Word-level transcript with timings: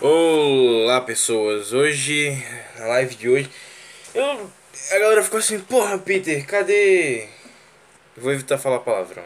Olá 0.00 1.00
pessoas, 1.00 1.72
hoje, 1.72 2.30
na 2.78 2.86
live 2.86 3.16
de 3.16 3.28
hoje, 3.28 3.50
eu, 4.14 4.48
a 4.92 4.98
galera 5.00 5.24
ficou 5.24 5.40
assim, 5.40 5.58
porra 5.58 5.98
Peter, 5.98 6.46
cadê? 6.46 7.24
Eu 8.16 8.22
vou 8.22 8.32
evitar 8.32 8.58
falar 8.58 8.78
palavrão. 8.78 9.24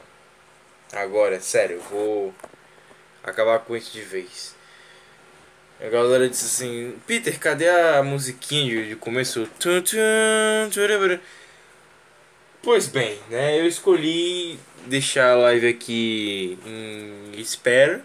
Agora, 0.95 1.38
sério, 1.43 1.77
eu 1.77 1.82
vou 1.82 2.35
acabar 3.22 3.58
com 3.58 3.77
isso 3.77 3.93
de 3.93 4.00
vez. 4.00 4.56
A 5.79 5.90
galera 5.90 6.27
disse 6.27 6.46
assim, 6.46 6.95
Peter, 7.07 7.39
cadê 7.39 7.68
a 7.68 8.02
musiquinha 8.02 8.86
de, 8.86 8.96
começo? 8.96 9.46
Pois 12.62 12.86
bem, 12.86 13.18
né, 13.29 13.61
eu 13.61 13.66
escolhi 13.66 14.59
deixar 14.86 15.32
a 15.32 15.36
live 15.36 15.68
aqui 15.68 16.59
em 16.64 17.39
espera 17.39 18.02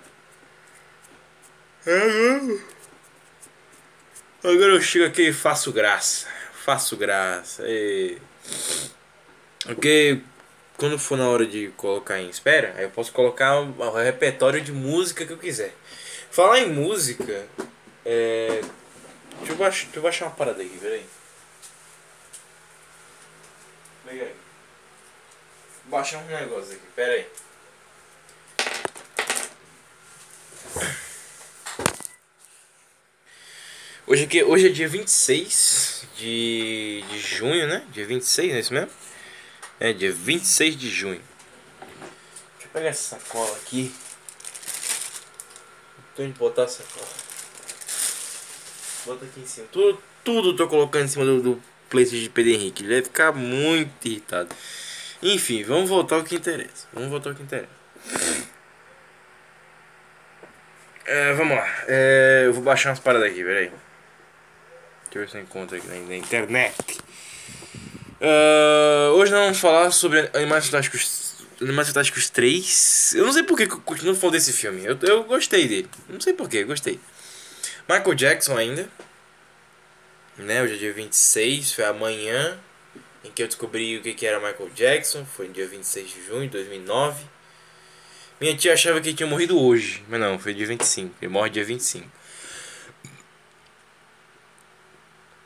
Agora 4.44 4.74
eu 4.74 4.82
chego 4.82 5.06
aqui 5.06 5.30
e 5.30 5.34
faço 5.34 5.72
graça. 5.72 6.28
Faço 6.66 6.98
graça. 6.98 7.64
E... 7.66 8.18
Porque 9.64 10.20
quando 10.76 11.00
for 11.00 11.18
na 11.18 11.30
hora 11.30 11.46
de 11.46 11.70
colocar 11.78 12.20
em 12.20 12.30
espera, 12.30 12.74
aí 12.76 12.84
eu 12.84 12.90
posso 12.90 13.14
colocar 13.14 13.62
o 13.62 13.92
repertório 13.94 14.60
de 14.60 14.74
música 14.74 15.26
que 15.26 15.32
eu 15.32 15.38
quiser. 15.38 15.74
Falar 16.30 16.60
em 16.60 16.70
música. 16.70 17.48
É... 18.06 18.62
Deixa, 19.38 19.54
eu 19.54 19.56
baixar, 19.56 19.84
deixa 19.86 19.98
eu 19.98 20.04
baixar 20.04 20.26
uma 20.26 20.36
parada 20.36 20.62
aqui, 20.62 20.78
peraí. 20.78 21.06
Pega 24.06 24.24
aí. 24.26 24.36
Baixar 25.86 26.18
um 26.20 26.26
negócio 26.26 26.74
aqui, 26.74 26.88
peraí. 26.94 27.26
Hoje, 34.10 34.24
aqui, 34.24 34.42
hoje 34.42 34.68
é 34.68 34.70
dia 34.70 34.88
26 34.88 36.08
de, 36.16 37.04
de 37.10 37.20
junho, 37.20 37.68
né? 37.68 37.84
Dia 37.92 38.06
26, 38.06 38.54
é 38.54 38.60
isso 38.60 38.74
mesmo? 38.74 38.90
É, 39.82 39.92
dia 39.92 40.14
26 40.14 40.78
de 40.78 40.90
junho. 40.90 41.22
Deixa 41.82 42.68
eu 42.68 42.70
pegar 42.72 42.88
essa 42.88 43.20
sacola 43.20 43.54
aqui. 43.58 43.94
Tô 46.16 46.24
indo 46.24 46.40
botar 46.40 46.64
a 46.64 46.68
sacola. 46.70 47.06
Bota 49.06 49.26
aqui 49.26 49.42
em 49.42 49.46
cima. 49.46 49.68
Tudo, 49.74 50.02
tudo 50.24 50.56
tô 50.56 50.70
colocando 50.70 51.04
em 51.04 51.10
cima 51.10 51.26
do, 51.26 51.42
do 51.42 51.64
PlayStation 51.90 52.24
de 52.24 52.30
Pedro 52.30 52.54
Henrique. 52.54 52.84
Ele 52.84 52.94
vai 52.94 53.04
ficar 53.04 53.34
muito 53.34 54.08
irritado. 54.08 54.56
Enfim, 55.22 55.66
vamos 55.66 55.90
voltar 55.90 56.16
ao 56.16 56.24
que 56.24 56.36
interessa. 56.36 56.88
Vamos 56.94 57.10
voltar 57.10 57.32
ao 57.32 57.36
que 57.36 57.44
interessa. 57.44 57.68
É, 61.06 61.34
vamos 61.34 61.58
lá. 61.58 61.68
É, 61.90 62.44
eu 62.46 62.54
vou 62.54 62.64
baixar 62.64 62.92
umas 62.92 63.02
paradas 63.02 63.30
aqui, 63.30 63.44
peraí. 63.44 63.70
Se 65.26 65.38
eu 65.38 65.42
encontro 65.42 65.76
aqui 65.76 65.88
na, 65.88 66.16
internet. 66.16 66.76
Uh, 68.22 69.14
hoje 69.16 69.32
nós 69.32 69.42
vamos 69.42 69.58
falar 69.60 69.90
sobre 69.92 70.30
Animais 70.34 70.66
Fantásticos, 70.66 71.38
Animais 71.60 71.88
Fantásticos 71.88 72.30
3. 72.30 73.16
Eu 73.16 73.26
não 73.26 73.34
sei 73.34 73.44
porque 73.44 73.66
continuo 73.66 74.16
falando 74.16 74.34
desse 74.34 74.54
filme. 74.54 74.86
Eu, 74.86 74.98
eu 75.02 75.24
gostei 75.24 75.68
dele. 75.68 75.90
Não 76.08 76.22
sei 76.22 76.34
porquê, 76.34 76.64
gostei. 76.64 77.00
Michael 77.90 78.14
Jackson 78.14 78.58
ainda. 78.58 78.88
Né, 80.38 80.62
hoje 80.62 80.76
é 80.76 80.78
dia 80.78 80.94
26, 80.94 81.72
foi 81.72 81.86
amanhã 81.86 82.60
em 83.24 83.32
que 83.32 83.42
eu 83.42 83.48
descobri 83.48 83.98
o 83.98 84.04
que, 84.04 84.14
que 84.14 84.26
era 84.26 84.38
Michael 84.38 84.70
Jackson. 84.76 85.26
Foi 85.26 85.48
no 85.48 85.54
dia 85.54 85.68
26 85.68 86.10
de 86.10 86.26
junho 86.28 86.44
de 86.44 86.50
2009. 86.50 87.26
Minha 88.40 88.56
tia 88.56 88.74
achava 88.74 89.02
que 89.02 89.10
ele 89.10 89.18
tinha 89.18 89.26
morrido 89.26 89.60
hoje, 89.60 90.04
mas 90.08 90.20
não, 90.20 90.38
foi 90.38 90.54
dia 90.54 90.68
25. 90.68 91.16
Ele 91.20 91.32
morre 91.32 91.50
dia 91.50 91.64
25. 91.64 92.17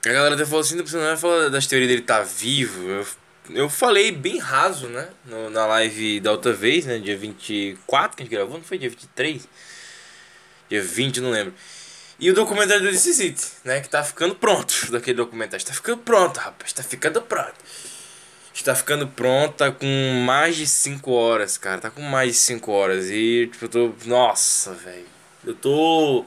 A 0.05 0.09
galera 0.09 0.33
até 0.33 0.45
falou 0.45 0.61
assim, 0.61 0.75
não 0.75 0.85
vai 0.85 1.17
falar 1.17 1.49
das 1.49 1.67
teorias 1.67 1.88
dele 1.89 2.02
estar 2.02 2.19
tá 2.19 2.23
vivo. 2.23 2.89
Eu, 2.89 3.07
eu 3.52 3.69
falei 3.69 4.11
bem 4.11 4.39
raso, 4.39 4.88
né? 4.88 5.09
No, 5.25 5.50
na 5.51 5.66
live 5.67 6.19
da 6.19 6.31
outra 6.31 6.53
vez, 6.53 6.85
né? 6.85 6.97
Dia 6.97 7.16
24 7.16 8.17
que 8.17 8.23
a 8.23 8.25
gente 8.25 8.34
gravou, 8.34 8.57
não 8.57 8.63
foi 8.63 8.79
dia 8.79 8.89
23? 8.89 9.47
Dia 10.69 10.81
20, 10.81 11.22
não 11.22 11.29
lembro. 11.29 11.53
E 12.19 12.31
o 12.31 12.34
documentário 12.34 12.84
do 12.84 12.91
DC 12.91 13.35
né? 13.63 13.81
Que 13.81 13.89
tá 13.89 14.03
ficando 14.03 14.35
pronto. 14.35 14.73
Daquele 14.91 15.17
documentário. 15.17 15.62
Está 15.62 15.73
ficando 15.73 15.97
pronto, 16.00 16.38
rapaz. 16.38 16.72
Está 16.72 16.83
ficando 16.83 17.22
pronto. 17.22 17.56
Está 18.53 18.75
ficando 18.75 19.07
pronto, 19.07 19.56
tá 19.56 19.72
com 19.72 20.23
mais 20.25 20.56
de 20.56 20.68
5 20.68 21.12
horas, 21.12 21.57
cara. 21.57 21.79
Tá 21.79 21.89
com 21.89 22.01
mais 22.01 22.33
de 22.33 22.38
5 22.38 22.72
horas. 22.72 23.09
E, 23.09 23.50
tipo, 23.51 23.66
eu 23.66 23.69
tô. 23.69 23.94
Nossa, 24.06 24.73
velho. 24.73 25.06
Eu 25.45 25.56
tô. 25.56 26.25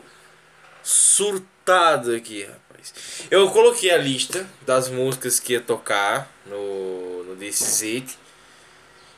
Surtado 0.83 2.15
aqui, 2.15 2.43
rapaz. 2.43 2.64
Eu 3.31 3.51
coloquei 3.51 3.91
a 3.91 3.97
lista 3.97 4.47
das 4.67 4.89
músicas 4.89 5.41
que 5.41 5.55
ia 5.55 5.61
tocar 5.61 6.31
no, 6.47 7.25
no 7.25 7.37
This 7.37 7.61
Is 7.61 7.83
It. 7.83 8.19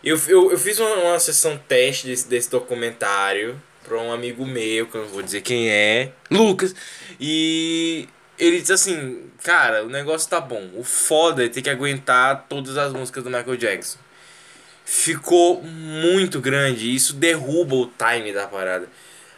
Eu, 0.05 0.21
eu, 0.29 0.51
eu 0.53 0.59
fiz 0.59 0.79
uma, 0.79 0.95
uma 0.95 1.19
sessão 1.19 1.59
teste 1.69 2.07
desse, 2.07 2.29
desse 2.29 2.51
documentário 2.51 3.61
para 3.83 3.99
um 3.99 4.13
amigo 4.13 4.45
meu, 4.45 4.87
que 4.87 4.97
eu 4.97 5.03
não 5.03 5.09
vou 5.09 5.23
dizer 5.23 5.41
quem 5.41 5.71
é, 5.71 6.13
Lucas. 6.31 6.75
E 7.21 8.09
ele 8.39 8.61
disse 8.61 8.73
assim: 8.73 9.31
Cara, 9.43 9.85
o 9.85 9.89
negócio 9.89 10.29
tá 10.29 10.41
bom. 10.41 10.71
O 10.75 10.85
foda 10.85 11.45
é 11.45 11.49
ter 11.49 11.63
que 11.63 11.71
aguentar 11.71 12.47
todas 12.49 12.77
as 12.77 12.93
músicas 12.93 13.25
do 13.25 13.31
Michael 13.31 13.57
Jackson. 13.57 13.99
Ficou 14.85 15.63
muito 15.63 16.41
grande. 16.41 16.95
Isso 16.95 17.15
derruba 17.15 17.75
o 17.75 17.87
time 17.87 18.33
da 18.33 18.47
parada. 18.47 18.89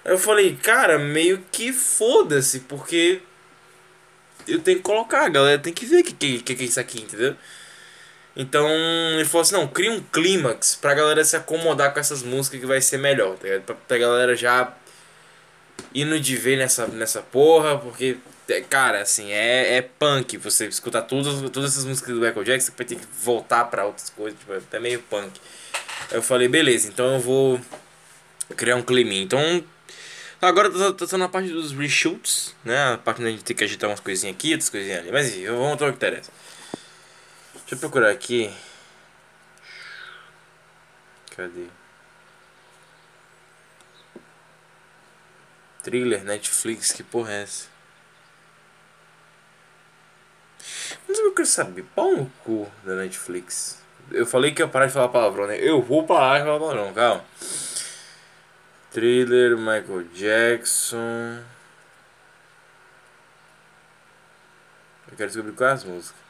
Eu 0.05 0.19
falei, 0.19 0.57
cara, 0.57 0.99
meio 0.99 1.45
que 1.53 1.73
foda-se, 1.73 2.61
porque 2.61 3.21
eu 4.49 4.61
tenho 4.61 4.79
que 4.79 4.83
colocar, 4.83 5.25
a 5.27 5.29
galera 5.29 5.59
tem 5.59 5.73
que 5.73 5.87
ver 5.87 6.01
o 6.01 6.05
que, 6.05 6.13
que, 6.13 6.55
que, 6.55 6.63
é 6.63 6.67
isso 6.67 6.81
aqui, 6.81 7.03
entendeu? 7.03 7.37
Então 8.37 8.69
ele 9.15 9.25
falou 9.25 9.43
assim, 9.43 9.55
não, 9.55 9.67
cria 9.67 9.93
um 9.93 10.01
clímax 10.01 10.77
pra 10.77 10.95
galera 10.95 11.25
se 11.25 11.37
acomodar 11.37 11.93
com 11.93 12.01
essas 12.01 12.23
músicas 12.23 12.61
que 12.61 12.67
vai 12.67 12.81
ser 12.81 12.99
melhor, 12.99 13.37
tá 13.37 13.45
ligado? 13.45 13.63
Pra, 13.63 13.75
pra 13.75 13.99
galera 13.99 14.37
já 14.37 14.73
indo 15.95 16.19
de 16.21 16.37
ver 16.37 16.57
nessa, 16.57 16.87
nessa 16.87 17.21
porra, 17.21 17.79
porque, 17.79 18.19
é, 18.49 18.61
cara, 18.61 19.03
assim, 19.03 19.31
é, 19.33 19.77
é 19.77 19.83
punk 19.83 20.37
você 20.37 20.67
escutar 20.67 21.03
todas, 21.03 21.51
todas 21.51 21.73
essas 21.73 21.85
músicas 21.85 22.15
do 22.15 22.21
Michael 22.21 22.45
Jackson, 22.45 22.67
você 22.67 22.77
vai 22.77 22.87
ter 22.87 22.97
que 22.97 23.07
voltar 23.23 23.65
pra 23.65 23.87
outras 23.87 24.11
coisas, 24.11 24.39
tipo, 24.39 24.53
é 24.53 24.59
até 24.59 24.79
meio 24.79 25.01
punk. 25.01 25.41
Eu 26.11 26.23
falei, 26.23 26.49
beleza, 26.49 26.89
então 26.89 27.15
eu 27.15 27.21
vou 27.21 27.61
criar 28.57 28.77
um 28.77 28.83
climinha. 28.83 29.23
Então 29.23 29.65
Agora 30.41 30.71
tô, 30.71 30.93
tô, 30.93 31.07
tô, 31.07 31.19
na 31.19 31.29
parte 31.29 31.51
dos 31.51 31.73
reshoots, 31.73 32.55
né? 32.65 32.93
A 32.93 32.99
parte 32.99 33.21
onde 33.21 33.29
a 33.29 33.33
gente 33.33 33.45
tem 33.45 33.57
que 33.57 33.65
agitar 33.65 33.91
umas 33.91 33.99
coisinhas 33.99 34.37
aqui, 34.37 34.53
outras 34.53 34.71
coisinhas 34.71 35.01
ali. 35.01 35.11
Mas 35.11 35.29
enfim, 35.29 35.47
vamos 35.47 35.83
ao 35.83 35.91
que 35.91 35.97
interessa. 35.97 36.31
Deixa 37.55 37.75
eu 37.75 37.79
procurar 37.79 38.11
aqui. 38.11 38.49
Cadê? 41.35 41.67
Thriller, 45.83 46.23
Netflix, 46.23 46.93
que 46.93 47.03
porra 47.03 47.33
é 47.33 47.43
essa? 47.43 47.67
Mas 51.09 51.19
eu 51.19 51.33
quero 51.33 51.49
saber, 51.49 51.85
pau 51.97 52.17
no 52.17 52.27
cu 52.45 52.71
da 52.85 52.95
Netflix. 52.95 53.79
Eu 54.13 54.25
falei 54.25 54.53
que 54.53 54.63
ia 54.63 54.69
parar 54.69 54.87
de 54.87 54.93
falar 54.93 55.09
palavrão, 55.09 55.47
né? 55.47 55.59
Eu 55.59 55.83
vou 55.83 56.07
parar 56.07 56.39
de 56.39 56.45
falar 56.45 56.59
palavrão, 56.59 56.93
calma. 56.93 57.25
Thriller, 58.91 59.57
Michael 59.57 60.05
Jackson. 60.15 61.43
Eu 65.11 65.17
quero 65.17 65.29
descobrir 65.29 65.53
quais 65.53 65.81
as 65.81 65.85
músicas. 65.85 66.21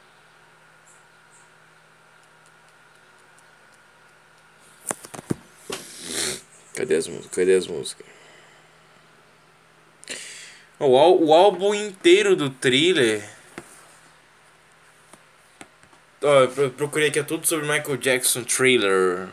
Cadê 6.75 6.95
as 6.95 7.07
músicas? 7.07 7.35
Cadê 7.35 7.55
as 7.55 7.67
músicas? 7.67 8.05
O, 10.79 10.85
o 10.87 11.33
álbum 11.33 11.73
inteiro 11.73 12.35
do 12.35 12.49
thriller. 12.49 13.27
Oh, 16.21 16.61
eu 16.61 16.71
procurei 16.71 17.09
aqui 17.09 17.19
é 17.19 17.23
tudo 17.23 17.47
sobre 17.47 17.65
Michael 17.65 17.97
Jackson 17.97 18.43
Thriller 18.43 19.29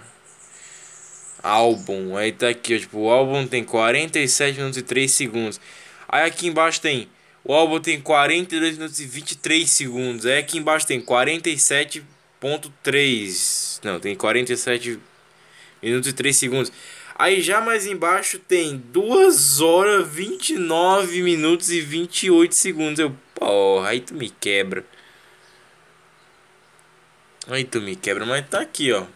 álbum. 1.43 2.17
Aí 2.17 2.33
tá 2.33 2.49
aqui, 2.49 2.77
ó, 2.77 2.79
tipo, 2.79 2.99
o 2.99 3.11
álbum 3.11 3.47
tem 3.47 3.65
47 3.65 4.59
minutos 4.59 4.79
e 4.79 4.83
3 4.83 5.11
segundos. 5.11 5.61
Aí 6.09 6.27
aqui 6.27 6.47
embaixo 6.47 6.81
tem 6.81 7.09
o 7.49 7.55
álbum 7.55 7.79
tem 7.79 8.01
42 8.01 8.77
minutos 8.77 8.99
e 8.99 9.07
23 9.07 9.71
segundos. 9.71 10.27
Aí 10.27 10.39
aqui 10.39 10.59
embaixo 10.59 10.85
tem 10.85 11.01
47.3. 11.01 13.79
Não, 13.85 14.01
tem 14.01 14.17
47 14.17 14.99
minutos 15.81 16.11
e 16.11 16.13
3 16.13 16.37
segundos. 16.37 16.73
Aí 17.15 17.41
já 17.41 17.61
mais 17.61 17.87
embaixo 17.87 18.41
tem 18.41 18.77
2 18.77 19.61
horas 19.61 20.09
29 20.09 21.23
minutos 21.23 21.71
e 21.71 21.81
28 21.81 22.53
segundos. 22.53 22.99
Eu, 22.99 23.15
porra, 23.33 23.91
aí 23.91 24.01
tu 24.01 24.15
me 24.15 24.29
quebra. 24.29 24.85
Aí 27.47 27.63
tu 27.63 27.81
me 27.81 27.95
quebra, 27.95 28.27
mas 28.27 28.45
tá 28.49 28.61
aqui, 28.61 28.93
ó. 28.93 29.07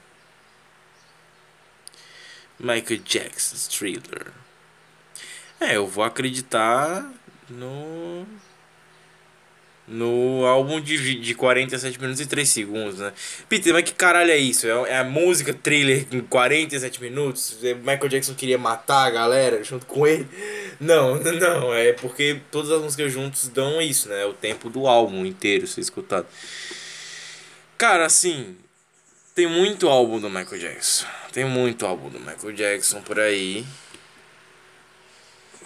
Michael 2.61 3.01
Jackson 3.05 3.57
Thriller. 3.69 4.27
É, 5.59 5.77
eu 5.77 5.87
vou 5.87 6.05
acreditar 6.05 7.11
no 7.49 8.27
no 9.91 10.47
álbum 10.47 10.81
de, 10.81 11.17
de 11.17 11.35
47 11.35 12.01
minutos 12.01 12.21
e 12.21 12.27
3 12.27 12.49
segundos, 12.49 13.01
né? 13.01 13.13
Peter, 13.49 13.73
mas 13.73 13.83
que 13.83 13.93
caralho 13.93 14.31
é 14.31 14.37
isso? 14.37 14.65
É, 14.67 14.91
é 14.91 14.99
a 14.99 15.05
música 15.05 15.53
thriller 15.53 16.07
em 16.13 16.21
47 16.21 17.03
minutos? 17.03 17.59
É, 17.65 17.75
Michael 17.75 18.09
Jackson 18.09 18.35
queria 18.35 18.57
matar 18.57 19.07
a 19.07 19.11
galera 19.11 19.65
junto 19.65 19.87
com 19.87 20.07
ele? 20.07 20.29
Não, 20.79 21.17
não, 21.35 21.75
é 21.75 21.93
porque 21.93 22.41
todas 22.53 22.71
as 22.71 22.81
músicas 22.81 23.13
juntos 23.13 23.49
dão 23.49 23.83
isso, 23.83 24.09
né? 24.09 24.23
É 24.23 24.27
o 24.27 24.33
tempo 24.33 24.71
do 24.71 24.87
álbum 24.87 25.27
inteiro 25.27 25.67
ser 25.67 25.81
escutado. 25.81 26.27
Cara, 27.77 28.07
assim, 28.07 28.57
tem 29.41 29.47
muito 29.47 29.89
álbum 29.89 30.21
do 30.21 30.29
Michael 30.29 30.59
Jackson. 30.59 31.07
Tem 31.33 31.47
muito 31.47 31.87
álbum 31.87 32.11
do 32.11 32.21
Michael 32.21 32.53
Jackson 32.53 33.01
por 33.01 33.19
aí. 33.19 33.65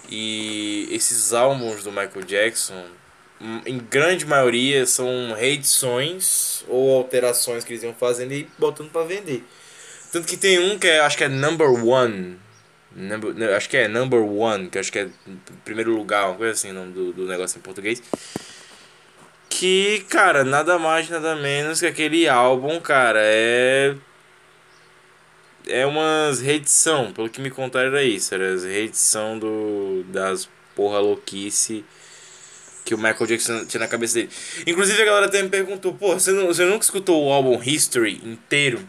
E 0.09 0.87
esses 0.93 1.33
álbuns 1.33 1.83
do 1.83 1.91
Michael 1.91 2.23
Jackson 2.25 2.85
em 3.67 3.79
grande 3.79 4.27
maioria 4.27 4.87
são 4.87 5.35
reedições 5.37 6.65
ou 6.69 6.99
alterações 6.99 7.65
que 7.65 7.73
eles 7.73 7.83
iam 7.83 7.93
fazendo 7.93 8.33
e 8.33 8.49
botando 8.57 8.93
para 8.93 9.05
vender. 9.05 9.43
Tanto 10.13 10.29
que 10.29 10.37
tem 10.37 10.61
um 10.61 10.79
que 10.79 10.87
é, 10.87 11.01
acho 11.01 11.19
que 11.19 11.25
é 11.25 11.29
number 11.29 11.69
one. 11.69 12.39
Number, 12.95 13.57
acho 13.57 13.69
que 13.69 13.77
é 13.77 13.89
number 13.89 14.21
one, 14.21 14.71
que 14.71 14.79
acho 14.79 14.93
que 14.93 15.01
é 15.01 15.09
primeiro 15.65 15.97
lugar, 15.97 16.29
uma 16.29 16.37
coisa 16.37 16.53
assim, 16.53 16.71
o 16.71 16.75
nome 16.75 16.93
do, 16.93 17.13
do 17.13 17.27
negócio 17.27 17.59
em 17.59 17.61
português. 17.61 18.01
Que, 19.57 20.05
cara, 20.09 20.43
nada 20.43 20.81
mais, 20.81 21.09
nada 21.09 21.37
menos 21.37 21.79
que 21.79 21.87
aquele 21.87 22.29
álbum, 22.29 22.81
cara, 22.81 23.21
é. 23.23 23.95
É 25.69 25.87
umas 25.87 26.41
reedição, 26.41 27.13
pelo 27.13 27.31
que 27.31 27.41
me 27.41 27.51
contaram 27.51 27.87
era 27.87 28.03
isso, 28.03 28.35
era 28.35 28.53
as 28.53 28.65
reedição 28.65 29.39
do, 29.39 30.05
das 30.09 30.49
porra 30.75 30.99
louquice 30.99 31.85
que 32.85 32.95
o 32.95 32.99
Michael 32.99 33.27
Jackson 33.27 33.65
tinha 33.65 33.79
na 33.79 33.87
cabeça 33.87 34.15
dele. 34.15 34.31
Inclusive 34.67 35.01
a 35.01 35.05
galera 35.05 35.27
até 35.27 35.41
me 35.41 35.49
perguntou, 35.49 35.95
pô, 35.95 36.15
você, 36.15 36.33
não, 36.33 36.49
você 36.49 36.65
nunca 36.65 36.85
escutou 36.85 37.25
o 37.25 37.33
álbum 37.33 37.63
History 37.63 38.21
inteiro? 38.25 38.87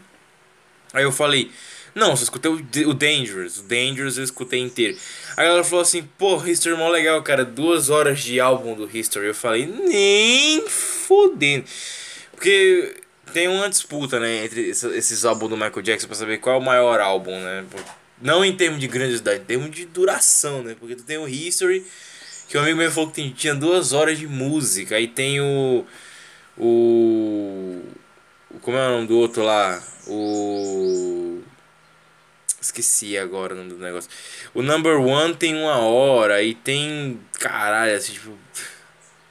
Aí 0.92 1.04
eu 1.04 1.12
falei, 1.12 1.50
não, 1.96 2.14
só 2.14 2.22
escutei 2.24 2.50
o, 2.50 2.94
Dangerous, 2.94 3.58
o 3.58 3.62
Dangerous 3.62 4.18
eu 4.18 4.24
escutei 4.24 4.60
inteiro. 4.60 4.96
A 5.36 5.42
galera 5.42 5.64
falou 5.64 5.80
assim, 5.80 6.02
pô, 6.18 6.36
History 6.44 6.74
é 6.74 6.78
mó 6.78 6.88
legal, 6.88 7.22
cara, 7.22 7.44
duas 7.44 7.90
horas 7.90 8.20
de 8.20 8.38
álbum 8.38 8.74
do 8.74 8.88
History. 8.94 9.26
Eu 9.26 9.34
falei, 9.34 9.66
nem 9.66 10.68
fodendo. 10.68 11.64
Porque 12.32 12.96
tem 13.32 13.48
uma 13.48 13.68
disputa, 13.68 14.20
né, 14.20 14.44
entre 14.44 14.68
esses 14.68 15.24
álbuns 15.24 15.50
do 15.50 15.56
Michael 15.56 15.82
Jackson 15.82 16.06
pra 16.06 16.16
saber 16.16 16.38
qual 16.38 16.56
é 16.56 16.58
o 16.58 16.62
maior 16.62 17.00
álbum, 17.00 17.32
né? 17.40 17.64
Não 18.20 18.44
em 18.44 18.54
termos 18.54 18.78
de 18.78 18.86
grandiosidade, 18.86 19.40
em 19.40 19.44
termos 19.44 19.70
de 19.70 19.86
duração, 19.86 20.62
né? 20.62 20.76
Porque 20.78 20.94
tu 20.94 21.02
tem 21.02 21.18
o 21.18 21.26
History 21.26 21.84
que 22.48 22.56
um 22.56 22.60
amigo 22.60 22.78
meu 22.78 22.90
falou 22.90 23.10
que 23.10 23.30
tinha 23.30 23.54
duas 23.54 23.92
horas 23.92 24.18
de 24.18 24.26
música. 24.26 24.96
Aí 24.96 25.08
tem 25.08 25.40
o. 25.40 25.84
O. 26.56 27.82
Como 28.60 28.76
é 28.76 28.86
o 28.88 28.92
nome 28.92 29.06
do 29.08 29.18
outro 29.18 29.42
lá? 29.42 29.82
O. 30.06 31.35
Esqueci 32.66 33.16
agora 33.16 33.54
o 33.54 33.56
nome 33.56 33.70
do 33.70 33.78
negócio. 33.78 34.10
O 34.54 34.62
number 34.62 35.00
one 35.00 35.34
tem 35.34 35.54
uma 35.54 35.78
hora 35.78 36.42
e 36.42 36.54
tem. 36.54 37.20
Caralho, 37.38 37.96
assim, 37.96 38.12
tipo. 38.12 38.36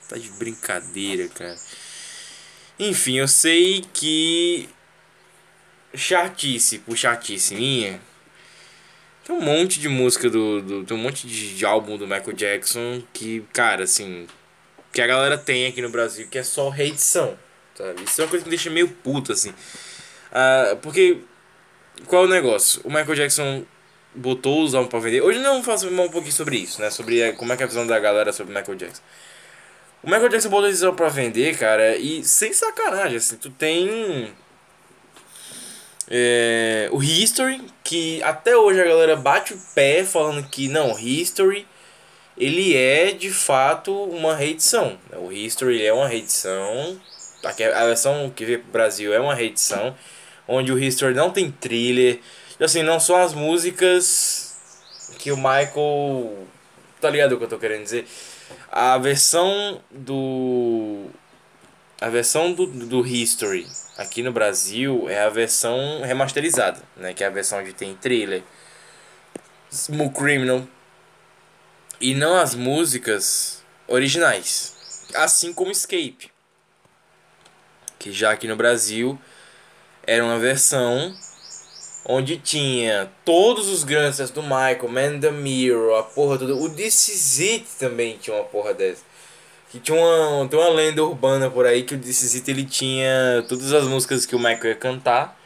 Tá 0.07 0.17
de 0.17 0.29
brincadeira, 0.31 1.27
cara. 1.29 1.57
Enfim, 2.79 3.17
eu 3.17 3.27
sei 3.27 3.83
que. 3.93 4.69
Chatice 5.93 6.79
por 6.79 6.97
chatice 6.97 7.55
minha 7.55 8.01
tem 9.25 9.35
um 9.35 9.41
monte 9.41 9.79
de 9.79 9.89
música 9.89 10.29
do, 10.29 10.61
do. 10.61 10.83
Tem 10.83 10.95
um 10.95 11.01
monte 11.01 11.25
de, 11.27 11.65
álbum 11.65 11.97
do 11.97 12.05
Michael 12.05 12.33
Jackson 12.33 13.01
que, 13.11 13.43
cara, 13.51 13.83
assim. 13.83 14.27
Que 14.93 15.01
a 15.01 15.07
galera 15.07 15.35
tem 15.35 15.65
aqui 15.65 15.81
no 15.81 15.89
Brasil 15.89 16.27
que 16.29 16.37
é 16.37 16.43
só 16.43 16.69
reedição. 16.69 17.37
Sabe? 17.73 18.03
Isso 18.03 18.21
é 18.21 18.23
uma 18.23 18.29
coisa 18.29 18.43
que 18.43 18.49
me 18.49 18.55
deixa 18.55 18.69
meio 18.69 18.87
puto, 18.87 19.31
assim. 19.31 19.49
Uh, 19.49 20.77
porque. 20.77 21.17
Qual 22.07 22.23
é 22.23 22.25
o 22.25 22.29
negócio? 22.29 22.81
O 22.83 22.89
Michael 22.89 23.15
Jackson 23.15 23.65
botou 24.13 24.63
os 24.63 24.75
álbuns 24.75 24.89
pra 24.89 24.99
vender. 24.99 25.21
Hoje 25.21 25.39
não 25.39 25.63
falar 25.63 25.85
um 25.85 26.09
pouquinho 26.09 26.33
sobre 26.33 26.57
isso, 26.57 26.81
né? 26.81 26.89
Sobre 26.89 27.33
como 27.33 27.51
é 27.53 27.57
que 27.57 27.63
é 27.63 27.65
a 27.65 27.67
visão 27.67 27.85
da 27.85 27.99
galera 27.99 28.31
sobre 28.31 28.53
o 28.53 28.57
Michael 28.57 28.77
Jackson. 28.77 29.01
O 30.03 30.07
Michael 30.07 30.29
Jackson 30.29 30.49
botou 30.49 30.69
esses 30.69 30.83
álbuns 30.83 30.97
pra 30.97 31.09
vender, 31.09 31.57
cara, 31.57 31.97
e 31.97 32.23
sem 32.23 32.53
sacanagem, 32.53 33.17
assim, 33.17 33.37
tu 33.37 33.49
tem 33.49 34.31
é, 36.07 36.87
o 36.91 37.01
History, 37.01 37.61
que 37.83 38.21
até 38.21 38.55
hoje 38.55 38.79
a 38.79 38.85
galera 38.85 39.15
bate 39.15 39.53
o 39.53 39.61
pé 39.73 40.03
falando 40.03 40.47
que 40.47 40.67
não, 40.67 40.97
History 40.99 41.65
ele 42.37 42.75
é 42.75 43.11
de 43.11 43.31
fato 43.31 43.91
uma 43.91 44.35
reedição. 44.35 44.97
O 45.13 45.31
History 45.31 45.85
é 45.85 45.93
uma 45.93 46.07
reedição. 46.07 46.99
A 47.43 47.85
versão 47.85 48.29
que 48.35 48.43
veio 48.43 48.59
pro 48.59 48.71
Brasil 48.71 49.13
é 49.13 49.19
uma 49.19 49.33
reedição. 49.33 49.95
Onde 50.47 50.71
o 50.71 50.79
History 50.79 51.13
não 51.13 51.31
tem 51.31 51.51
thriller. 51.51 52.19
Assim, 52.59 52.83
não 52.83 52.99
são 52.99 53.17
as 53.17 53.33
músicas 53.33 54.55
que 55.19 55.31
o 55.31 55.37
Michael. 55.37 56.47
Tá 57.01 57.09
ligado 57.09 57.33
o 57.33 57.37
que 57.37 57.43
eu 57.43 57.49
tô 57.49 57.57
querendo 57.57 57.83
dizer? 57.83 58.07
A 58.71 58.97
versão 58.97 59.81
do. 59.91 61.07
A 61.99 62.09
versão 62.09 62.53
do, 62.53 62.67
do 62.67 63.05
History 63.05 63.65
aqui 63.97 64.21
no 64.21 64.31
Brasil 64.31 65.09
é 65.09 65.23
a 65.23 65.29
versão 65.29 66.01
remasterizada, 66.03 66.81
né? 66.97 67.13
Que 67.13 67.23
é 67.23 67.27
a 67.27 67.29
versão 67.29 67.59
onde 67.59 67.73
tem 67.73 67.95
trailer, 67.95 68.43
Smooth 69.71 70.13
Criminal 70.13 70.67
e 71.99 72.13
não 72.13 72.37
as 72.37 72.53
músicas 72.55 73.63
originais, 73.87 75.07
assim 75.15 75.53
como 75.53 75.71
Escape, 75.71 76.29
que 77.97 78.11
já 78.11 78.31
aqui 78.31 78.47
no 78.47 78.55
Brasil 78.55 79.19
era 80.07 80.23
uma 80.23 80.39
versão 80.39 81.15
onde 82.07 82.37
tinha 82.37 83.09
todos 83.25 83.67
os 83.67 83.83
grandes 83.83 84.29
do 84.29 84.43
Michael, 84.43 84.87
Man 84.87 85.19
the 85.19 85.31
Mirror, 85.31 85.99
a 85.99 86.03
porra 86.03 86.37
toda. 86.37 86.55
O 86.55 86.69
This 86.69 87.09
Is 87.09 87.39
It 87.39 87.65
também 87.79 88.17
tinha 88.17 88.35
uma 88.35 88.45
porra 88.45 88.73
dessa. 88.73 89.03
Que 89.71 89.79
tinha 89.79 89.97
uma, 89.97 90.47
tem 90.47 90.59
uma 90.59 90.69
lenda 90.69 91.03
urbana 91.03 91.49
por 91.49 91.65
aí 91.65 91.83
que 91.83 91.95
o 91.95 91.99
This 91.99 92.47
ele 92.47 92.63
tinha 92.63 93.43
todas 93.49 93.73
as 93.73 93.85
músicas 93.85 94.25
que 94.25 94.35
o 94.35 94.39
Michael 94.39 94.67
ia 94.67 94.75
cantar. 94.75 95.37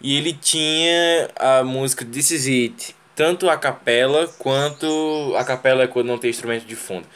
E 0.00 0.16
ele 0.16 0.32
tinha 0.34 1.30
a 1.36 1.62
música 1.62 2.04
This 2.04 2.32
Is 2.32 2.46
It, 2.46 2.94
tanto 3.16 3.48
a 3.48 3.56
capela 3.56 4.28
quanto. 4.38 5.34
A 5.36 5.44
capela 5.44 5.84
é 5.84 5.86
quando 5.86 6.08
não 6.08 6.18
tem 6.18 6.28
instrumento 6.28 6.66
de 6.66 6.76
fundo. 6.76 7.06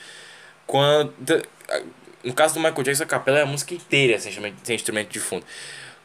Quanto, 0.66 1.42
no 2.24 2.32
caso 2.32 2.54
do 2.54 2.60
Michael 2.60 2.82
Jackson, 2.82 3.02
a 3.04 3.06
capela 3.06 3.38
é 3.38 3.42
a 3.42 3.46
música 3.46 3.74
inteira 3.74 4.18
sem 4.18 4.74
instrumento 4.74 5.10
de 5.10 5.20
fundo. 5.20 5.44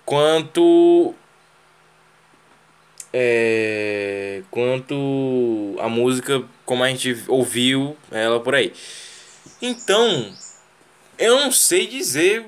Quanto. 0.06 1.16
É, 3.14 4.42
quanto 4.50 5.76
a 5.78 5.90
música 5.90 6.42
como 6.66 6.86
a 6.86 6.88
gente 6.88 7.26
ouviu 7.28 7.98
ela 8.10 8.40
por 8.40 8.56
aí. 8.56 8.74
Então, 9.62 10.34
eu 11.20 11.38
não 11.42 11.52
sei 11.52 11.86
dizer 11.86 12.46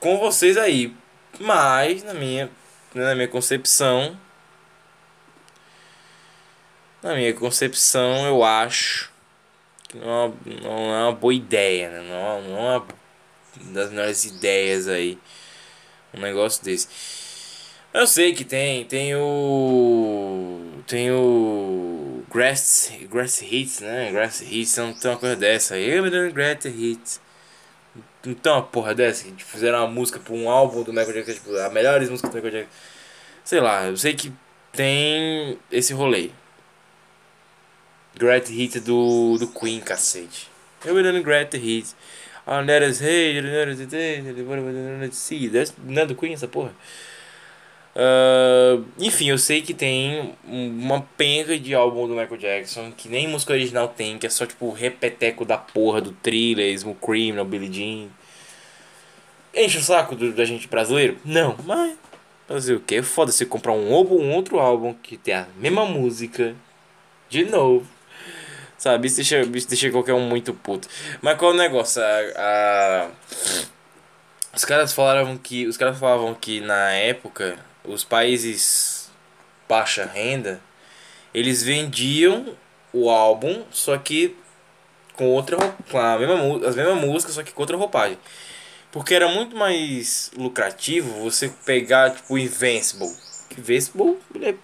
com 0.00 0.18
vocês 0.18 0.56
aí, 0.56 0.94
mas 1.38 2.02
na 2.02 2.14
minha, 2.14 2.50
na 2.94 3.14
minha 3.14 3.28
concepção, 3.28 4.18
na 7.02 7.14
minha 7.14 7.32
concepção, 7.34 8.26
eu 8.26 8.42
acho 8.42 9.12
que 9.88 9.98
não 9.98 10.24
é, 10.26 10.60
não 10.62 10.94
é 10.94 11.02
uma 11.04 11.12
boa 11.12 11.34
ideia, 11.34 11.90
né? 11.90 12.00
não, 12.08 12.42
não 12.42 12.58
é 12.58 12.78
uma 12.78 12.86
das 13.72 13.90
melhores 13.90 14.24
ideias 14.24 14.88
aí, 14.88 15.18
um 16.16 16.20
negócio 16.20 16.64
desse. 16.64 16.88
Eu 17.92 18.06
sei 18.06 18.34
que 18.34 18.44
tem, 18.44 18.84
tem 18.84 19.14
o. 19.14 20.60
Tem 20.86 21.10
o 21.12 22.22
Grass, 22.30 22.90
grass 23.08 23.40
Hits, 23.42 23.80
né? 23.80 24.10
Grass 24.10 24.42
Hits, 24.42 24.76
não 24.76 24.92
tem 24.92 25.10
uma 25.10 25.16
coisa 25.16 25.36
dessa. 25.36 25.78
Eu 25.78 26.02
me 26.02 26.10
dando 26.10 26.32
Grass 26.32 26.64
Hits. 26.64 27.20
Não 28.24 28.34
tem 28.34 28.52
uma 28.52 28.62
porra 28.62 28.94
dessa 28.94 29.24
que 29.24 29.44
fizeram 29.44 29.78
uma 29.78 29.88
música 29.88 30.18
pra 30.18 30.34
um 30.34 30.48
álbum 30.48 30.82
do 30.82 30.92
Michael 30.92 31.12
Jackson, 31.12 31.34
tipo, 31.34 31.56
a 31.56 31.68
melhores 31.70 32.08
músicas 32.08 32.30
do 32.30 32.34
Michael 32.34 32.52
Jackson. 32.52 32.78
Sei 33.44 33.60
lá, 33.60 33.84
eu 33.86 33.96
sei 33.96 34.14
que 34.14 34.32
tem 34.72 35.58
esse 35.70 35.92
rolê. 35.92 36.30
Great 38.16 38.50
Hit 38.52 38.80
do, 38.80 39.36
do 39.38 39.48
Queen, 39.48 39.80
cacete. 39.80 40.48
Eu 40.84 40.94
me 40.94 41.02
dando 41.02 41.22
Great 41.22 41.56
Hits. 41.56 41.94
Oh, 42.46 42.60
let 42.60 42.82
us 42.82 43.00
hate, 43.00 43.40
let 43.40 43.68
us 43.68 45.16
see. 45.16 45.50
Não 45.84 46.02
é 46.02 46.06
do 46.06 46.14
Queen 46.14 46.34
essa 46.34 46.46
porra? 46.46 46.72
Uh, 47.96 48.84
enfim, 48.98 49.30
eu 49.30 49.38
sei 49.38 49.62
que 49.62 49.72
tem 49.72 50.34
uma 50.44 51.00
penca 51.16 51.56
de 51.56 51.74
álbum 51.74 52.08
do 52.08 52.14
Michael 52.14 52.36
Jackson 52.36 52.90
que 52.90 53.08
nem 53.08 53.28
música 53.28 53.52
original 53.52 53.86
tem, 53.88 54.18
que 54.18 54.26
é 54.26 54.30
só 54.30 54.44
tipo 54.44 54.72
repeteco 54.72 55.44
da 55.44 55.56
porra 55.56 56.00
do 56.00 56.10
thriller, 56.10 56.74
Smooth 56.74 56.98
Criminal, 57.00 57.44
Billie 57.44 57.72
Jean. 57.72 58.08
Enche 59.54 59.78
o 59.78 59.80
saco 59.80 60.16
do, 60.16 60.32
da 60.32 60.44
gente 60.44 60.66
brasileiro? 60.66 61.16
Não, 61.24 61.56
mas 61.64 61.96
fazer 62.48 62.74
o 62.74 62.80
que? 62.80 63.00
Foda 63.00 63.30
você 63.30 63.46
comprar 63.46 63.72
um, 63.72 63.92
um 63.92 64.32
outro 64.34 64.58
álbum 64.58 64.92
que 64.94 65.16
tem 65.16 65.34
a 65.34 65.46
mesma 65.56 65.86
música 65.86 66.54
de 67.28 67.44
novo. 67.44 67.86
Sabe? 68.84 69.06
Isso 69.06 69.16
deixa, 69.16 69.40
isso 69.40 69.66
deixa 69.66 69.90
qualquer 69.90 70.12
um 70.12 70.28
muito 70.28 70.52
puto. 70.52 70.86
Mas 71.22 71.38
qual 71.38 71.52
é 71.52 71.54
o 71.54 71.56
negócio? 71.56 72.02
A, 72.02 72.06
a... 72.36 73.08
Os 74.54 74.62
caras 74.62 74.92
falavam 74.92 75.38
que. 75.38 75.66
Os 75.66 75.78
caras 75.78 75.98
falavam 75.98 76.34
que 76.34 76.60
na 76.60 76.90
época 76.90 77.58
os 77.82 78.04
países 78.04 79.10
baixa 79.66 80.04
renda 80.04 80.60
eles 81.32 81.62
vendiam 81.62 82.54
o 82.92 83.08
álbum, 83.08 83.64
só 83.70 83.96
que 83.96 84.36
com 85.14 85.30
outra 85.30 85.56
com 85.90 85.98
a 85.98 86.18
mesma, 86.18 86.68
as 86.68 86.76
mesmas 86.76 87.00
músicas, 87.00 87.36
só 87.36 87.42
que 87.42 87.52
com 87.52 87.62
outra 87.62 87.78
roupagem. 87.78 88.18
Porque 88.92 89.14
era 89.14 89.28
muito 89.28 89.56
mais 89.56 90.30
lucrativo 90.36 91.22
você 91.22 91.48
pegar 91.64 92.10
tipo 92.10 92.34
o 92.34 92.38
Invincible. 92.38 93.08
Invincible, 93.56 94.18
ele 94.34 94.50
é, 94.50 94.54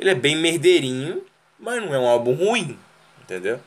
ele 0.00 0.10
é 0.10 0.14
bem 0.16 0.34
merdeirinho, 0.34 1.24
mas 1.56 1.80
não 1.80 1.94
é 1.94 1.98
um 2.00 2.08
álbum 2.08 2.34
ruim, 2.34 2.76
entendeu? 3.26 3.60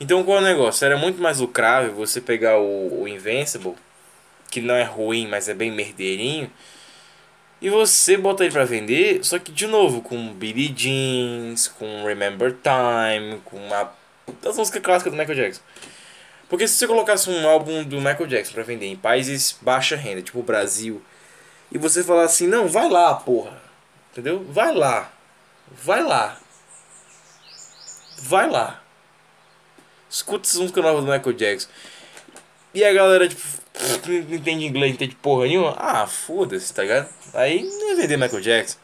Então 0.00 0.24
qual 0.24 0.38
é 0.38 0.40
o 0.40 0.44
negócio? 0.44 0.84
Era 0.84 0.96
muito 0.96 1.20
mais 1.20 1.40
lucrável 1.40 1.92
você 1.92 2.20
pegar 2.20 2.58
o, 2.58 3.02
o 3.02 3.08
Invincible, 3.08 3.74
que 4.50 4.60
não 4.60 4.74
é 4.74 4.84
ruim, 4.84 5.28
mas 5.28 5.48
é 5.48 5.54
bem 5.54 5.70
merdeirinho, 5.70 6.50
e 7.60 7.68
você 7.68 8.16
botar 8.16 8.44
ele 8.44 8.54
pra 8.54 8.64
vender, 8.64 9.22
só 9.22 9.38
que 9.38 9.52
de 9.52 9.66
novo, 9.66 10.00
com 10.00 10.32
Billie 10.32 10.72
Jeans, 10.74 11.68
com 11.68 12.04
Remember 12.04 12.56
Time, 12.62 13.40
com 13.44 13.72
a 13.74 13.92
das 14.40 14.56
músicas 14.56 14.82
clássicas 14.82 15.12
do 15.12 15.18
Michael 15.18 15.36
Jackson. 15.36 15.62
Porque 16.48 16.66
se 16.66 16.74
você 16.74 16.86
colocasse 16.86 17.28
um 17.28 17.48
álbum 17.48 17.84
do 17.84 17.96
Michael 17.96 18.26
Jackson 18.26 18.52
para 18.54 18.62
vender 18.62 18.86
em 18.86 18.96
países 18.96 19.56
baixa 19.60 19.96
renda, 19.96 20.22
tipo 20.22 20.40
o 20.40 20.42
Brasil, 20.42 21.02
e 21.70 21.78
você 21.78 22.02
falar 22.02 22.24
assim, 22.24 22.46
não, 22.46 22.66
vai 22.66 22.88
lá, 22.88 23.14
porra. 23.14 23.60
Entendeu? 24.10 24.44
Vai 24.48 24.74
lá. 24.74 25.12
Vai 25.70 26.02
lá. 26.02 26.39
Vai 28.22 28.48
lá. 28.48 28.82
Escuta 30.08 30.46
essas 30.46 30.60
músicas 30.60 30.84
novas 30.84 31.04
do 31.04 31.10
Michael 31.10 31.36
Jackson. 31.36 31.68
E 32.74 32.84
a 32.84 32.92
galera, 32.92 33.28
tipo, 33.28 33.42
não 34.06 34.36
entende 34.36 34.66
inglês, 34.66 34.90
não 34.90 34.94
entende 34.94 35.16
porra 35.16 35.46
nenhuma. 35.46 35.74
Ah, 35.78 36.06
foda-se, 36.06 36.72
tá 36.72 36.82
ligado? 36.82 37.08
Aí 37.34 37.62
não 37.62 37.90
ia 37.90 37.96
vender 37.96 38.16
Michael 38.16 38.42
Jackson. 38.42 38.78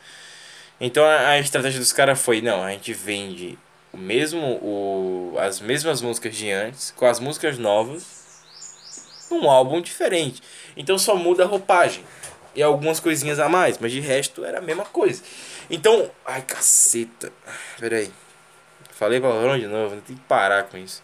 Então 0.81 1.05
a, 1.05 1.31
a 1.31 1.39
estratégia 1.39 1.81
dos 1.81 1.93
caras 1.93 2.21
foi, 2.21 2.41
não, 2.41 2.63
a 2.63 2.71
gente 2.71 2.93
vende 2.93 3.59
o 3.93 3.97
mesmo 3.97 4.59
o 4.63 5.35
as 5.39 5.61
mesmas 5.61 6.03
músicas 6.03 6.37
de 6.37 6.51
antes 6.51 6.91
com 6.91 7.07
as 7.07 7.19
músicas 7.19 7.59
novas 7.59 8.05
num 9.31 9.49
álbum 9.51 9.81
diferente. 9.81 10.43
Então 10.77 10.99
só 10.99 11.17
muda 11.17 11.45
a 11.45 11.47
roupagem 11.47 12.05
e 12.55 12.63
algumas 12.63 13.01
coisinhas 13.01 13.39
a 13.39 13.49
mais, 13.49 13.79
mas 13.79 13.93
de 13.93 14.01
resto 14.01 14.45
era 14.45 14.59
a 14.59 14.63
mesma 14.63 14.85
coisa. 14.85 15.23
Então, 15.71 16.11
ai 16.25 16.43
caceta. 16.43 17.33
Pera 17.79 17.99
aí. 17.99 18.11
Falei 18.97 19.21
palavrão 19.21 19.59
de 19.59 19.67
novo, 19.67 20.01
tem 20.01 20.17
que 20.17 20.23
parar 20.23 20.65
com 20.65 20.79
isso. 20.79 21.03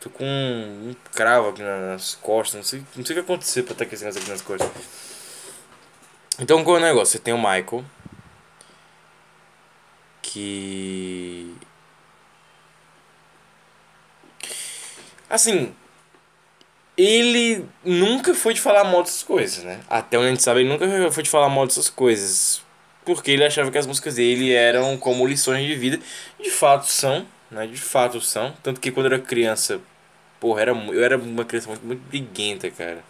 Tô 0.00 0.08
com 0.08 0.24
um, 0.24 0.96
cravo 1.12 1.50
aqui 1.50 1.60
nas 1.60 2.14
costas, 2.14 2.54
não 2.54 2.62
sei, 2.62 2.82
não 2.96 3.04
sei 3.04 3.14
o 3.14 3.18
que 3.18 3.30
aconteceu 3.30 3.62
pra 3.62 3.74
estar 3.74 3.84
com 3.84 3.94
esse 3.94 4.02
negócio 4.02 4.22
aqui 4.22 4.30
nas 4.30 4.40
costas. 4.40 4.70
Então 6.38 6.64
qual 6.64 6.78
é 6.78 6.80
o 6.80 6.82
negócio? 6.82 7.12
Você 7.12 7.18
tem 7.18 7.34
o 7.34 7.36
Michael, 7.36 7.84
que 10.22 11.54
assim 15.28 15.74
ele 16.96 17.66
nunca 17.84 18.32
foi 18.34 18.54
de 18.54 18.62
falar 18.62 18.84
mal 18.84 19.02
dessas 19.02 19.22
coisas, 19.22 19.62
né? 19.62 19.80
Até 19.90 20.16
onde 20.16 20.28
a 20.28 20.30
gente 20.30 20.42
sabe, 20.42 20.60
ele 20.60 20.70
nunca 20.70 21.12
foi 21.12 21.22
de 21.22 21.28
falar 21.28 21.50
mal 21.50 21.66
dessas 21.66 21.90
coisas. 21.90 22.62
Porque 23.14 23.30
ele 23.32 23.44
achava 23.44 23.70
que 23.70 23.78
as 23.78 23.86
músicas 23.86 24.14
dele 24.14 24.52
eram 24.52 24.96
como 24.96 25.26
lições 25.26 25.66
de 25.66 25.74
vida. 25.74 25.98
De 26.40 26.50
fato 26.50 26.86
são, 26.86 27.26
né? 27.50 27.66
De 27.66 27.76
fato 27.76 28.20
são. 28.20 28.54
Tanto 28.62 28.80
que 28.80 28.90
quando 28.90 29.06
eu 29.06 29.14
era 29.14 29.22
criança, 29.22 29.80
porra, 30.38 30.62
era, 30.62 30.72
eu 30.72 31.04
era 31.04 31.16
uma 31.18 31.44
criança 31.44 31.68
muito, 31.68 31.84
muito 31.86 32.02
briguenta, 32.08 32.70
cara. 32.70 33.02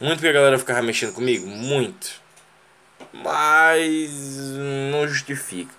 Muito 0.00 0.20
que 0.20 0.28
a 0.28 0.32
galera 0.32 0.58
ficava 0.58 0.82
mexendo 0.82 1.14
comigo, 1.14 1.46
muito. 1.46 2.20
Mas 3.12 4.10
não 4.92 5.06
justifica. 5.06 5.72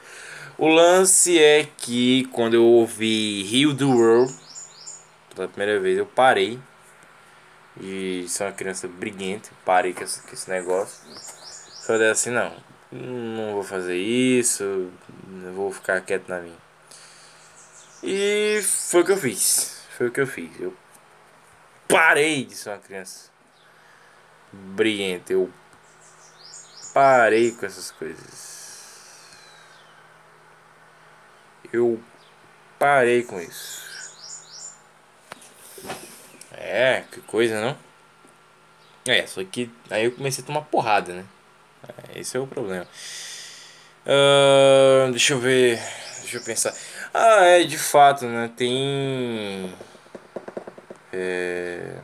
O 0.57 0.67
lance 0.67 1.37
é 1.37 1.67
que 1.77 2.25
quando 2.31 2.53
eu 2.53 2.63
ouvi 2.63 3.43
Rio 3.43 3.75
the 3.75 3.83
World 3.83 4.33
pela 5.35 5.47
primeira 5.47 5.79
vez, 5.79 5.97
eu 5.97 6.05
parei. 6.05 6.59
E 7.79 8.25
sou 8.29 8.47
uma 8.47 8.53
criança 8.53 8.87
briguenta, 8.87 9.49
parei 9.65 9.93
com 9.93 10.03
esse, 10.03 10.49
negócio. 10.49 10.97
Falei 11.85 12.09
assim: 12.09 12.29
não, 12.29 12.55
não 12.95 13.53
vou 13.53 13.63
fazer 13.63 13.97
isso, 13.97 14.91
vou 15.53 15.71
ficar 15.71 16.01
quieto 16.01 16.29
na 16.29 16.39
minha. 16.39 16.57
E 18.03 18.61
foi 18.61 19.01
o 19.01 19.05
que 19.05 19.11
eu 19.11 19.17
fiz. 19.17 19.81
Foi 19.97 20.07
o 20.07 20.11
que 20.11 20.21
eu 20.21 20.27
fiz. 20.27 20.51
Eu 20.59 20.75
parei 21.87 22.45
de 22.45 22.55
ser 22.55 22.69
uma 22.69 22.77
criança 22.77 23.29
briguenta. 24.51 25.33
Eu 25.33 25.51
parei 26.93 27.51
com 27.51 27.65
essas 27.65 27.91
coisas. 27.91 29.35
Eu 31.71 32.01
parei 32.77 33.23
com 33.23 33.39
isso. 33.39 33.83
É, 36.51 37.03
que 37.11 37.21
coisa, 37.21 37.59
não? 37.59 37.77
É, 39.07 39.25
só 39.27 39.43
que 39.43 39.69
aí 39.89 40.05
eu 40.05 40.11
comecei 40.11 40.43
a 40.43 40.47
tomar 40.47 40.61
porrada, 40.61 41.13
né? 41.13 41.25
É, 42.13 42.19
esse 42.19 42.35
é 42.37 42.39
o 42.39 42.47
problema. 42.47 42.87
Uh, 44.05 45.11
deixa 45.11 45.33
eu 45.33 45.39
ver. 45.39 45.81
Deixa 46.21 46.37
eu 46.37 46.41
pensar. 46.41 46.73
Ah, 47.13 47.43
é, 47.43 47.63
de 47.63 47.77
fato, 47.77 48.25
né? 48.25 48.51
Tem. 48.55 49.73
É... 51.11 51.95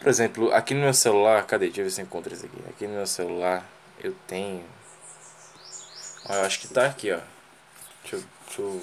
Por 0.00 0.08
exemplo, 0.08 0.52
aqui 0.52 0.74
no 0.74 0.80
meu 0.80 0.94
celular. 0.94 1.46
Cadê? 1.46 1.66
Deixa 1.66 1.80
eu 1.80 1.84
ver 1.84 1.90
se 1.90 2.00
eu 2.00 2.04
encontro 2.04 2.32
isso 2.32 2.46
aqui. 2.46 2.58
Aqui 2.68 2.86
no 2.86 2.94
meu 2.94 3.06
celular 3.06 3.64
eu 4.02 4.14
tenho. 4.26 4.64
eu 6.28 6.40
acho 6.42 6.60
que 6.60 6.68
tá 6.68 6.86
aqui, 6.86 7.12
ó. 7.12 7.20
Deixa 8.02 8.16
eu. 8.16 8.24
Deixa 8.46 8.62
eu... 8.62 8.80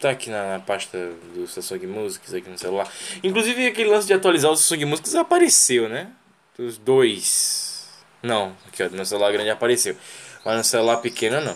Tá 0.00 0.10
aqui 0.10 0.30
na, 0.30 0.52
na, 0.52 0.60
pasta 0.60 0.96
do 1.34 1.46
Samsung 1.48 1.86
Musics 1.88 2.32
aqui 2.32 2.48
no 2.48 2.56
celular. 2.56 2.90
Inclusive 3.22 3.66
aquele 3.66 3.90
lance 3.90 4.06
de 4.06 4.14
atualizar 4.14 4.50
o 4.50 4.56
Samsung 4.56 4.84
Musics 4.84 5.14
apareceu, 5.16 5.88
né? 5.88 6.12
Os 6.58 6.76
dois. 6.76 7.88
Não, 8.20 8.56
aqui 8.66 8.82
ó, 8.82 8.88
no 8.88 9.06
celular 9.06 9.30
grande 9.30 9.50
apareceu. 9.50 9.96
Mas 10.44 10.56
no 10.56 10.64
celular 10.64 10.96
pequeno 10.96 11.40
não. 11.40 11.54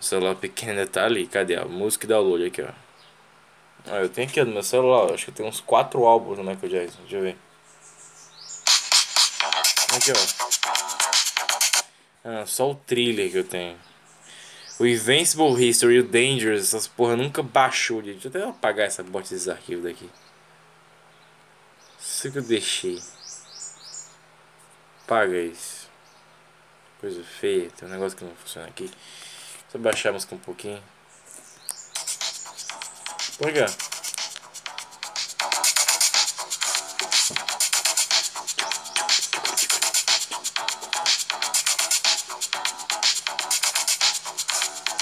O 0.00 0.04
celular 0.04 0.34
pequeno 0.34 0.84
tá 0.88 1.04
ali. 1.04 1.26
Cadê? 1.28 1.54
A 1.54 1.64
música 1.64 2.04
e 2.04 2.08
download 2.08 2.44
aqui, 2.44 2.62
ó. 2.62 2.68
Ah, 3.86 4.00
eu 4.00 4.08
tenho 4.08 4.28
aqui 4.28 4.40
ó, 4.40 4.44
no 4.44 4.52
meu 4.52 4.64
celular. 4.64 5.12
Acho 5.12 5.26
que 5.26 5.32
tem 5.32 5.46
uns 5.46 5.60
quatro 5.60 6.04
álbuns 6.04 6.38
no 6.38 6.44
Michael 6.44 6.68
Jackson. 6.68 7.00
Deixa 7.02 7.16
eu 7.16 7.22
ver. 7.22 7.36
Aqui, 9.96 10.10
ó. 10.10 10.16
Ah, 12.24 12.44
só 12.44 12.72
o 12.72 12.74
thriller 12.74 13.30
que 13.30 13.38
eu 13.38 13.44
tenho. 13.44 13.78
O 14.80 14.86
Invincible 14.86 15.64
History 15.64 16.00
o 16.00 16.08
Dangerous, 16.08 16.62
essas 16.62 16.88
porra 16.88 17.14
nunca 17.14 17.40
baixou. 17.40 18.02
Deixa 18.02 18.26
eu 18.26 18.30
até 18.30 18.42
apagar 18.42 18.86
essa 18.86 19.04
bosta 19.04 19.32
desses 19.32 19.48
arquivos 19.48 19.84
daqui. 19.84 20.10
Isso 22.00 22.32
que 22.32 22.38
eu 22.38 22.42
deixei. 22.42 23.00
Apaga 25.04 25.36
isso. 25.36 25.86
Coisa 26.98 27.22
feia. 27.22 27.70
Tem 27.70 27.86
um 27.86 27.90
negócio 27.90 28.16
que 28.16 28.24
não 28.24 28.34
funciona 28.36 28.66
aqui. 28.66 28.90
Só 29.70 29.76
baixar 29.78 30.08
a 30.08 30.12
música 30.14 30.34
um 30.34 30.38
pouquinho. 30.38 30.82
Por 33.36 33.52
quê? 33.52 33.66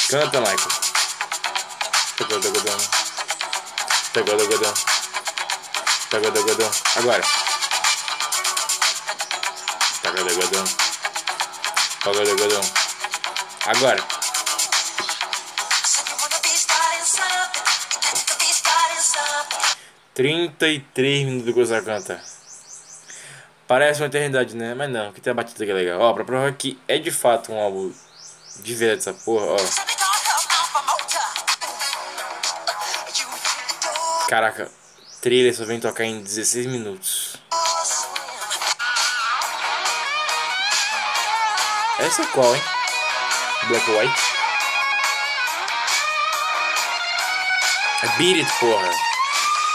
Canta, 0.09 0.41
Michael. 0.41 0.59
Pegou 2.19 2.41
do 2.41 2.49
algodão. 2.49 2.79
Pegou 4.13 4.37
do 4.37 4.43
algodão. 4.43 4.75
Pegou 6.11 6.31
do 6.33 6.39
algodão. 6.41 6.71
Agora. 6.97 7.42
Do 10.33 10.39
do 10.39 12.31
algodão. 12.31 12.63
Agora. 13.67 14.03
Trinta 20.15 20.69
e 20.69 20.81
três 20.81 21.27
minutos 21.27 21.53
que 21.53 21.61
você 21.61 21.83
canta. 21.83 22.23
Parece 23.69 24.01
uma 24.01 24.07
eternidade, 24.07 24.57
né? 24.57 24.75
Mas 24.75 24.91
não, 24.91 25.13
que 25.13 25.21
tem 25.21 25.31
a 25.31 25.35
batida 25.35 25.67
que 25.67 25.71
é 25.71 25.75
legal. 25.75 26.01
Ó, 26.01 26.15
pra 26.15 26.25
provar 26.25 26.53
que 26.55 26.81
é 26.89 26.99
de 26.99 27.11
fato 27.11 27.53
um 27.53 27.61
álbum 27.61 27.93
de 28.61 28.75
verdade 28.75 29.01
essa 29.01 29.13
porra, 29.13 29.47
ó. 29.47 29.57
Caraca, 34.29 34.71
trailer 35.21 35.55
só 35.55 35.67
vem 35.67 35.79
tocar 35.79 36.05
em 36.05 36.23
16 36.23 36.67
minutos. 36.67 37.42
Essa 42.03 42.23
é 42.23 42.27
qual, 42.27 42.53
hein? 42.53 42.63
Black 43.69 43.91
White? 43.93 44.21
Beat 48.19 48.37
It, 48.39 48.53
porra. 48.59 48.91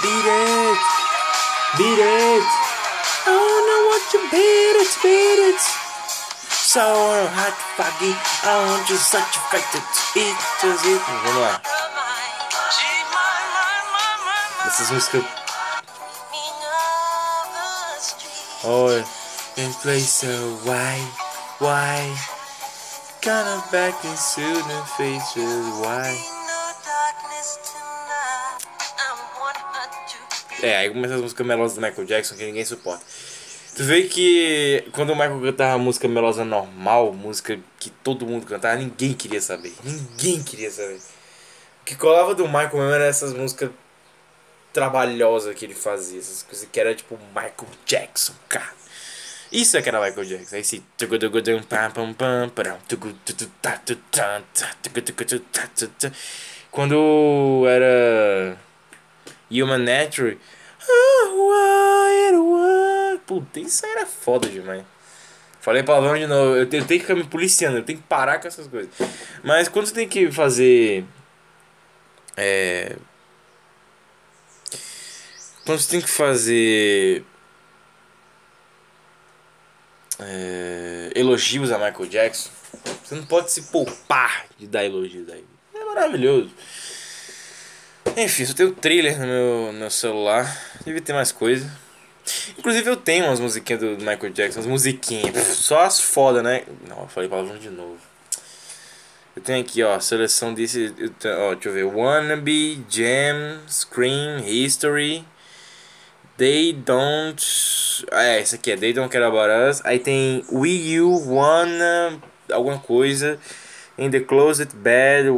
Beat 0.02 0.26
It. 0.26 0.80
Beat 1.78 2.00
It. 2.00 2.44
I 3.26 3.32
wanna 3.32 3.78
want 3.90 4.14
you 4.14 4.20
beat 4.30 4.76
it, 4.76 4.92
beat 5.02 5.40
it. 5.52 5.62
So 6.52 6.82
hot 6.82 7.56
fucking, 7.76 8.16
I 8.44 8.56
want 8.68 8.90
you 8.90 8.98
such 8.98 9.36
a 9.36 9.40
fight 9.52 9.68
to 9.72 9.80
eat, 10.20 10.38
just 10.62 10.86
eat. 10.86 11.02
Vamos 11.24 11.42
lá. 11.42 11.62
Essas 14.66 14.92
músicas. 14.92 15.24
Oh, 18.64 18.92
in 19.56 19.74
place 19.82 20.10
so 20.10 20.28
why, 20.66 21.00
why? 21.60 22.16
Kinda 23.22 23.64
back 23.72 23.96
in 24.06 24.12
and 24.12 24.88
faces, 24.98 25.66
why? 25.82 26.38
É, 30.62 30.78
aí 30.78 30.90
começa 30.90 31.16
as 31.16 31.22
músicas 31.22 31.46
melosas 31.46 31.76
do 31.76 31.82
Michael 31.82 32.06
Jackson 32.06 32.36
que 32.36 32.46
ninguém 32.46 32.66
suporta. 32.66 33.06
Tu 33.76 33.84
vê 33.84 34.04
que 34.04 34.88
quando 34.92 35.12
o 35.12 35.16
Michael 35.16 35.40
cantava 35.40 35.78
música 35.78 36.08
melosa 36.08 36.44
normal, 36.44 37.14
música 37.14 37.60
que 37.80 37.92
todo 37.92 38.26
mundo 38.26 38.46
cantava, 38.48 38.76
ninguém 38.76 39.14
queria 39.14 39.40
saber. 39.40 39.72
Ninguém 39.84 40.42
queria 40.42 40.72
saber. 40.72 41.00
O 41.82 41.86
que 41.86 41.96
colava 41.96 42.34
do 42.34 42.46
Michael 42.48 42.74
mesmo 42.74 42.92
era 42.92 43.06
essas 43.06 43.34
músicas 43.34 43.70
trabalhosas 44.74 45.54
que 45.54 45.64
ele 45.64 45.76
fazia, 45.76 46.20
essas 46.20 46.42
coisas 46.42 46.68
que 46.72 46.80
era 46.80 46.96
tipo 46.96 47.20
Michael 47.30 47.68
Jackson, 47.86 48.34
cara. 48.50 48.74
Isso 49.52 49.78
é 49.78 49.82
que 49.82 49.90
era 49.90 50.00
Michael 50.00 50.26
Jackson. 50.26 50.56
Aí 50.56 50.62
esse. 50.62 50.84
Quando 56.72 57.66
era. 57.68 58.58
Human 59.50 59.80
Nature. 59.80 60.38
Puta, 63.26 63.60
isso 63.60 63.86
era 63.86 64.06
foda 64.06 64.48
demais. 64.48 64.84
Falei 65.60 65.84
palavrão 65.84 66.18
de 66.18 66.26
novo. 66.28 66.56
Eu 66.56 66.66
tenho, 66.66 66.84
eu 66.84 66.88
tenho 66.88 67.00
que 67.02 67.06
ficar 67.06 67.16
me 67.16 67.26
policiando, 67.26 67.78
eu 67.78 67.84
tenho 67.84 68.00
que 68.00 68.06
parar 68.06 68.40
com 68.40 68.48
essas 68.48 68.68
coisas. 68.68 68.90
Mas 69.44 69.68
quando 69.68 69.86
você 69.86 69.94
tem 69.94 70.08
que 70.08 70.32
fazer. 70.32 71.04
É. 72.38 72.96
Quando 75.66 75.80
você 75.80 75.90
tem 75.90 76.02
que 76.02 76.10
fazer. 76.10 77.26
É, 80.20 81.12
elogios 81.16 81.72
a 81.72 81.78
Michael 81.78 82.08
Jackson, 82.08 82.50
você 83.04 83.16
não 83.16 83.26
pode 83.26 83.52
se 83.52 83.64
poupar 83.64 84.46
de 84.58 84.68
dar 84.68 84.84
elogios 84.84 85.30
aí. 85.30 85.44
É 85.76 85.86
maravilhoso. 85.86 86.50
Enfim, 88.16 88.46
só 88.46 88.54
tenho 88.54 88.74
trailer 88.74 89.20
no 89.20 89.26
meu, 89.26 89.74
no 89.74 89.80
meu 89.80 89.92
celular. 89.92 90.60
Deve 90.84 91.02
ter 91.02 91.14
mais 91.14 91.32
coisa. 91.32 91.70
Inclusive 92.58 92.90
eu 92.90 92.98
tenho 92.98 93.26
umas 93.26 93.40
musiquinhas 93.40 93.80
do 93.80 93.98
Michael 93.98 94.32
Jackson, 94.32 94.60
as 94.60 94.66
musiquinhas. 94.66 95.38
Só 95.48 95.82
as 95.82 96.00
foda, 96.00 96.42
né? 96.42 96.64
Não, 96.88 97.02
eu 97.02 97.08
falei 97.08 97.30
palavrão 97.30 97.58
de 97.58 97.70
novo. 97.70 97.98
Eu 99.36 99.42
tenho 99.42 99.62
aqui, 99.62 99.84
ó, 99.84 100.00
seleção 100.00 100.54
desse. 100.54 100.94
Ó, 101.48 101.54
deixa 101.54 101.70
eu 101.70 101.74
ver. 101.74 101.84
Wannabe, 101.84 102.84
Jam, 102.90 103.62
Scream, 103.70 104.40
History. 104.44 105.24
They 106.38 106.72
Don't. 106.72 107.44
É, 108.12 108.40
esse 108.40 108.56
aqui 108.56 108.72
é 108.72 108.78
They 108.78 108.94
Don't 108.94 109.10
Care 109.10 109.26
About 109.26 109.50
Us. 109.50 109.82
Aí 109.84 109.98
tem 109.98 110.46
We 110.52 110.70
You 110.70 111.10
Wanna. 111.28 112.22
Alguma 112.52 112.78
coisa. 112.78 113.40
In 113.98 114.12
the 114.12 114.20
Closet 114.20 114.76
Bed. 114.76 115.30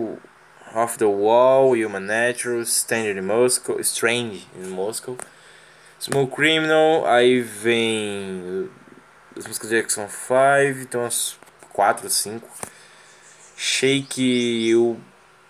Off 0.75 0.97
the 0.97 1.05
Wall. 1.05 1.73
Human 1.73 2.01
Natural. 2.01 2.61
Standard 2.63 3.17
in 3.17 3.21
Moscow. 3.21 3.79
Strange 3.79 4.45
in 4.61 4.67
Moscow. 4.67 5.17
Smoke 6.01 6.35
Criminal. 6.35 7.05
Aí 7.07 7.39
vem. 7.41 8.69
As 9.37 9.47
músicas 9.47 9.69
de 9.69 9.77
Jackson 9.77 10.09
5. 10.09 10.81
Então 10.81 11.05
as 11.05 11.37
4, 11.71 12.09
5. 12.09 12.45
Shake. 13.55 14.69
Eu 14.69 14.99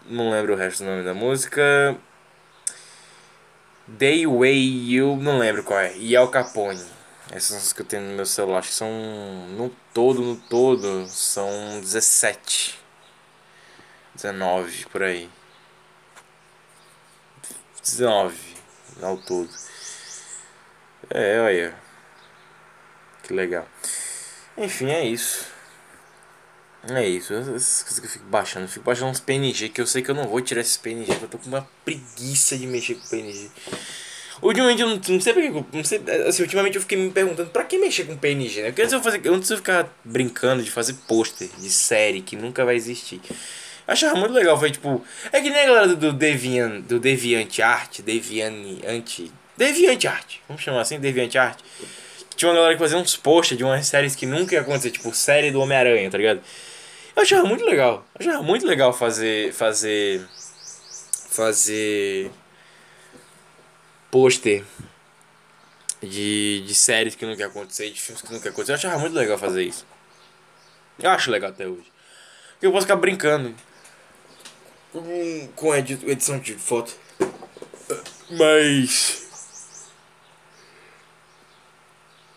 não 0.07 0.29
lembro 0.29 0.53
o 0.53 0.55
resto 0.55 0.83
do 0.83 0.91
nome 0.91 1.03
da 1.03 1.15
música. 1.15 1.97
Day 3.97 4.27
Way 4.27 4.91
You, 4.93 5.15
não 5.15 5.39
lembro 5.39 5.63
qual 5.63 5.79
é. 5.79 5.97
E 5.97 6.15
Al 6.15 6.29
Capone. 6.29 6.83
Essas 7.31 7.47
são 7.49 7.57
as 7.57 7.73
que 7.73 7.81
eu 7.81 7.85
tenho 7.85 8.03
no 8.03 8.15
meu 8.15 8.25
celular. 8.25 8.59
Acho 8.59 8.69
que 8.69 8.75
são. 8.75 8.89
No 9.57 9.69
todo, 9.93 10.21
no 10.21 10.35
todo, 10.35 11.07
são 11.07 11.79
17. 11.79 12.79
19 14.15 14.85
por 14.87 15.03
aí. 15.03 15.29
19 17.83 18.37
ao 19.01 19.17
todo. 19.17 19.49
É, 21.09 21.39
olha. 21.39 21.75
Que 23.23 23.33
legal. 23.33 23.67
Enfim, 24.57 24.89
é 24.91 25.03
isso. 25.05 25.47
É 26.87 27.07
isso, 27.07 27.33
essas 27.33 27.83
coisas 27.83 27.99
que 27.99 28.05
eu 28.05 28.09
fico 28.09 28.25
baixando. 28.25 28.65
Eu 28.65 28.69
fico 28.69 28.85
baixando 28.85 29.11
uns 29.11 29.19
PNG 29.19 29.69
que 29.69 29.81
eu 29.81 29.87
sei 29.87 30.01
que 30.01 30.09
eu 30.09 30.15
não 30.15 30.27
vou 30.27 30.39
tirar 30.41 30.61
esses 30.61 30.77
PNG. 30.77 31.11
eu 31.11 31.27
tô 31.27 31.37
com 31.37 31.47
uma 31.47 31.67
preguiça 31.83 32.57
de 32.57 32.65
mexer 32.65 32.95
com 32.95 33.07
PNG. 33.07 33.49
Ultimamente 34.41 34.81
eu 34.81 34.87
não, 34.87 35.01
não 35.09 35.21
sei 35.21 35.33
porque. 35.33 35.65
Não 35.73 35.83
sei, 35.83 36.01
assim, 36.27 36.43
ultimamente 36.43 36.75
eu 36.75 36.81
fiquei 36.81 36.97
me 36.97 37.11
perguntando 37.11 37.49
pra 37.49 37.65
que 37.65 37.77
mexer 37.77 38.05
com 38.05 38.15
PNG, 38.15 38.61
né? 38.61 38.67
Porque 38.69 38.81
antes 38.81 38.93
eu, 38.93 39.03
fazer, 39.03 39.21
antes 39.27 39.49
eu 39.49 39.57
ficar 39.57 39.93
brincando 40.03 40.63
de 40.63 40.71
fazer 40.71 40.93
pôster 41.07 41.49
de 41.57 41.69
série 41.69 42.21
que 42.21 42.35
nunca 42.35 42.63
vai 42.63 42.75
existir. 42.75 43.19
Eu 43.27 43.93
achava 43.93 44.15
muito 44.15 44.33
legal, 44.33 44.57
foi 44.57 44.71
tipo. 44.71 45.03
É 45.31 45.41
que 45.41 45.49
nem 45.49 45.61
a 45.61 45.65
galera 45.65 45.87
do, 45.87 45.95
do 45.97 46.13
Deviant, 46.13 46.81
do 46.83 46.99
Deviant 46.99 47.59
Art, 47.59 47.99
Deviant. 47.99 48.53
Deviant 49.57 50.05
Art, 50.05 50.35
vamos 50.47 50.63
chamar 50.63 50.81
assim, 50.81 50.97
Deviant 50.99 51.35
Art. 51.35 51.59
Tinha 52.37 52.49
uma 52.49 52.55
galera 52.55 52.73
que 52.75 52.79
fazia 52.79 52.97
uns 52.97 53.17
posters 53.17 53.57
de 53.57 53.65
umas 53.65 53.85
séries 53.85 54.15
que 54.15 54.25
nunca 54.25 54.55
ia 54.55 54.61
acontecer, 54.61 54.91
tipo 54.91 55.13
série 55.13 55.51
do 55.51 55.59
Homem-Aranha, 55.59 56.09
tá 56.09 56.17
ligado? 56.17 56.39
Eu 57.15 57.21
achava 57.21 57.45
muito 57.45 57.65
legal. 57.65 58.05
Eu 58.19 58.27
achava 58.29 58.43
muito 58.43 58.65
legal 58.65 58.93
fazer. 58.93 59.53
Fazer. 59.53 60.25
Fazer. 61.29 62.31
Pôster 64.11 64.63
de, 66.01 66.63
de 66.65 66.75
séries 66.75 67.15
que 67.15 67.25
não 67.25 67.35
quer 67.35 67.43
acontecer, 67.45 67.89
de 67.91 67.99
filmes 67.99 68.21
que 68.21 68.31
não 68.33 68.39
quer 68.39 68.49
acontecer. 68.49 68.71
Eu 68.71 68.75
achava 68.75 68.97
muito 68.99 69.15
legal 69.15 69.37
fazer 69.37 69.63
isso. 69.63 69.85
Eu 70.97 71.09
acho 71.11 71.31
legal 71.31 71.49
até 71.49 71.67
hoje. 71.67 71.91
Porque 72.51 72.65
eu 72.67 72.71
posso 72.71 72.85
ficar 72.85 72.97
brincando 72.97 73.55
com, 75.55 75.75
edição 75.75 76.39
de 76.39 76.55
foto. 76.55 76.93
Mas. 78.31 79.28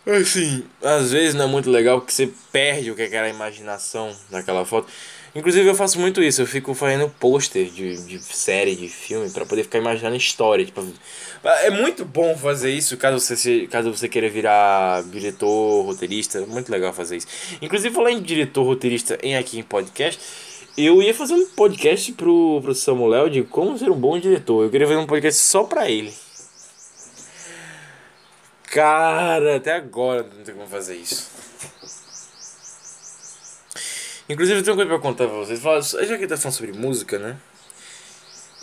Assim, 0.06 0.64
às 0.82 1.12
vezes 1.12 1.34
não 1.34 1.44
é 1.44 1.48
muito 1.48 1.70
legal 1.70 2.00
porque 2.00 2.12
você 2.12 2.28
perde 2.50 2.90
o 2.90 2.96
que 2.96 3.02
é 3.02 3.04
aquela 3.06 3.28
imaginação 3.28 4.14
daquela 4.30 4.64
foto. 4.64 4.88
Inclusive 5.34 5.66
eu 5.66 5.74
faço 5.74 5.98
muito 5.98 6.22
isso, 6.22 6.42
eu 6.42 6.46
fico 6.46 6.74
fazendo 6.74 7.08
pôster 7.08 7.70
de, 7.70 7.96
de 8.04 8.22
série, 8.22 8.76
de 8.76 8.86
filme, 8.88 9.30
para 9.30 9.46
poder 9.46 9.62
ficar 9.62 9.78
imaginando 9.78 10.14
história. 10.16 10.64
Tipo, 10.64 10.84
é 11.42 11.70
muito 11.70 12.04
bom 12.04 12.36
fazer 12.36 12.70
isso 12.70 12.96
caso 12.98 13.18
você, 13.18 13.66
caso 13.66 13.90
você 13.90 14.08
queira 14.08 14.28
virar 14.28 15.02
diretor, 15.04 15.86
roteirista. 15.86 16.38
É 16.38 16.46
muito 16.46 16.70
legal 16.70 16.92
fazer 16.92 17.16
isso. 17.16 17.28
Inclusive, 17.62 17.94
falar 17.94 18.10
em 18.10 18.20
diretor, 18.20 18.64
roteirista 18.64 19.18
em 19.22 19.36
aqui 19.36 19.58
em 19.58 19.62
podcast, 19.62 20.20
eu 20.76 21.00
ia 21.02 21.14
fazer 21.14 21.34
um 21.34 21.46
podcast 21.46 22.12
pro, 22.12 22.60
pro 22.62 22.74
Samuel 22.74 23.30
de 23.30 23.42
como 23.42 23.78
ser 23.78 23.90
um 23.90 23.98
bom 23.98 24.18
diretor. 24.18 24.64
Eu 24.64 24.70
queria 24.70 24.86
fazer 24.86 24.98
um 24.98 25.06
podcast 25.06 25.40
só 25.40 25.64
pra 25.64 25.88
ele. 25.88 26.12
Cara, 28.72 29.56
até 29.56 29.72
agora 29.72 30.22
não 30.22 30.42
tem 30.42 30.54
como 30.54 30.66
fazer 30.66 30.96
isso. 30.96 31.30
Inclusive, 34.26 34.60
eu 34.60 34.64
tenho 34.64 34.74
uma 34.74 34.82
coisa 34.82 34.98
pra 34.98 34.98
contar 34.98 35.26
pra 35.26 35.36
vocês. 35.36 35.60
Já 36.08 36.16
que 36.16 36.26
tá 36.26 36.38
falando 36.38 36.56
sobre 36.56 36.72
música, 36.72 37.18
né? 37.18 37.36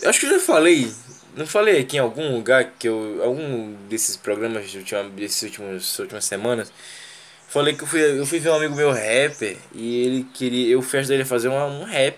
Eu 0.02 0.10
acho 0.10 0.20
que 0.20 0.26
eu 0.26 0.32
já 0.32 0.40
falei. 0.40 0.92
Não 1.36 1.46
falei 1.46 1.80
aqui 1.80 1.98
em 1.98 2.00
algum 2.00 2.34
lugar 2.34 2.72
que 2.80 2.88
eu. 2.90 3.22
Algum 3.24 3.76
desses 3.88 4.18
programas 4.18 4.72
de 4.72 4.80
última, 4.80 5.04
desses 5.10 5.44
últimos, 5.44 6.00
últimas 6.00 6.26
semanas. 6.26 6.74
Falei 7.48 7.76
que 7.76 7.84
eu 7.84 7.88
fui, 7.88 8.02
eu 8.02 8.26
fui 8.26 8.40
ver 8.40 8.50
um 8.50 8.56
amigo 8.56 8.76
meu 8.76 8.92
rapper 8.92 9.58
e 9.76 10.06
ele 10.08 10.24
queria. 10.34 10.74
Eu 10.74 10.82
fui 10.82 10.98
ajudar 10.98 11.14
ele 11.14 11.24
a 11.24 11.28
fazer 11.28 11.50
uma, 11.50 11.68
um 11.68 11.84
rap. 11.84 12.18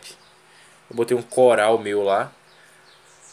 Eu 0.89 0.95
botei 0.95 1.17
um 1.17 1.21
coral 1.21 1.77
meu 1.77 2.03
lá. 2.03 2.31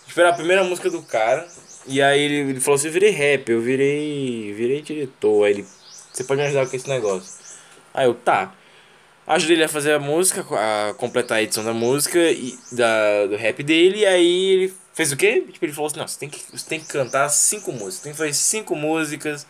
Esperar 0.05 0.31
a 0.31 0.37
primeira 0.37 0.65
música 0.65 0.91
do 0.91 1.01
cara. 1.01 1.49
E 1.89 2.03
aí 2.03 2.21
ele, 2.21 2.51
ele 2.51 2.61
falou 2.61 2.77
assim, 2.77 2.89
eu 2.89 2.93
virei 2.93 3.11
rap, 3.11 3.49
eu 3.51 3.61
virei. 3.61 4.53
virei 4.53 4.83
diretor. 4.83 5.45
Aí 5.45 5.53
ele. 5.53 5.67
Você 6.13 6.25
pode 6.25 6.41
me 6.41 6.47
ajudar 6.47 6.67
com 6.67 6.77
esse 6.77 6.89
negócio. 6.89 7.33
Aí 7.95 8.07
eu, 8.07 8.15
tá. 8.15 8.55
Ajudei 9.27 9.57
ele 9.57 9.65
a 9.65 9.69
fazer 9.69 9.93
a 9.93 9.99
música, 9.99 10.45
a 10.53 10.95
completar 10.95 11.39
a 11.39 11.43
edição 11.43 11.65
da 11.65 11.75
música 11.75 12.19
e 12.19 12.59
da, 12.73 13.27
do 13.27 13.37
rap 13.37 13.63
dele. 13.63 14.01
E 14.01 14.07
aí 14.07 14.51
ele 14.51 14.75
fez 14.95 15.13
o 15.13 15.17
quê? 15.17 15.45
Tipo, 15.53 15.65
ele 15.65 15.73
falou 15.73 15.87
assim, 15.89 15.99
não, 15.99 16.09
você 16.09 16.19
tem 16.19 16.29
que, 16.29 16.41
você 16.51 16.69
tem 16.69 16.81
que 16.81 16.87
cantar 16.87 17.29
cinco 17.29 17.73
músicas. 17.73 18.01
Tem 18.01 18.13
que 18.13 18.19
fazer 18.19 18.35
cinco 18.35 18.75
músicas. 18.75 19.47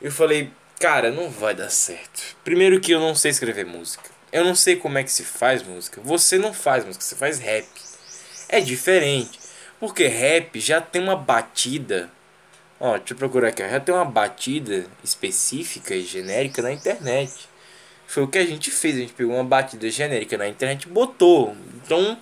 Eu 0.00 0.12
falei, 0.12 0.50
cara, 0.80 1.10
não 1.10 1.30
vai 1.30 1.54
dar 1.54 1.70
certo. 1.70 2.36
Primeiro 2.44 2.80
que 2.80 2.92
eu 2.92 3.00
não 3.00 3.14
sei 3.14 3.30
escrever 3.30 3.66
música. 3.66 4.10
Eu 4.32 4.44
não 4.44 4.54
sei 4.54 4.76
como 4.76 4.98
é 4.98 5.04
que 5.04 5.12
se 5.12 5.24
faz 5.24 5.62
música. 5.62 6.00
Você 6.04 6.38
não 6.38 6.52
faz 6.52 6.84
música, 6.84 7.04
você 7.04 7.16
faz 7.16 7.38
rap. 7.38 7.66
É 8.48 8.60
diferente. 8.60 9.45
Porque 9.78 10.06
rap 10.06 10.58
já 10.58 10.80
tem 10.80 11.02
uma 11.02 11.16
batida. 11.16 12.10
Ó, 12.80 12.96
deixa 12.98 13.14
eu 13.14 13.18
procurar 13.18 13.48
aqui. 13.48 13.68
Já 13.68 13.80
tem 13.80 13.94
uma 13.94 14.04
batida 14.04 14.86
específica 15.02 15.94
e 15.94 16.02
genérica 16.02 16.62
na 16.62 16.72
internet. 16.72 17.48
Foi 18.06 18.22
o 18.22 18.28
que 18.28 18.38
a 18.38 18.46
gente 18.46 18.70
fez. 18.70 18.96
A 18.96 19.00
gente 19.00 19.12
pegou 19.12 19.34
uma 19.34 19.44
batida 19.44 19.88
genérica 19.90 20.36
na 20.38 20.48
internet 20.48 20.84
e 20.84 20.88
botou. 20.88 21.56
Então. 21.74 22.18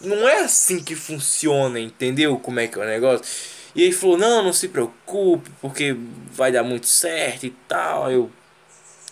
Não 0.00 0.28
é 0.28 0.40
assim 0.40 0.82
que 0.82 0.94
funciona, 0.94 1.80
entendeu? 1.80 2.38
Como 2.38 2.60
é 2.60 2.68
que 2.68 2.78
é 2.78 2.82
o 2.82 2.86
negócio? 2.86 3.24
E 3.74 3.82
ele 3.82 3.92
falou: 3.92 4.16
Não, 4.16 4.44
não 4.44 4.52
se 4.52 4.68
preocupe, 4.68 5.50
porque 5.60 5.96
vai 6.32 6.52
dar 6.52 6.62
muito 6.62 6.86
certo 6.86 7.46
e 7.46 7.50
tal. 7.66 8.10
Eu. 8.10 8.30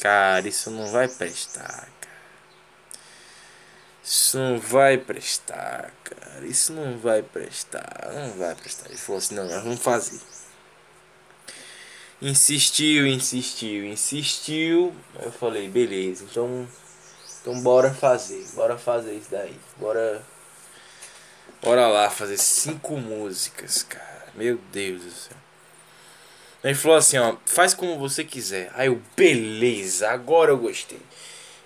Cara, 0.00 0.46
isso 0.46 0.70
não 0.70 0.90
vai 0.92 1.08
prestar. 1.08 1.88
Isso 4.06 4.38
não 4.38 4.60
vai 4.60 4.96
prestar, 4.96 5.92
cara. 6.04 6.46
Isso 6.46 6.72
não 6.72 6.96
vai 6.96 7.22
prestar. 7.22 8.12
Não 8.14 8.38
vai 8.38 8.54
prestar. 8.54 8.88
Ele 8.88 8.96
falou 8.96 9.18
assim: 9.18 9.34
Não, 9.34 9.48
nós 9.48 9.64
vamos 9.64 9.80
fazer. 9.80 10.20
Insistiu, 12.22 13.04
insistiu, 13.04 13.84
insistiu. 13.84 14.94
Eu 15.20 15.32
falei: 15.32 15.68
Beleza, 15.68 16.22
então. 16.22 16.68
Então 17.40 17.60
bora 17.62 17.92
fazer. 17.92 18.46
Bora 18.54 18.78
fazer 18.78 19.12
isso 19.14 19.28
daí. 19.32 19.58
Bora. 19.76 20.22
Bora 21.60 21.88
lá 21.88 22.08
fazer 22.08 22.36
cinco 22.36 22.96
músicas, 22.96 23.82
cara. 23.82 24.26
Meu 24.36 24.56
Deus 24.72 25.02
do 25.02 25.10
céu. 25.10 25.36
Ele 26.62 26.74
falou 26.74 26.96
assim, 26.96 27.18
ó, 27.18 27.36
faz 27.44 27.74
como 27.74 27.98
você 27.98 28.24
quiser. 28.24 28.70
Aí 28.74 28.88
eu, 28.88 29.00
beleza, 29.16 30.10
agora 30.10 30.50
eu 30.50 30.58
gostei. 30.58 31.00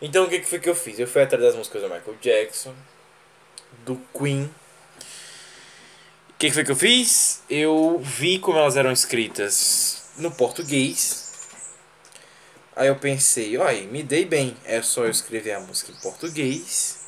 Então 0.02 0.24
o 0.24 0.28
que, 0.28 0.40
que 0.40 0.46
foi 0.46 0.58
que 0.58 0.68
eu 0.68 0.74
fiz? 0.74 0.98
Eu 0.98 1.06
fui 1.06 1.22
atrás 1.22 1.42
das 1.42 1.54
músicas 1.54 1.82
do 1.82 1.88
Michael 1.88 2.16
Jackson, 2.20 2.74
do 3.84 4.00
Queen. 4.16 4.44
O 6.30 6.34
que, 6.38 6.48
que 6.48 6.52
foi 6.52 6.64
que 6.64 6.70
eu 6.70 6.76
fiz? 6.76 7.42
Eu 7.50 7.98
vi 8.02 8.38
como 8.38 8.58
elas 8.58 8.76
eram 8.76 8.90
escritas 8.90 10.10
no 10.16 10.30
português. 10.30 11.30
Aí 12.74 12.88
eu 12.88 12.96
pensei, 12.96 13.58
olha, 13.58 13.82
me 13.82 14.02
dei 14.02 14.24
bem. 14.24 14.56
É 14.64 14.80
só 14.80 15.04
eu 15.04 15.10
escrever 15.10 15.52
a 15.52 15.60
música 15.60 15.92
em 15.92 15.96
português. 15.96 16.98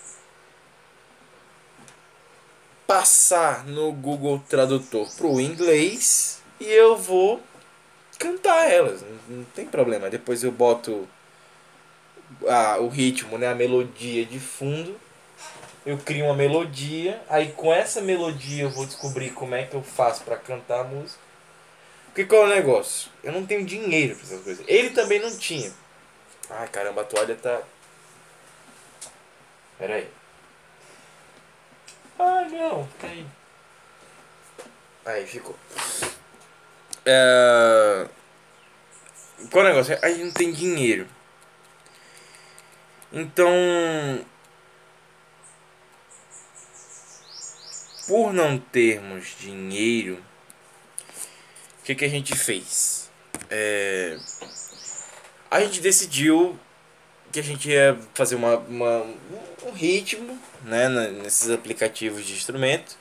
Passar 2.87 3.65
no 3.65 3.91
Google 3.91 4.39
Tradutor 4.51 5.11
pro 5.17 5.41
inglês. 5.41 6.43
E 6.61 6.67
eu 6.67 6.99
vou 6.99 7.43
cantar 8.19 8.71
elas, 8.71 9.01
não, 9.01 9.39
não 9.39 9.45
tem 9.45 9.67
problema. 9.67 10.11
Depois 10.11 10.45
eu 10.45 10.53
boto 10.53 11.09
a, 12.49 12.79
o 12.79 12.89
ritmo, 12.89 13.39
né, 13.39 13.49
a 13.49 13.55
melodia 13.55 14.25
de 14.25 14.39
fundo. 14.39 14.99
Eu 15.85 15.99
crio 15.99 16.27
uma 16.27 16.35
melodia, 16.35 17.21
aí 17.29 17.51
com 17.53 17.75
essa 17.75 18.01
melodia 18.01 18.63
eu 18.63 18.71
vou 18.71 18.87
descobrir 18.87 19.31
como 19.31 19.55
é 19.55 19.65
que 19.65 19.75
eu 19.75 19.83
faço 19.83 20.23
para 20.23 20.37
cantar 20.37 20.81
a 20.81 20.85
música. 20.85 21.19
Porque 22.07 22.25
qual 22.25 22.43
é 22.43 22.47
o 22.47 22.55
negócio? 22.55 23.11
Eu 23.25 23.33
não 23.33 23.45
tenho 23.45 23.65
dinheiro 23.65 24.15
pra 24.15 24.25
essas 24.25 24.43
coisas. 24.43 24.65
Ele 24.69 24.91
também 24.91 25.19
não 25.19 25.37
tinha. 25.37 25.73
Ai 26.51 26.69
caramba, 26.69 27.01
a 27.01 27.05
toalha 27.05 27.35
tá. 27.35 27.63
Pera 29.79 29.95
aí. 29.95 30.09
Ah 32.19 32.47
não, 32.51 32.89
tem. 33.01 33.27
Aí 35.05 35.27
ficou. 35.27 35.57
É... 37.05 38.07
Qual 39.51 39.65
é 39.65 39.69
o 39.69 39.73
negócio? 39.73 39.99
A 40.01 40.09
gente 40.09 40.25
não 40.25 40.33
tem 40.33 40.53
dinheiro. 40.53 41.09
Então. 43.13 44.25
Por 48.09 48.33
não 48.33 48.59
termos 48.59 49.37
dinheiro, 49.39 50.23
o 51.81 51.85
que, 51.85 51.95
que 51.95 52.05
a 52.05 52.09
gente 52.09 52.35
fez? 52.35 53.11
É... 53.49 54.19
A 55.51 55.61
gente 55.61 55.81
decidiu 55.81 56.59
que 57.31 57.41
a 57.41 57.43
gente 57.43 57.71
ia 57.71 57.99
fazer 58.13 58.35
uma, 58.35 58.57
uma, 58.57 59.07
um 59.65 59.71
ritmo 59.73 60.39
né, 60.65 60.89
nesses 61.23 61.49
aplicativos 61.51 62.27
de 62.27 62.33
instrumento. 62.35 62.97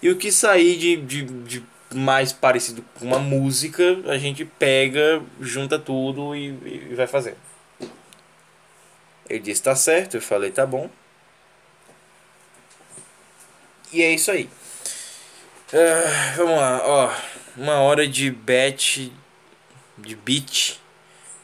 E 0.00 0.10
o 0.10 0.16
que 0.16 0.32
sair 0.32 0.76
de, 0.76 0.96
de, 0.96 1.22
de 1.24 1.64
mais 1.94 2.32
parecido 2.32 2.84
com 2.98 3.06
uma 3.06 3.18
música, 3.18 3.98
a 4.06 4.18
gente 4.18 4.44
pega, 4.44 5.22
junta 5.40 5.78
tudo 5.78 6.34
e, 6.34 6.48
e 6.90 6.94
vai 6.94 7.06
fazer. 7.06 7.36
Ele 9.28 9.40
disse 9.40 9.62
tá 9.62 9.74
certo, 9.74 10.16
eu 10.16 10.22
falei 10.22 10.50
tá 10.50 10.66
bom. 10.66 10.90
E 13.92 14.02
é 14.02 14.10
isso 14.10 14.30
aí. 14.30 14.48
Uh, 15.72 16.36
vamos 16.36 16.56
lá, 16.56 16.80
ó. 16.84 17.14
Uma 17.56 17.80
hora 17.80 18.08
de 18.08 18.30
bet, 18.30 19.12
de 19.98 20.16
beat, 20.16 20.80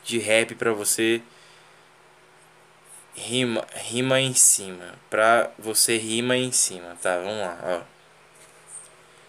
de 0.03 0.19
rap 0.19 0.55
pra 0.55 0.73
você. 0.73 1.21
Rima, 3.15 3.67
rima 3.75 4.21
em 4.21 4.33
cima. 4.33 4.95
Pra 5.11 5.51
você 5.59 5.99
rima 5.99 6.37
em 6.37 6.53
cima, 6.53 6.97
tá? 7.03 7.17
Vamos 7.19 7.39
lá, 7.39 7.59
ó. 7.63 7.99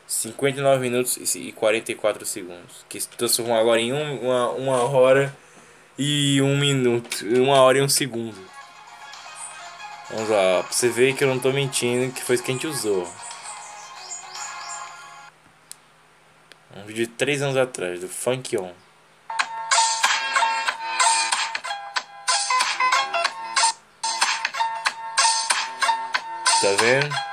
59 0.08 0.82
minutos 0.82 1.36
e 1.36 1.52
44 1.52 2.26
segundos. 2.26 2.86
Que 2.88 3.00
se 3.00 3.10
transformou 3.10 3.58
agora 3.58 3.80
em 3.82 3.94
um, 3.94 4.22
uma, 4.22 4.50
uma 4.52 4.84
hora 4.84 5.36
e 6.00 6.42
um 6.42 6.58
minuto. 6.58 7.26
Uma 7.26 7.62
hora 7.62 7.78
e 7.78 7.82
um 7.82 7.90
segundo. 7.90 8.50
Vamos 10.10 10.30
lá, 10.30 10.64
pra 10.64 10.72
você 10.72 10.88
ver 10.88 11.14
que 11.14 11.24
eu 11.24 11.28
não 11.28 11.38
tô 11.38 11.52
mentindo, 11.52 12.12
que 12.14 12.24
foi 12.24 12.36
isso 12.36 12.44
que 12.44 12.52
a 12.52 12.54
gente 12.54 12.66
usou. 12.66 13.08
Um 16.76 16.86
vídeo 16.86 17.06
de 17.06 17.12
3 17.12 17.42
anos 17.42 17.58
atrás, 17.58 18.00
do 18.00 18.08
Funk 18.08 18.58
On. 18.58 18.72
Tá 26.62 26.76
vendo? 26.80 27.29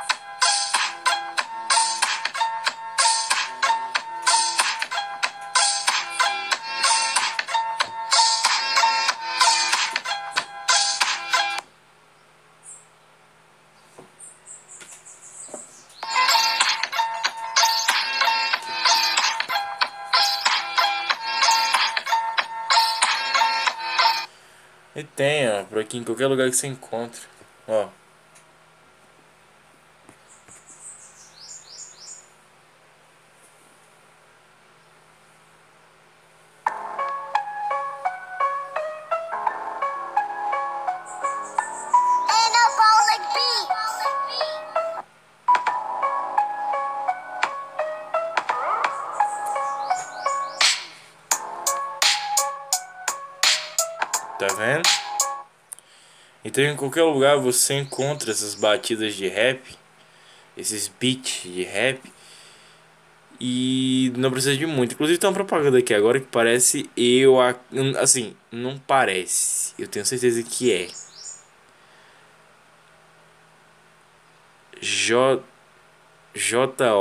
E 24.96 25.04
tem, 25.04 25.46
ó, 25.50 25.62
por 25.64 25.78
aqui 25.78 25.98
em 25.98 26.02
qualquer 26.02 26.26
lugar 26.26 26.48
que 26.48 26.56
você 26.56 26.66
encontre. 26.66 27.20
Ó. 27.68 27.88
Então 56.56 56.72
em 56.72 56.74
qualquer 56.74 57.02
lugar 57.02 57.36
você 57.36 57.74
encontra 57.74 58.30
essas 58.30 58.54
batidas 58.54 59.14
de 59.14 59.28
rap, 59.28 59.60
esses 60.56 60.88
beats 60.88 61.42
de 61.42 61.62
rap. 61.64 62.00
E 63.38 64.10
não 64.16 64.30
precisa 64.30 64.56
de 64.56 64.64
muito. 64.64 64.94
Inclusive 64.94 65.18
tem 65.18 65.28
uma 65.28 65.34
propaganda 65.34 65.76
aqui 65.76 65.92
agora 65.92 66.18
que 66.18 66.24
parece 66.28 66.88
eu. 66.96 67.36
Assim, 68.00 68.34
não 68.50 68.78
parece. 68.78 69.74
Eu 69.78 69.86
tenho 69.86 70.06
certeza 70.06 70.42
que 70.42 70.72
é. 70.72 70.88
J. 74.80 75.42
J-O-T-A-M-L-C. 76.34 76.94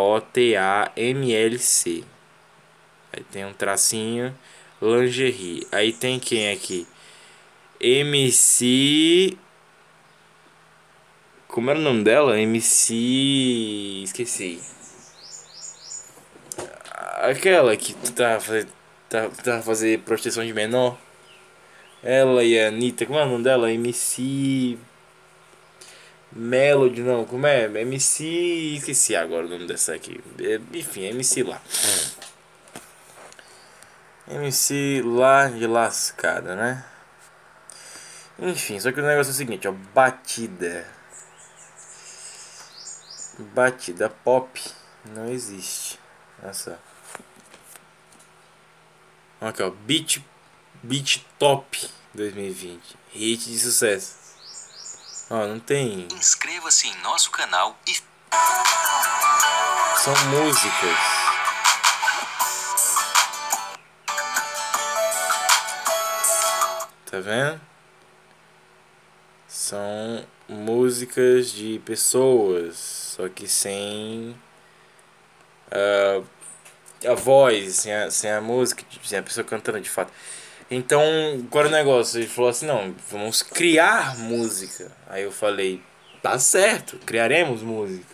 Aí 3.14 3.24
tem 3.32 3.46
um 3.46 3.54
tracinho. 3.54 4.38
Lingerie. 4.82 5.66
Aí 5.72 5.94
tem 5.94 6.20
quem 6.20 6.52
aqui? 6.52 6.86
MC. 7.80 9.38
Como 11.56 11.70
era 11.70 11.80
o 11.80 11.82
nome 11.82 12.04
dela? 12.04 12.38
MC. 12.38 14.02
Esqueci. 14.04 14.62
Aquela 17.22 17.78
que 17.78 17.94
tá 18.12 18.42
fazendo. 18.42 18.74
Tá, 19.08 19.30
tá 19.30 19.62
fazer 19.62 20.00
proteção 20.00 20.46
de 20.46 20.52
menor. 20.52 20.98
Ela 22.04 22.44
e 22.44 22.60
a 22.60 22.68
Anitta. 22.68 23.06
Como 23.06 23.18
é 23.18 23.24
o 23.24 23.30
nome 23.30 23.46
dela? 23.46 23.72
MC. 23.72 24.78
Melody, 26.30 27.00
não, 27.00 27.24
como 27.24 27.48
é? 27.48 27.64
MC. 27.64 28.76
Esqueci 28.76 29.16
agora 29.16 29.46
o 29.46 29.50
nome 29.50 29.66
dessa 29.66 29.96
aqui. 29.96 30.20
É, 30.38 30.60
enfim, 30.78 31.04
MC 31.06 31.42
lá. 31.42 31.62
MC 34.30 35.02
lá 35.06 35.48
de 35.48 35.66
lascada, 35.66 36.54
né? 36.54 36.84
Enfim, 38.40 38.78
só 38.78 38.92
que 38.92 39.00
o 39.00 39.06
negócio 39.06 39.32
é 39.32 39.34
o 39.34 39.38
seguinte, 39.38 39.70
ó. 39.70 39.72
Batida. 39.72 41.05
Batida 43.44 44.10
pop 44.10 44.62
não 45.06 45.30
existe. 45.30 46.00
Olha 46.42 46.54
só. 46.54 46.78
Aqui, 49.42 49.62
ó. 49.62 49.70
Beat, 49.70 50.24
beat 50.82 51.26
Top 51.38 51.90
2020. 52.14 52.98
Hit 53.12 53.52
de 53.52 53.60
sucesso. 53.60 54.16
Ó, 55.30 55.46
não 55.48 55.60
tem. 55.60 56.08
Inscreva-se 56.14 56.88
em 56.88 56.96
nosso 57.02 57.30
canal 57.32 57.78
e. 57.88 57.94
São 59.98 60.16
músicas. 60.28 60.98
Tá 67.10 67.20
vendo? 67.20 67.62
São 69.56 70.22
músicas 70.50 71.50
de 71.50 71.80
pessoas, 71.86 72.76
só 73.16 73.30
que 73.30 73.48
sem 73.48 74.36
uh, 75.72 76.26
a 77.08 77.14
voz, 77.14 77.76
sem 77.76 77.94
a, 77.94 78.12
sem 78.12 78.30
a 78.32 78.42
música, 78.42 78.84
sem 79.02 79.18
a 79.18 79.24
pessoa 79.24 79.46
cantando 79.46 79.80
de 79.80 79.90
fato. 79.90 80.12
Então, 80.70 81.02
qual 81.50 81.68
o 81.68 81.70
negócio? 81.70 82.20
Ele 82.20 82.28
falou 82.28 82.50
assim: 82.50 82.66
não, 82.66 82.94
vamos 83.10 83.42
criar 83.42 84.18
música. 84.18 84.92
Aí 85.08 85.24
eu 85.24 85.32
falei: 85.32 85.82
tá 86.22 86.38
certo, 86.38 86.98
criaremos 87.06 87.62
música. 87.62 88.14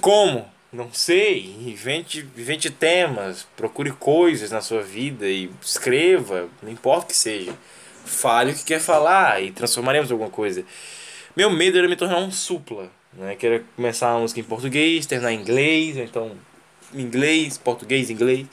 Como? 0.00 0.50
Não 0.72 0.90
sei. 0.90 1.54
Invente, 1.66 2.26
invente 2.34 2.70
temas, 2.70 3.46
procure 3.54 3.92
coisas 3.92 4.50
na 4.50 4.62
sua 4.62 4.80
vida 4.80 5.28
e 5.28 5.50
escreva, 5.60 6.48
não 6.62 6.72
importa 6.72 7.04
o 7.04 7.08
que 7.08 7.16
seja. 7.16 7.54
Fale 8.08 8.52
o 8.52 8.54
que 8.54 8.64
quer 8.64 8.80
falar 8.80 9.42
e 9.42 9.52
transformaremos 9.52 10.10
em 10.10 10.12
alguma 10.12 10.30
coisa. 10.30 10.64
Meu 11.36 11.50
medo 11.50 11.78
era 11.78 11.88
me 11.88 11.96
tornar 11.96 12.18
um 12.18 12.30
supla. 12.30 12.90
Né? 13.12 13.36
Que 13.36 13.46
era 13.46 13.64
começar 13.76 14.10
a 14.10 14.18
música 14.18 14.40
em 14.40 14.44
português, 14.44 15.06
terminar 15.06 15.32
em 15.32 15.40
inglês, 15.40 15.96
ou 15.96 16.02
então 16.02 16.32
inglês, 16.94 17.58
português, 17.58 18.10
inglês. 18.10 18.46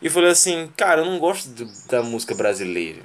E 0.00 0.10
falei 0.10 0.30
assim, 0.30 0.70
cara, 0.76 1.00
eu 1.00 1.06
não 1.06 1.18
gosto 1.18 1.48
do, 1.48 1.66
da 1.88 2.02
música 2.02 2.34
brasileira. 2.34 3.00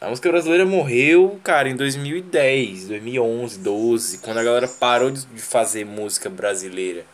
A 0.00 0.10
música 0.10 0.30
brasileira 0.30 0.66
morreu, 0.66 1.40
cara, 1.42 1.68
em 1.70 1.74
2010, 1.74 2.88
2011, 2.88 3.58
12, 3.60 4.18
quando 4.18 4.38
a 4.38 4.44
galera 4.44 4.68
parou 4.68 5.10
de 5.10 5.40
fazer 5.40 5.86
música 5.86 6.28
brasileira. 6.28 7.06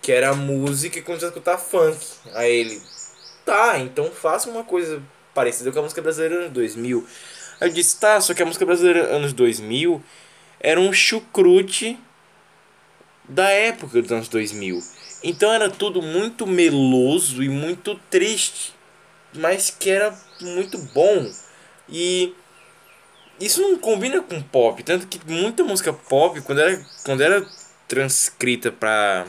Que 0.00 0.12
era 0.12 0.34
música 0.34 0.98
e 0.98 1.02
começou 1.02 1.26
a 1.26 1.30
escutar 1.30 1.58
funk. 1.58 1.98
Aí 2.34 2.52
ele, 2.52 2.80
tá, 3.44 3.78
então 3.80 4.10
faça 4.10 4.48
uma 4.48 4.62
coisa 4.62 5.02
parecida 5.34 5.72
com 5.72 5.78
a 5.80 5.82
música 5.82 6.00
brasileira 6.00 6.36
anos 6.36 6.52
2000. 6.52 7.06
Aí 7.60 7.68
eu 7.68 7.72
disse, 7.72 7.98
tá, 7.98 8.20
só 8.20 8.32
que 8.32 8.42
a 8.42 8.46
música 8.46 8.64
brasileira 8.64 9.14
anos 9.14 9.32
2000 9.32 10.02
era 10.60 10.80
um 10.80 10.92
chucrute 10.92 11.98
da 13.28 13.48
época 13.48 14.00
dos 14.00 14.12
anos 14.12 14.28
2000. 14.28 14.80
Então 15.22 15.52
era 15.52 15.70
tudo 15.70 16.02
muito 16.02 16.46
meloso 16.46 17.42
e 17.42 17.48
muito 17.48 17.94
triste, 18.10 18.74
mas 19.34 19.70
que 19.70 19.90
era 19.90 20.14
muito 20.40 20.78
bom. 20.94 21.30
E 21.88 22.34
isso 23.40 23.60
não 23.62 23.78
combina 23.78 24.20
com 24.22 24.40
pop, 24.42 24.82
tanto 24.82 25.06
que 25.06 25.20
muita 25.30 25.64
música 25.64 25.92
pop, 25.92 26.40
quando 26.42 26.60
era, 26.60 26.86
quando 27.04 27.22
era 27.22 27.46
transcrita 27.88 28.70
para 28.70 29.26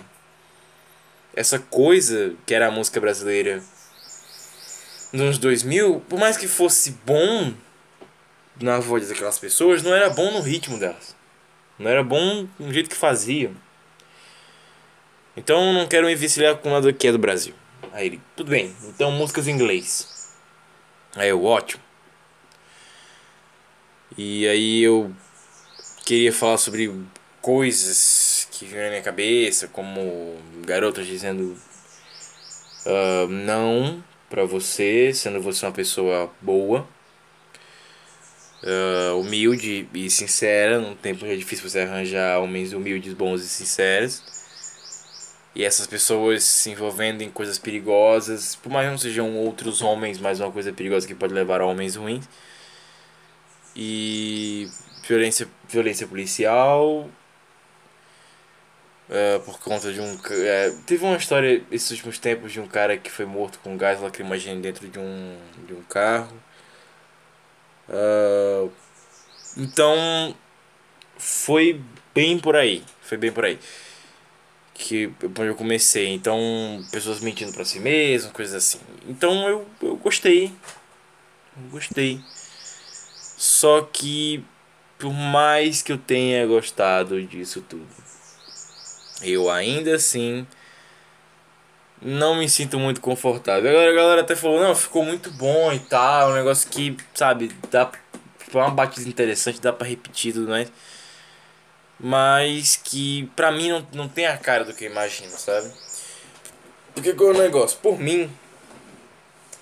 essa 1.36 1.60
coisa 1.60 2.34
que 2.46 2.54
era 2.54 2.68
a 2.68 2.72
música 2.72 3.00
brasileira 3.00 3.62
nos 5.16 5.22
anos 5.22 5.38
2000, 5.38 6.02
por 6.10 6.20
mais 6.20 6.36
que 6.36 6.48
fosse 6.48 6.92
bom 7.06 7.54
na 8.60 8.80
voz 8.80 9.08
daquelas 9.08 9.40
pessoas, 9.40 9.82
não 9.82 9.94
era 9.94 10.10
bom 10.10 10.32
no 10.32 10.42
ritmo 10.42 10.78
delas. 10.78 11.16
Não 11.80 11.90
era 11.90 12.04
bom 12.04 12.48
no 12.60 12.74
jeito 12.74 12.90
que 12.90 12.96
faziam. 12.96 13.56
Então 15.36 15.74
não 15.74 15.88
quero 15.88 16.08
me 16.08 16.14
encilhar 16.14 16.58
com 16.58 16.70
nada 16.70 16.92
que 16.92 17.08
é 17.08 17.12
do 17.12 17.18
Brasil. 17.18 17.54
Aí 17.94 18.08
ele, 18.08 18.22
tudo 18.36 18.50
bem, 18.50 18.76
então 18.88 19.10
músicas 19.12 19.48
em 19.48 19.52
inglês. 19.52 20.34
Aí 21.16 21.30
eu, 21.30 21.44
ótimo. 21.44 21.82
E 24.18 24.48
aí 24.48 24.84
eu 24.84 25.14
queria 26.06 26.32
falar 26.32 26.58
sobre 26.58 26.94
coisas 27.42 28.50
que 28.52 28.66
vinham 28.66 28.84
na 28.84 28.90
minha 28.90 29.02
cabeça, 29.02 29.68
como 29.70 30.38
garotas 30.66 31.06
dizendo 31.06 31.58
uh, 32.86 33.28
não 33.30 34.04
para 34.36 34.44
você, 34.44 35.14
sendo 35.14 35.42
você 35.42 35.66
uma 35.66 35.72
pessoa 35.72 36.30
boa, 36.42 36.86
uh, 38.62 39.18
humilde 39.18 39.88
e 39.94 40.10
sincera. 40.10 40.78
Num 40.78 40.94
tempo 40.94 41.26
é 41.26 41.38
difícil 41.38 41.70
você 41.70 41.80
arranjar 41.80 42.42
homens 42.42 42.74
humildes, 42.74 43.14
bons 43.14 43.42
e 43.42 43.48
sinceros 43.48 44.22
e 45.56 45.64
essas 45.64 45.88
pessoas 45.88 46.44
se 46.44 46.70
envolvendo 46.70 47.22
em 47.22 47.32
coisas 47.32 47.58
perigosas, 47.58 48.56
por 48.58 48.70
mais 48.70 48.90
não 48.92 48.98
sejam 48.98 49.38
outros 49.38 49.82
homens, 49.82 50.20
mas 50.20 50.42
uma 50.42 50.52
coisa 50.52 50.74
perigosa 50.74 51.08
que 51.08 51.16
pode 51.16 51.34
levar 51.34 51.62
a 51.62 51.66
homens 51.66 51.96
ruins. 51.96 52.28
E 53.74 54.68
violência, 55.08 55.48
violência 55.70 56.06
policial. 56.08 57.10
Uh, 59.08 59.40
por 59.42 59.60
conta 59.60 59.94
de 59.94 60.02
um. 60.02 60.16
Uh, 60.16 60.82
teve 60.86 61.06
uma 61.06 61.18
história 61.18 61.64
esses 61.72 61.92
últimos 61.92 62.18
tempos 62.18 62.52
de 62.52 62.60
um 62.60 62.68
cara 62.68 62.98
que 62.98 63.12
foi 63.12 63.26
morto 63.26 63.60
com 63.60 63.78
gás 63.78 64.02
lacrimogêneo 64.02 64.62
dentro 64.62 64.88
de 64.88 64.98
um, 64.98 65.38
de 65.68 65.74
um 65.74 65.82
carro. 65.84 66.36
Uh, 67.90 68.72
então. 69.58 70.36
Foi 71.18 71.82
bem 72.14 72.38
por 72.38 72.58
aí. 72.58 72.84
Foi 73.02 73.18
bem 73.18 73.32
por 73.32 73.46
aí 73.46 73.58
que 74.76 75.10
onde 75.24 75.48
eu 75.48 75.56
comecei. 75.56 76.14
Então, 76.14 76.38
pessoas 76.92 77.22
mentindo 77.22 77.54
para 77.54 77.66
si 77.66 77.80
mesmas, 77.80 78.32
coisas 78.32 78.54
assim. 78.54 78.80
Então 79.08 79.48
eu, 79.48 79.66
eu 79.82 79.96
gostei. 79.96 80.54
Gostei. 81.72 82.20
Só 83.38 83.82
que 83.82 84.44
por 85.00 85.14
mais 85.14 85.82
que 85.82 85.92
eu 85.92 85.98
tenha 85.98 86.46
gostado 86.46 87.22
disso 87.24 87.62
tudo, 87.68 87.88
eu 89.22 89.50
ainda 89.50 89.96
assim 89.96 90.46
não 92.02 92.36
me 92.36 92.48
sinto 92.50 92.78
muito 92.80 93.02
confortável. 93.02 93.70
Agora 93.70 93.92
a 93.92 93.96
galera 93.96 94.22
até 94.22 94.36
falou, 94.36 94.60
não, 94.62 94.76
ficou 94.76 95.04
muito 95.04 95.32
bom 95.32 95.72
e 95.74 95.80
tal, 95.80 96.32
um 96.32 96.36
negócio 96.36 96.70
que, 96.70 96.96
sabe, 97.14 97.52
dá 97.72 97.92
foi 98.50 98.62
uma 98.62 98.70
batida 98.72 99.10
interessante, 99.10 99.60
dá 99.60 99.74
para 99.74 99.88
repetir 99.88 100.34
tudo 100.34 100.50
mais 100.50 100.72
mas 102.00 102.76
que 102.76 103.30
pra 103.36 103.52
mim 103.52 103.70
não, 103.70 103.88
não 103.94 104.10
tem 104.10 104.26
a 104.26 104.38
cara 104.38 104.66
do 104.66 104.74
que 104.74 104.86
eu 104.86 104.92
imagino, 104.92 105.32
sabe? 105.32 105.72
Porque 106.94 107.14
qual 107.14 107.32
é 107.32 107.34
o 107.34 107.38
negócio? 107.38 107.78
Por 107.80 108.00
mim, 108.00 108.30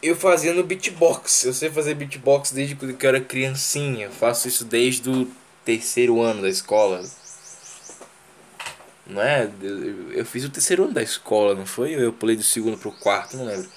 eu 0.02 0.16
fazia 0.16 0.54
no 0.54 0.64
beatbox. 0.64 1.46
Eu 1.46 1.54
sei 1.54 1.70
fazer 1.70 1.96
beatbox 1.96 2.52
desde 2.52 2.76
que 2.76 2.86
eu 2.86 3.10
era 3.10 3.22
criancinha. 3.22 4.06
Eu 4.06 4.12
faço 4.12 4.48
isso 4.48 4.66
desde 4.66 5.10
o 5.10 5.32
terceiro 5.66 6.22
ano 6.22 6.42
da 6.42 6.50
escola. 6.50 7.04
Não 9.06 9.22
é? 9.22 9.50
Eu, 9.62 10.12
eu 10.14 10.26
fiz 10.26 10.46
o 10.46 10.50
terceiro 10.50 10.86
ano 10.86 10.94
da 10.94 11.04
escola, 11.04 11.56
não 11.56 11.66
foi? 11.66 11.92
Eu 11.92 12.14
pulei 12.14 12.36
do 12.36 12.44
segundo 12.44 12.78
pro 12.78 12.92
quarto, 12.92 13.38
não 13.38 13.46
lembro. 13.46 13.70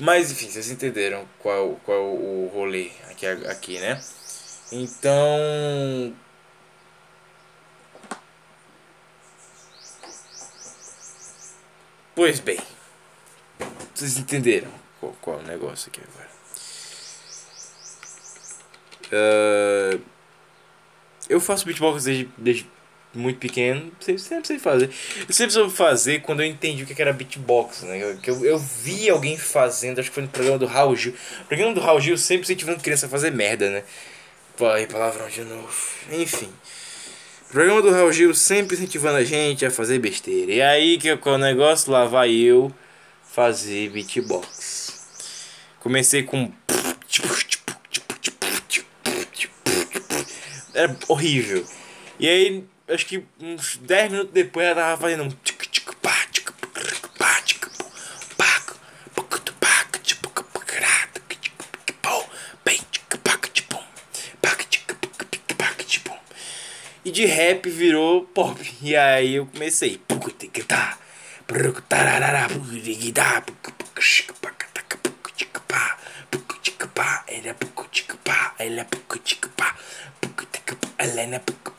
Mas 0.00 0.30
enfim, 0.30 0.50
vocês 0.50 0.70
entenderam 0.70 1.26
qual, 1.38 1.76
qual 1.84 2.14
o 2.14 2.50
rolê 2.52 2.90
aqui, 3.10 3.26
aqui 3.26 3.78
né? 3.78 4.02
Então. 4.70 6.14
Pois 12.14 12.40
bem. 12.40 12.58
Vocês 13.94 14.18
entenderam 14.18 14.70
qual, 15.00 15.12
qual 15.20 15.38
é 15.38 15.42
o 15.42 15.46
negócio 15.46 15.88
aqui 15.88 16.00
agora. 16.00 16.30
Uh, 19.12 20.11
eu 21.32 21.40
faço 21.40 21.64
beatbox 21.64 22.04
desde, 22.04 22.28
desde 22.36 22.66
muito 23.14 23.38
pequeno, 23.38 23.92
sempre, 24.00 24.46
sei 24.46 24.58
fazer. 24.58 24.90
Eu 25.28 25.34
sempre 25.34 25.52
soube 25.52 25.72
fazer 25.72 26.22
quando 26.22 26.40
eu 26.40 26.46
entendi 26.46 26.82
o 26.82 26.86
que 26.86 27.00
era 27.00 27.12
beatbox, 27.12 27.82
né? 27.82 28.02
Eu, 28.02 28.18
eu, 28.24 28.44
eu 28.44 28.58
vi 28.58 29.10
alguém 29.10 29.36
fazendo, 29.36 29.98
acho 29.98 30.08
que 30.08 30.14
foi 30.14 30.22
no 30.22 30.28
programa 30.28 30.58
do 30.58 30.66
Raul 30.66 30.96
Gil. 30.96 31.14
Programa 31.46 31.74
do 31.74 31.80
Raul 31.80 32.00
Gil 32.00 32.16
sempre 32.16 32.44
incentivando 32.44 32.80
criança 32.80 33.06
a 33.06 33.08
fazer 33.08 33.30
merda, 33.30 33.70
né? 33.70 33.82
Pai, 34.56 34.86
palavrão 34.86 35.28
de 35.28 35.42
novo. 35.42 35.74
Enfim. 36.10 36.48
Programa 37.50 37.82
do 37.82 37.90
Raul 37.90 38.12
Gil 38.12 38.34
sempre 38.34 38.76
incentivando 38.76 39.18
a 39.18 39.24
gente 39.24 39.66
a 39.66 39.70
fazer 39.70 39.98
besteira. 39.98 40.52
E 40.52 40.62
aí 40.62 40.98
que 40.98 41.08
é 41.08 41.18
o 41.22 41.38
negócio 41.38 41.92
lá 41.92 42.06
vai 42.06 42.32
eu 42.32 42.72
fazer 43.30 43.90
beatbox. 43.90 45.06
Comecei 45.80 46.22
com 46.22 46.50
Era 50.74 50.96
horrível. 51.08 51.66
E 52.18 52.28
aí, 52.28 52.64
acho 52.88 53.06
que 53.06 53.24
uns 53.40 53.76
10 53.78 54.12
minutos 54.12 54.32
depois 54.32 54.66
ela 54.66 54.76
tava 54.76 55.00
fazendo 55.00 55.24
um 55.24 55.30
tic 55.30 55.66
tic 55.70 55.92
pá, 56.00 56.14
tic 56.32 56.50
pá, 56.50 56.80
tic 56.80 57.08
pá, 57.18 57.34
pá, 57.38 57.42
tic 57.44 57.66
pá, 59.26 59.26
tic 59.34 59.52
pá, 59.60 59.88
tic 60.02 60.22
pá, 76.94 77.24
bem, 77.26 77.42
tic 77.42 77.54
pá, 77.56 77.84
tic 77.90 78.06
pum, 78.08 78.18
pá, 78.24 78.54
tic 79.24 79.48
pá, 79.56 79.76
tic 80.54 80.74
pum. 80.76 80.88
E 80.98 81.06
de 81.06 81.20
rap 81.20 81.52
virou 81.52 81.64
pop. 81.64 81.72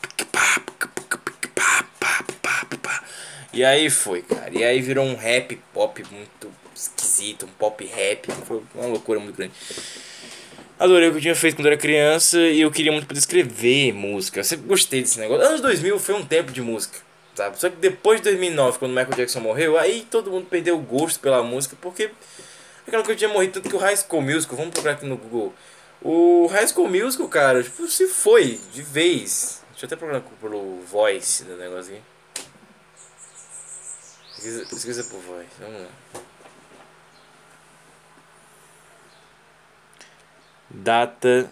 E 2.32 2.44
aí 2.44 2.64
eu 2.64 2.70
comecei. 2.80 3.54
E 3.54 3.64
aí 3.64 3.90
foi, 3.90 4.22
cara. 4.22 4.50
E 4.52 4.64
aí 4.64 4.80
virou 4.80 5.04
um 5.04 5.14
rap 5.14 5.56
pop 5.72 6.04
muito 6.10 6.52
esquisito, 6.74 7.46
um 7.46 7.48
pop 7.48 7.84
rap. 7.84 8.30
Foi 8.46 8.62
uma 8.74 8.86
loucura 8.86 9.20
muito 9.20 9.36
grande. 9.36 9.52
Adorei 10.78 11.08
o 11.08 11.12
que 11.12 11.18
eu 11.18 11.22
tinha 11.22 11.34
feito 11.36 11.56
quando 11.56 11.66
era 11.66 11.76
criança 11.76 12.38
e 12.38 12.60
eu 12.60 12.70
queria 12.70 12.90
muito 12.90 13.06
poder 13.06 13.18
escrever 13.18 13.92
música. 13.92 14.40
Eu 14.40 14.44
sempre 14.44 14.66
gostei 14.66 15.02
desse 15.02 15.20
negócio. 15.20 15.46
Anos 15.46 15.60
2000 15.60 15.98
foi 16.00 16.14
um 16.16 16.26
tempo 16.26 16.50
de 16.50 16.60
música, 16.60 16.98
sabe? 17.34 17.58
Só 17.60 17.70
que 17.70 17.76
depois 17.76 18.20
de 18.20 18.24
2009, 18.24 18.78
quando 18.78 18.90
Michael 18.90 19.16
Jackson 19.16 19.40
morreu, 19.40 19.78
aí 19.78 20.04
todo 20.10 20.32
mundo 20.32 20.46
perdeu 20.50 20.76
o 20.76 20.80
gosto 20.80 21.20
pela 21.20 21.42
música 21.42 21.76
porque 21.80 22.10
aquela 22.86 23.02
coisa 23.02 23.18
tinha 23.18 23.30
morrido 23.30 23.54
tanto 23.54 23.68
que 23.68 23.76
o 23.76 23.78
High 23.78 23.96
School 23.96 24.22
Musical, 24.22 24.56
vamos 24.56 24.72
procurar 24.72 24.94
aqui 24.94 25.06
no 25.06 25.16
Google. 25.16 25.54
O 26.02 26.46
High 26.48 26.68
School 26.68 26.88
Musical, 26.88 27.28
cara, 27.28 27.62
tipo, 27.62 27.86
se 27.88 28.06
foi 28.08 28.60
de 28.72 28.82
vez. 28.82 29.62
Deixa 29.70 29.84
eu 29.84 29.86
até 29.86 29.96
procurar 29.96 30.20
pelo 30.40 30.82
voice 30.82 31.44
do 31.44 31.56
negócio 31.56 31.94
aqui. 31.94 32.02
Pesquisa, 34.34 34.66
pesquisa 34.66 35.04
por 35.04 35.20
voz, 35.20 35.46
vamos 35.58 35.80
lá. 35.82 35.88
Data 40.68 41.50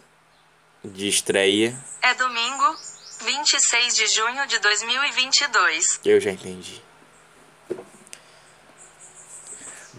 de 0.85 1.09
estreia. 1.09 1.77
É 2.03 2.14
domingo, 2.14 2.77
26 3.25 3.95
de 3.97 4.07
junho 4.09 4.47
de 4.47 4.59
2022. 4.59 6.01
Eu 6.05 6.21
já 6.21 6.33
entendi. 6.33 6.83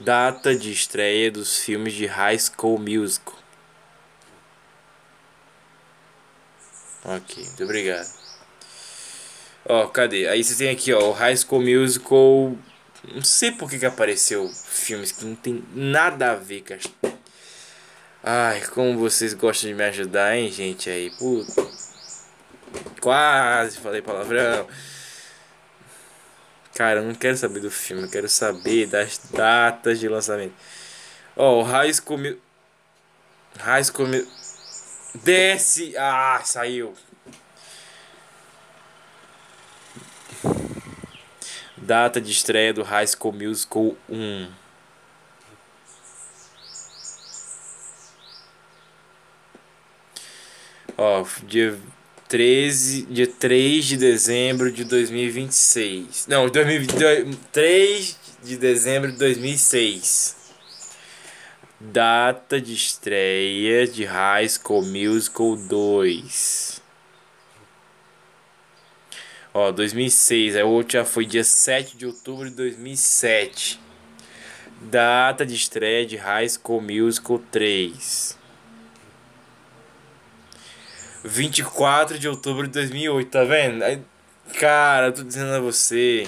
Data 0.04 0.54
de 0.54 0.72
estreia 0.72 1.32
dos 1.32 1.60
filmes 1.60 1.94
de 1.94 2.06
High 2.06 2.38
School 2.38 2.78
Musical. 2.78 3.36
Ok, 7.06 7.44
muito 7.44 7.64
obrigado. 7.64 8.08
Ó, 9.66 9.88
cadê? 9.88 10.28
Aí 10.28 10.44
você 10.44 10.56
tem 10.56 10.70
aqui, 10.70 10.92
ó, 10.94 11.10
o 11.10 11.12
High 11.12 11.38
School 11.38 11.62
Musical. 11.62 12.58
Não 13.14 13.24
sei 13.24 13.52
por 13.52 13.70
que, 13.70 13.80
que 13.80 13.86
apareceu 13.86 14.50
filmes 14.50 15.12
que 15.12 15.26
não 15.26 15.36
tem 15.36 15.64
nada 15.74 16.32
a 16.32 16.36
ver 16.36 16.64
as 16.74 16.84
Ai, 18.22 18.62
como 18.68 18.98
vocês 18.98 19.34
gostam 19.34 19.70
de 19.70 19.76
me 19.76 19.84
ajudar, 19.84 20.36
hein, 20.36 20.50
gente 20.52 20.90
aí. 20.90 21.12
Puta. 21.12 21.66
Quase 23.02 23.78
falei 23.80 24.02
palavrão. 24.02 24.68
Cara, 26.76 27.02
eu 27.02 27.04
não 27.06 27.14
quero 27.14 27.38
saber 27.38 27.60
do 27.60 27.70
filme, 27.70 28.04
eu 28.04 28.10
quero 28.10 28.28
saber 28.28 28.88
das 28.88 29.20
datas 29.32 30.00
de 30.00 30.08
lançamento. 30.10 30.56
Ó, 31.36 31.60
oh, 31.60 31.62
o 31.62 32.18
Mil... 32.18 32.42
High 33.60 33.84
School 33.84 34.08
Mil... 34.08 34.28
Desce! 35.24 35.96
Ah, 35.96 36.42
saiu. 36.44 36.96
Data 41.78 42.20
de 42.20 42.32
estreia 42.32 42.74
do 42.74 42.82
High 42.82 43.08
School 43.08 43.34
Musical 43.34 43.96
1. 44.10 44.52
Ó, 50.98 51.26
dia 51.44 51.80
13, 52.34 53.06
dia 53.12 53.28
3 53.28 53.86
de 53.86 53.96
dezembro 53.96 54.72
de 54.72 54.84
2026. 54.86 56.26
Não, 56.28 56.50
2022, 56.50 57.38
3 57.52 58.18
de 58.44 58.58
dezembro 58.58 59.12
de 59.12 59.20
2006. 59.20 60.36
Data 61.80 62.60
de 62.60 62.74
estreia 62.74 63.86
de 63.86 64.04
High 64.06 64.50
School 64.50 64.82
Musical 64.82 65.56
2. 65.56 66.82
Ó, 69.54 69.72
2006, 69.72 70.56
a 70.56 70.66
outra 70.66 71.06
foi 71.06 71.28
dia 71.28 71.44
7 71.44 71.96
de 71.96 72.08
outubro 72.08 72.50
de 72.50 72.56
2007. 72.56 73.80
Data 74.82 75.46
de 75.46 75.54
estreia 75.54 76.04
de 76.04 76.18
High 76.18 76.50
School 76.50 76.82
Musical 76.82 77.38
3. 77.52 78.42
24 81.24 82.20
de 82.20 82.28
outubro 82.28 82.68
de 82.68 82.74
2008, 82.74 83.30
tá 83.30 83.44
vendo? 83.44 83.84
Aí, 83.84 84.02
cara, 84.60 85.08
eu 85.08 85.14
tô 85.14 85.24
dizendo 85.24 85.54
a 85.54 85.60
você. 85.60 86.28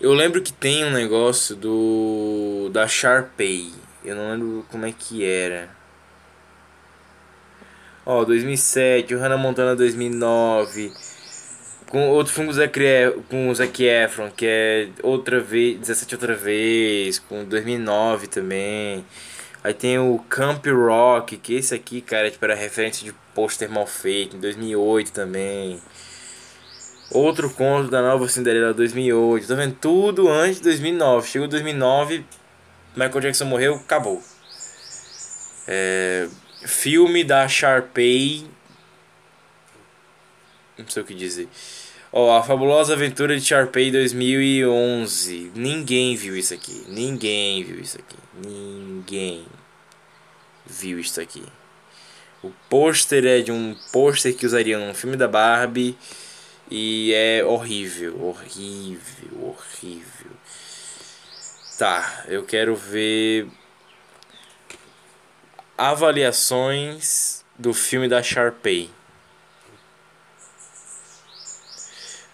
Eu 0.00 0.12
lembro 0.12 0.42
que 0.42 0.52
tem 0.52 0.84
um 0.84 0.90
negócio 0.90 1.56
do. 1.56 2.70
da 2.72 2.86
Sharpay. 2.86 3.72
Eu 4.04 4.14
não 4.14 4.30
lembro 4.30 4.66
como 4.70 4.86
é 4.86 4.92
que 4.92 5.24
era. 5.24 5.68
Ó, 8.04 8.24
2007, 8.24 9.14
o 9.14 9.18
Hannah 9.18 9.36
Montana 9.36 9.74
2009. 9.74 10.92
Com 11.88 12.08
outro 12.10 12.32
filme 12.32 12.48
com 12.48 12.52
o 12.52 12.54
Zac, 12.54 12.80
com 13.28 13.48
o 13.48 13.54
Zac 13.54 13.84
Efron, 13.84 14.30
que 14.30 14.46
é 14.46 14.88
outra 15.02 15.40
vez, 15.40 15.78
17 15.78 16.14
outra 16.14 16.34
vez, 16.34 17.18
com 17.18 17.44
2009 17.44 18.26
também. 18.26 19.04
Aí 19.66 19.74
tem 19.74 19.98
o 19.98 20.20
Camp 20.28 20.64
Rock, 20.64 21.38
que 21.38 21.54
esse 21.54 21.74
aqui, 21.74 22.00
cara, 22.00 22.30
tipo, 22.30 22.44
era 22.44 22.54
referência 22.54 23.04
de 23.04 23.12
pôster 23.34 23.68
mal 23.68 23.84
feito, 23.84 24.36
em 24.36 24.38
2008 24.38 25.10
também. 25.10 25.82
Outro 27.10 27.50
conto 27.50 27.90
da 27.90 28.00
Nova 28.00 28.28
Cinderela 28.28 28.72
2008. 28.72 29.48
Tá 29.48 29.56
vendo? 29.56 29.74
Tudo 29.74 30.28
antes 30.28 30.58
de 30.58 30.62
2009. 30.62 31.28
Chegou 31.28 31.48
2009, 31.48 32.24
Michael 32.94 33.20
Jackson 33.20 33.46
morreu, 33.46 33.74
acabou. 33.74 34.22
É, 35.66 36.28
filme 36.64 37.24
da 37.24 37.48
Sharpay. 37.48 38.48
Não 40.78 40.88
sei 40.88 41.02
o 41.02 41.04
que 41.04 41.12
dizer. 41.12 41.48
Ó, 42.18 42.28
oh, 42.28 42.30
a 42.38 42.42
fabulosa 42.42 42.94
aventura 42.94 43.38
de 43.38 43.44
Sharpay 43.44 43.90
2011. 43.90 45.52
Ninguém 45.54 46.16
viu 46.16 46.34
isso 46.34 46.54
aqui. 46.54 46.82
Ninguém 46.88 47.62
viu 47.62 47.78
isso 47.78 47.98
aqui. 47.98 48.16
Ninguém 48.42 49.44
viu 50.64 50.98
isso 50.98 51.20
aqui. 51.20 51.44
O 52.42 52.50
pôster 52.70 53.26
é 53.26 53.42
de 53.42 53.52
um 53.52 53.76
pôster 53.92 54.34
que 54.34 54.46
usaria 54.46 54.78
num 54.78 54.94
filme 54.94 55.14
da 55.14 55.28
Barbie 55.28 55.94
e 56.70 57.12
é 57.12 57.44
horrível, 57.44 58.18
horrível, 58.24 59.38
horrível. 59.42 60.30
Tá, 61.78 62.24
eu 62.28 62.44
quero 62.44 62.74
ver 62.74 63.46
avaliações 65.76 67.44
do 67.58 67.74
filme 67.74 68.08
da 68.08 68.22
Sharpay. 68.22 68.95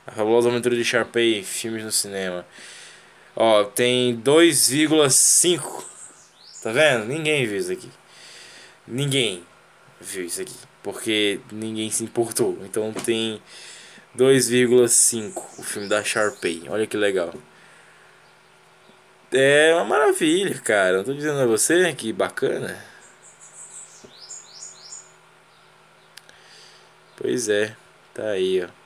A 0.07 0.13
fabulosa 0.13 0.49
aventura 0.49 0.75
de 0.75 0.85
Sharpay, 0.85 1.43
filmes 1.43 1.85
no 1.85 1.93
cinema. 1.93 2.45
Ó, 3.37 3.65
tem 3.65 4.21
2,5. 4.21 5.85
Tá 6.63 6.73
vendo? 6.73 7.07
Ninguém 7.07 7.47
viu 7.47 7.59
isso 7.59 7.73
aqui. 7.73 7.91
Ninguém 8.87 9.45
viu 10.01 10.25
isso 10.25 10.43
aqui. 10.43 10.57
Porque 10.83 11.41
ninguém 11.53 11.91
se 11.91 12.05
importou. 12.05 12.59
Então 12.63 12.93
tem 12.93 13.41
2,5 14.17 15.43
o 15.59 15.63
filme 15.63 15.89
da 15.89 16.03
Sharpay. 16.03 16.65
Olha 16.69 16.87
que 16.87 16.97
legal. 16.97 17.33
É 19.33 19.73
uma 19.75 19.85
maravilha, 19.85 20.59
cara. 20.61 20.99
Não 20.99 21.05
tô 21.05 21.15
dizendo 21.15 21.41
a 21.41 21.47
você 21.47 21.93
que 21.95 22.13
bacana. 22.13 22.85
Pois 27.17 27.49
é, 27.49 27.77
tá 28.13 28.31
aí, 28.31 28.65
ó. 28.65 28.82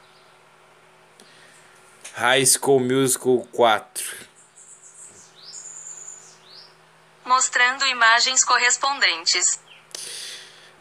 High 2.18 2.46
School 2.46 2.80
Musical 2.80 3.46
4. 3.52 4.26
Mostrando 7.26 7.86
imagens 7.86 8.42
correspondentes. 8.42 9.60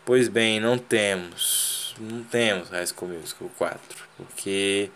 Pois 0.06 0.30
bem, 0.30 0.62
não 0.62 0.78
temos. 0.78 1.94
Não 2.00 2.24
temos 2.24 2.70
High 2.70 2.88
School 2.88 3.10
Musical 3.10 3.52
4. 3.58 4.08
Porque 4.16 4.90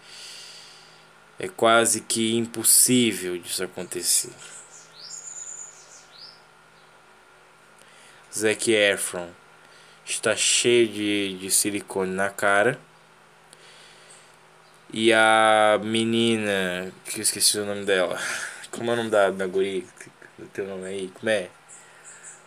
é 1.37 1.49
quase 1.49 1.99
que 1.99 2.37
impossível 2.37 3.37
disso 3.37 3.61
acontecer. 3.61 4.31
Zac 8.33 8.71
Efron, 8.71 9.29
está 10.05 10.37
cheio 10.37 10.87
de, 10.87 11.37
de 11.37 11.51
silicone 11.51 12.13
na 12.13 12.29
cara. 12.29 12.79
E 14.91 15.13
a 15.13 15.79
menina, 15.83 16.91
que 17.05 17.19
eu 17.19 17.21
esqueci 17.21 17.59
o 17.59 17.65
nome 17.65 17.85
dela. 17.85 18.19
Como 18.71 18.89
é 18.89 18.93
o 18.93 18.97
nome 18.97 19.09
da, 19.09 19.29
da 19.29 19.45
guria? 19.45 19.83
O 20.39 20.45
teu 20.47 20.65
nome 20.65 20.85
aí? 20.85 21.11
Como 21.13 21.29
é? 21.29 21.49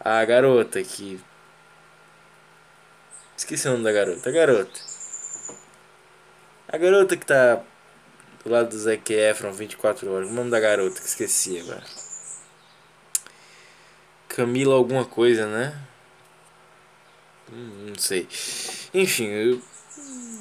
A 0.01 0.25
garota 0.25 0.83
que. 0.83 1.21
Esqueci 3.37 3.69
o 3.69 3.73
nome 3.73 3.85
da 3.85 3.93
garota. 3.93 4.29
A 4.29 4.33
garota. 4.33 4.81
A 6.69 6.77
garota 6.79 7.17
que 7.17 7.27
tá 7.27 7.63
do 8.45 8.51
lado 8.51 8.71
do 8.71 8.79
Zac 8.79 9.13
Efron 9.13 9.53
24 9.53 10.11
horas. 10.11 10.29
O 10.29 10.33
nome 10.33 10.51
da 10.51 10.59
garota 10.59 11.01
que 11.01 11.07
esqueci 11.07 11.61
agora. 11.61 11.85
Camila 14.29 14.75
alguma 14.75 15.05
coisa, 15.05 15.47
né? 15.47 15.79
Hum, 17.53 17.87
não 17.89 17.99
sei. 17.99 18.27
Enfim, 18.95 19.27
eu, 19.27 19.63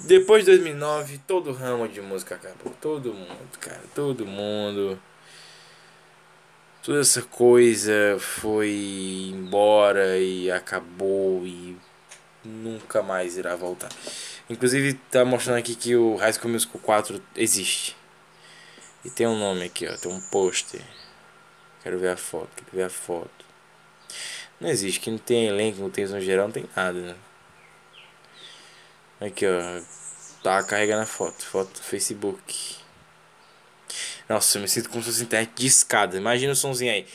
depois 0.05 0.43
de 0.43 0.51
2009, 0.51 1.19
todo 1.27 1.51
ramo 1.51 1.87
de 1.87 2.01
música 2.01 2.35
acabou. 2.35 2.73
Todo 2.81 3.13
mundo, 3.13 3.57
cara. 3.59 3.81
Todo 3.93 4.25
mundo. 4.25 4.99
Toda 6.83 7.01
essa 7.01 7.21
coisa 7.21 8.17
foi 8.19 9.29
embora 9.31 10.17
e 10.17 10.49
acabou 10.49 11.45
e 11.45 11.77
nunca 12.43 13.03
mais 13.03 13.37
irá 13.37 13.55
voltar. 13.55 13.89
Inclusive 14.49 14.95
tá 15.11 15.23
mostrando 15.23 15.59
aqui 15.59 15.75
que 15.75 15.95
o 15.95 16.15
High 16.15 16.33
School 16.33 16.51
Musical 16.51 16.81
4 16.81 17.21
existe. 17.35 17.95
E 19.05 19.09
tem 19.09 19.27
um 19.27 19.37
nome 19.37 19.65
aqui, 19.65 19.87
ó, 19.87 19.95
tem 19.95 20.11
um 20.11 20.21
pôster. 20.31 20.81
Quero 21.83 21.99
ver 21.99 22.09
a 22.09 22.17
foto, 22.17 22.49
quero 22.55 22.69
ver 22.73 22.83
a 22.83 22.89
foto. 22.89 23.45
Não 24.59 24.69
existe, 24.69 24.99
que 24.99 25.09
não 25.09 25.17
tem 25.17 25.47
elenco, 25.47 25.81
não 25.81 25.89
tem 25.89 26.05
som 26.07 26.19
geral, 26.19 26.47
não 26.47 26.53
tem 26.53 26.65
nada, 26.75 26.99
né? 26.99 27.15
Aqui, 29.21 29.45
ó. 29.45 29.81
Tá 30.43 30.63
carregando 30.63 31.03
a 31.03 31.05
foto, 31.05 31.45
foto 31.45 31.73
do 31.73 31.83
Facebook. 31.83 32.77
Nossa, 34.27 34.57
eu 34.57 34.63
me 34.63 34.67
sinto 34.67 34.89
como 34.89 35.03
se 35.03 35.11
fosse 35.11 35.23
internet 35.23 35.51
de 35.55 35.67
escada. 35.67 36.17
Imagina 36.17 36.53
o 36.53 36.55
somzinho 36.55 36.91
aí. 36.91 37.05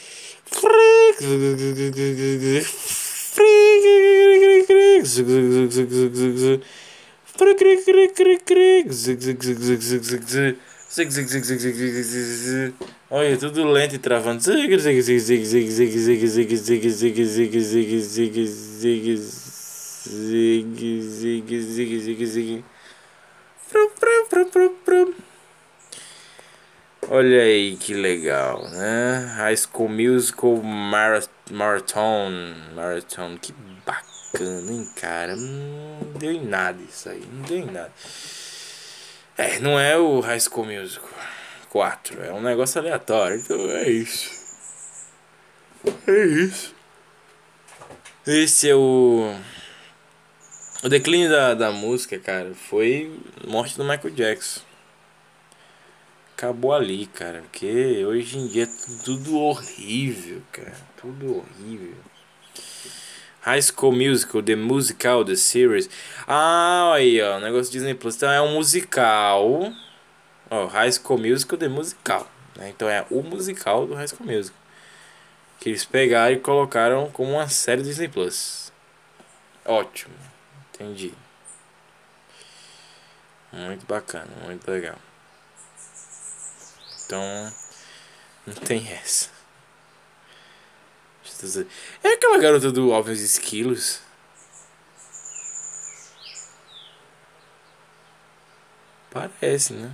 Olha, 13.10 13.36
tudo 13.36 13.64
lento 13.64 13.96
e 13.96 13.98
travando. 13.98 14.40
Zig, 20.06 21.02
zig, 21.02 21.60
zig, 21.60 21.98
zig, 21.98 22.26
zig. 22.26 22.64
Prum, 23.68 23.90
prum, 23.98 24.28
prum, 24.28 24.50
prum, 24.50 24.74
prum. 24.84 25.14
Olha 27.08 27.42
aí 27.42 27.76
que 27.76 27.92
legal, 27.92 28.68
né? 28.70 29.34
High 29.36 29.56
School 29.56 29.88
Musical 29.88 30.62
Marathon. 30.62 32.54
Marathon, 32.72 33.36
que 33.36 33.52
bacana, 33.84 34.70
hein, 34.70 34.88
cara? 34.94 35.34
Hum, 35.34 35.98
não 36.00 36.18
deu 36.20 36.30
em 36.30 36.44
nada 36.46 36.80
isso 36.88 37.08
aí, 37.08 37.24
não 37.32 37.42
deu 37.42 37.58
em 37.58 37.66
nada. 37.66 37.92
É, 39.36 39.58
não 39.58 39.78
é 39.78 39.96
o 39.98 40.20
High 40.20 40.40
School 40.40 40.66
Musical 40.66 41.10
4, 41.70 42.22
é 42.22 42.32
um 42.32 42.42
negócio 42.42 42.80
aleatório, 42.80 43.38
então 43.38 43.58
é 43.70 43.90
isso. 43.90 44.30
É 46.06 46.24
isso. 46.24 46.76
Esse 48.24 48.70
é 48.70 48.74
o. 48.76 49.34
O 50.86 50.88
declínio 50.88 51.28
da, 51.28 51.52
da 51.52 51.72
música, 51.72 52.16
cara, 52.16 52.54
foi 52.54 53.12
morte 53.44 53.76
do 53.76 53.82
Michael 53.82 54.14
Jackson. 54.14 54.60
Acabou 56.32 56.72
ali, 56.72 57.06
cara. 57.06 57.42
Porque 57.42 58.06
hoje 58.06 58.38
em 58.38 58.46
dia 58.46 58.62
é 58.62 59.02
tudo 59.04 59.36
horrível, 59.36 60.40
cara. 60.52 60.76
Tudo 60.96 61.38
horrível. 61.38 61.96
High 63.40 63.62
School 63.62 63.96
Musical, 63.96 64.40
The 64.40 64.54
Musical, 64.54 65.24
The 65.24 65.34
Series. 65.34 65.90
Ah, 66.24 66.92
aí, 66.94 67.20
ó. 67.20 67.40
Negócio 67.40 67.72
Disney 67.72 67.94
Plus. 67.94 68.14
Então 68.14 68.30
é 68.30 68.40
um 68.40 68.54
musical. 68.54 69.72
Ó, 70.48 70.66
High 70.66 70.92
School 70.92 71.18
Musical, 71.18 71.58
The 71.58 71.66
Musical. 71.66 72.30
Né? 72.54 72.68
Então 72.68 72.88
é 72.88 73.04
o 73.10 73.24
musical 73.24 73.88
do 73.88 73.94
High 73.94 74.06
School 74.06 74.30
Musical. 74.30 74.60
Que 75.58 75.70
eles 75.70 75.84
pegaram 75.84 76.32
e 76.32 76.38
colocaram 76.38 77.10
como 77.10 77.32
uma 77.32 77.48
série 77.48 77.82
Disney 77.82 78.06
Plus. 78.06 78.72
Ótimo. 79.64 80.25
Entendi. 80.76 81.14
Muito 83.50 83.86
bacana, 83.86 84.28
muito 84.44 84.70
legal. 84.70 84.98
Então, 87.04 87.52
não 88.46 88.54
tem 88.54 88.86
essa. 88.92 89.30
É 92.04 92.12
aquela 92.12 92.38
garota 92.38 92.70
do 92.70 92.90
Óbvios 92.90 93.20
Esquilos. 93.20 94.00
Parece, 99.10 99.72
né? 99.72 99.90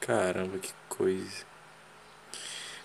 Caramba, 0.00 0.58
que 0.58 0.72
coisa. 0.90 1.46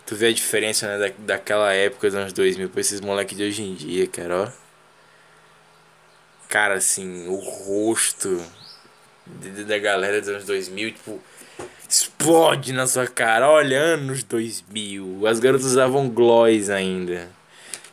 Tu 0.06 0.16
vê 0.16 0.28
a 0.28 0.34
diferença, 0.34 0.88
né, 0.88 1.10
da, 1.10 1.36
daquela 1.36 1.74
época 1.74 2.08
dos 2.08 2.16
anos 2.16 2.34
2000 2.34 2.70
pra 2.70 2.80
esses 2.82 3.02
moleques 3.02 3.38
de 3.38 3.44
hoje 3.44 3.64
em 3.64 3.76
dia, 3.76 4.08
cara, 4.08 4.44
ó. 4.44 4.69
Cara, 6.50 6.74
assim, 6.74 7.28
o 7.28 7.36
rosto 7.36 8.44
da 9.68 9.78
galera 9.78 10.20
dos 10.20 10.30
anos 10.30 10.46
2000, 10.46 10.94
tipo, 10.94 11.22
explode 11.88 12.74
na 12.74 12.88
sua 12.88 13.06
cara. 13.06 13.48
Olha, 13.48 13.80
anos 13.80 14.24
2000. 14.24 15.28
As 15.28 15.40
garotas 15.40 15.68
usavam 15.68 16.10
gloss 16.10 16.72
ainda. 16.72 17.30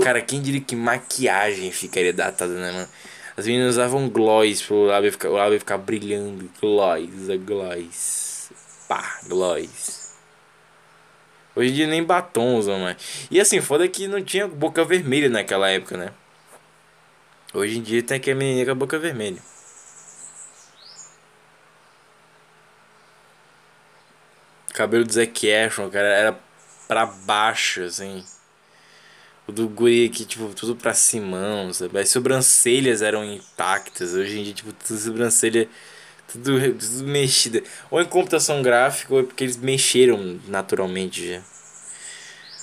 Cara, 0.02 0.22
quem 0.22 0.40
diria 0.40 0.62
que 0.62 0.74
maquiagem 0.74 1.70
ficaria 1.70 2.14
datada, 2.14 2.54
né, 2.54 2.72
mano? 2.72 2.88
As 3.36 3.46
meninas 3.46 3.74
usavam 3.74 4.08
gloss 4.08 4.62
pro 4.62 4.86
lábio 4.86 5.12
ficar, 5.12 5.28
o 5.28 5.34
lábio 5.34 5.58
ficar 5.58 5.76
brilhando. 5.76 6.50
Gloss, 6.58 7.28
gloss. 7.44 8.50
Pá, 8.88 9.20
gloss. 9.26 10.14
Hoje 11.54 11.72
em 11.72 11.74
dia 11.74 11.86
nem 11.86 12.02
batom 12.02 12.56
usam 12.56 12.78
mais. 12.78 12.96
E 13.30 13.38
assim, 13.38 13.60
foda 13.60 13.86
que 13.86 14.08
não 14.08 14.24
tinha 14.24 14.48
boca 14.48 14.82
vermelha 14.82 15.28
naquela 15.28 15.68
época, 15.68 15.98
né? 15.98 16.10
Hoje 17.56 17.78
em 17.78 17.82
dia 17.82 18.02
tem 18.02 18.20
que 18.20 18.30
a 18.30 18.34
menina 18.34 18.64
com 18.64 18.70
a 18.72 18.74
boca 18.74 18.98
vermelha. 18.98 19.40
cabelo 24.74 25.06
do 25.06 25.12
Zac 25.12 25.46
Efron, 25.46 25.88
cara, 25.88 26.06
era 26.06 26.38
pra 26.86 27.06
baixo, 27.06 27.82
assim. 27.82 28.22
O 29.46 29.52
do 29.52 29.68
guri 29.68 30.06
aqui, 30.06 30.26
tipo, 30.26 30.52
tudo 30.54 30.76
pra 30.76 30.92
cima, 30.92 31.38
sabe? 31.72 31.98
As 31.98 32.10
sobrancelhas 32.10 33.00
eram 33.00 33.24
intactas. 33.24 34.12
Hoje 34.12 34.38
em 34.38 34.44
dia, 34.44 34.52
tipo, 34.52 34.72
tudo 34.74 34.98
sobrancelha 34.98 35.66
tudo, 36.28 36.58
tudo 36.74 37.04
mexida. 37.04 37.62
Ou 37.90 38.00
em 38.02 38.04
computação 38.04 38.62
gráfica, 38.62 39.14
ou 39.14 39.20
é 39.20 39.22
porque 39.22 39.44
eles 39.44 39.56
mexeram 39.56 40.38
naturalmente 40.46 41.26
já. 41.26 41.42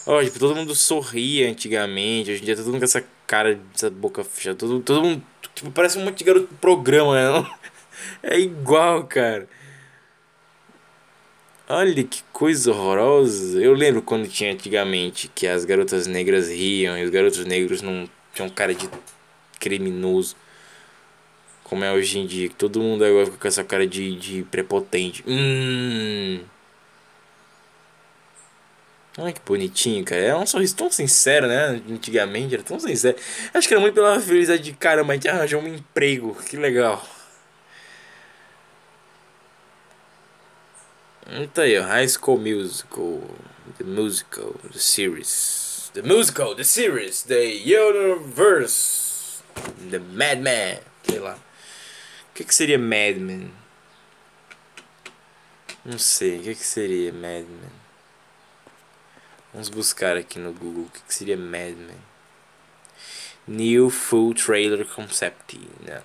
Ó, 0.06 0.24
tipo, 0.24 0.38
todo 0.38 0.56
mundo 0.56 0.76
sorria 0.76 1.50
antigamente. 1.50 2.32
Hoje 2.32 2.42
em 2.42 2.46
dia 2.46 2.56
todo 2.56 2.66
mundo 2.68 2.80
com 2.80 2.86
essa 2.86 3.04
cara, 3.28 3.60
essa 3.74 3.90
boca 3.90 4.24
fechada. 4.24 4.58
Todo, 4.58 4.80
todo 4.82 5.04
mundo, 5.04 5.24
tipo, 5.56 5.72
parece 5.72 5.98
um 5.98 6.06
monte 6.06 6.20
de 6.20 6.24
garoto 6.24 6.54
programa, 6.56 7.16
né? 7.16 7.52
É 8.22 8.38
igual, 8.38 9.06
cara. 9.06 9.48
Olha 11.70 12.04
que 12.04 12.22
coisa 12.34 12.72
horrorosa. 12.72 13.62
Eu 13.62 13.74
lembro 13.74 14.02
quando 14.02 14.28
tinha 14.28 14.52
antigamente 14.52 15.30
que 15.34 15.48
as 15.48 15.64
garotas 15.64 16.08
negras 16.08 16.50
riam 16.50 16.98
e 16.98 17.04
os 17.04 17.10
garotos 17.10 17.46
negros 17.46 17.82
não 17.82 18.10
tinham 18.34 18.50
cara 18.50 18.74
de 18.74 18.90
criminoso. 19.60 20.36
Como 21.64 21.84
é 21.84 21.94
hoje 21.94 22.20
em 22.20 22.28
dia, 22.28 22.50
que 22.50 22.56
todo 22.56 22.82
mundo 22.82 23.06
agora 23.06 23.26
fica 23.26 23.38
com 23.38 23.48
essa 23.48 23.64
cara 23.64 23.88
de, 23.88 24.16
de 24.18 24.44
prepotente. 24.44 25.24
Hum. 25.26 26.42
Olha 29.18 29.32
que 29.32 29.42
bonitinho, 29.42 30.04
cara. 30.04 30.22
É 30.22 30.36
um 30.36 30.46
sorriso 30.46 30.76
tão 30.76 30.90
sincero, 30.90 31.48
né? 31.48 31.82
Antigamente 31.90 32.56
era 32.56 32.64
tão 32.64 32.80
sincero. 32.80 33.16
Acho 33.54 33.68
que 33.68 33.74
era 33.74 33.82
muito 33.82 33.94
pela 33.94 34.20
felicidade 34.20 34.64
de 34.64 34.74
caramba, 34.74 35.14
a 35.14 35.16
gente 35.16 35.28
arranjou 35.28 35.62
um 35.62 35.68
emprego. 35.68 36.36
Que 36.50 36.58
legal. 36.58 37.06
Tá 41.54 41.62
aí, 41.62 41.78
High 41.78 42.08
School 42.08 42.40
Musical. 42.40 43.22
The 43.78 43.84
Musical, 43.84 44.56
The 44.72 44.80
Series. 44.80 45.92
The 45.94 46.02
Musical, 46.02 46.56
The 46.56 46.64
Series, 46.64 47.24
The 47.24 47.44
Universe. 47.66 49.44
The 49.92 50.00
Madman. 50.00 50.80
Sei 51.08 51.20
lá. 51.20 51.36
O 51.36 52.34
que, 52.34 52.44
que 52.44 52.56
seria 52.56 52.80
Madman? 52.80 53.52
Não 55.86 56.00
sei. 56.00 56.40
O 56.40 56.44
que, 56.44 56.56
que 56.56 56.66
seria 56.66 57.14
Madman? 57.14 57.83
Vamos 59.54 59.70
buscar 59.70 60.18
aqui 60.18 60.40
no 60.40 60.52
Google. 60.52 60.86
O 60.86 60.90
que, 60.90 61.00
que 61.02 61.14
seria 61.14 61.38
Madman? 61.38 61.96
New 63.48 63.90
Full 63.92 64.34
Trailer 64.34 64.84
Concept. 64.84 65.60
Não. 65.86 66.02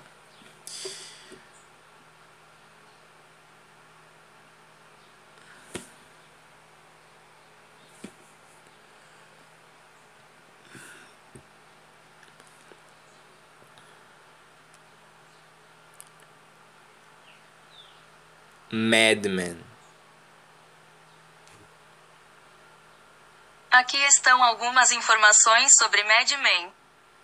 Mad 18.70 19.26
Aqui 23.88 24.04
estão 24.04 24.44
algumas 24.44 24.92
informações 24.92 25.74
sobre 25.74 26.04
Mad 26.04 26.30
Men. 26.42 26.70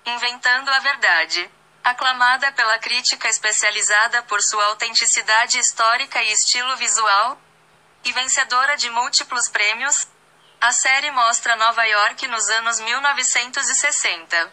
Inventando 0.07 0.71
a 0.71 0.79
Verdade. 0.79 1.51
Aclamada 1.85 2.51
pela 2.53 2.79
crítica 2.79 3.29
especializada 3.29 4.23
por 4.23 4.41
sua 4.41 4.65
autenticidade 4.69 5.59
histórica 5.59 6.23
e 6.23 6.33
estilo 6.33 6.75
visual, 6.79 7.39
e 8.03 8.11
vencedora 8.13 8.79
de 8.79 8.89
múltiplos 8.89 9.47
prêmios, 9.51 10.09
a 10.59 10.73
série 10.73 11.11
mostra 11.11 11.55
Nova 11.55 11.85
York 11.85 12.27
nos 12.29 12.49
anos 12.49 12.81
1960. 12.81 14.51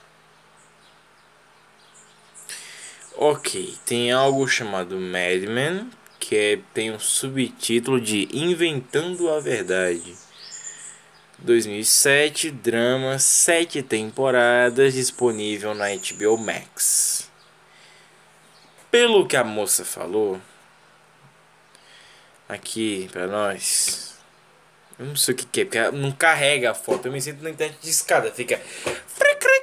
Ok, 3.16 3.80
tem 3.86 4.12
algo 4.12 4.46
chamado 4.50 5.00
Mad 5.00 5.44
Men, 5.48 5.90
que 6.20 6.36
é, 6.36 6.60
tem 6.74 6.92
um 6.92 7.00
subtítulo 7.00 8.02
de 8.02 8.28
Inventando 8.34 9.34
a 9.34 9.40
Verdade. 9.40 10.30
2007, 11.42 12.52
drama, 12.52 13.18
7 13.18 13.82
temporadas, 13.82 14.94
disponível 14.94 15.74
na 15.74 15.88
HBO 15.90 16.38
Max. 16.38 17.30
Pelo 18.92 19.26
que 19.26 19.36
a 19.36 19.44
moça 19.44 19.84
falou, 19.84 20.40
aqui 22.48 23.10
pra 23.12 23.26
nós, 23.26 24.16
eu 25.00 25.06
não 25.06 25.16
sei 25.16 25.34
o 25.34 25.38
que, 25.38 25.46
que 25.46 25.62
é, 25.62 25.66
porque 25.66 25.98
não 25.98 26.12
carrega 26.12 26.72
a 26.72 26.76
foto. 26.76 27.08
Eu 27.08 27.12
me 27.12 27.22
sinto 27.22 27.42
na 27.44 27.50
internet 27.50 27.80
de 27.82 27.90
escada, 27.90 28.32
fica. 28.32 28.62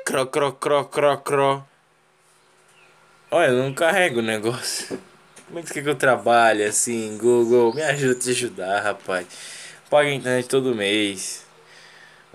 Cro, 0.05 0.26
cro, 0.26 0.53
cro, 0.53 0.85
cro, 0.87 1.18
cro. 1.18 1.64
Olha, 3.31 3.51
eu 3.51 3.62
não 3.62 3.72
carrego 3.72 4.20
o 4.20 4.22
negócio. 4.22 4.99
Como 5.47 5.61
é 5.61 5.62
que 5.62 5.79
eu 5.79 5.95
trabalho 5.95 6.66
assim, 6.66 7.16
Google? 7.18 7.74
Me 7.74 7.83
ajuda 7.83 8.12
a 8.12 8.18
te 8.18 8.31
ajudar, 8.31 8.81
rapaz. 8.81 9.26
Paga 9.89 10.09
a 10.09 10.14
internet 10.14 10.49
todo 10.49 10.74
mês. 10.74 11.48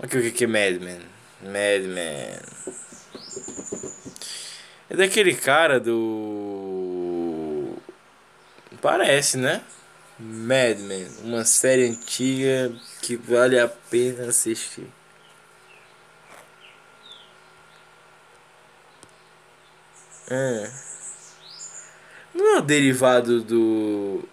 Aqui 0.02 0.18
o 0.18 0.32
que 0.32 0.44
é 0.44 0.46
Mad 0.46 0.82
Men? 0.82 1.00
Mad 1.40 1.82
Men. 1.86 2.38
É 4.90 4.96
daquele 4.96 5.34
cara 5.34 5.78
do. 5.78 7.76
Parece, 8.82 9.38
né? 9.38 9.62
Mad 10.18 10.78
Men. 10.80 11.08
Uma 11.22 11.44
série 11.44 11.88
antiga 11.88 12.72
que 13.02 13.16
vale 13.16 13.58
a 13.58 13.68
pena 13.68 14.28
assistir. 14.28 14.88
É. 20.28 20.70
Não 22.34 22.56
é 22.56 22.58
o 22.58 22.62
derivado 22.62 23.42
do. 23.42 24.28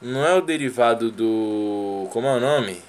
Não 0.00 0.26
é 0.26 0.34
o 0.34 0.40
derivado 0.40 1.12
do. 1.12 2.08
Como 2.10 2.26
é 2.26 2.36
o 2.36 2.40
nome? 2.40 2.82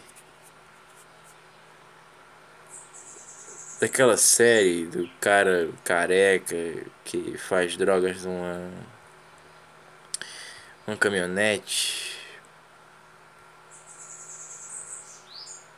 Daquela 3.84 4.16
série 4.16 4.86
do 4.86 5.10
cara 5.20 5.70
careca 5.84 6.56
que 7.04 7.38
faz 7.38 7.76
drogas 7.76 8.24
numa. 8.24 8.72
Uma 10.88 10.96
caminhonete. 10.96 12.18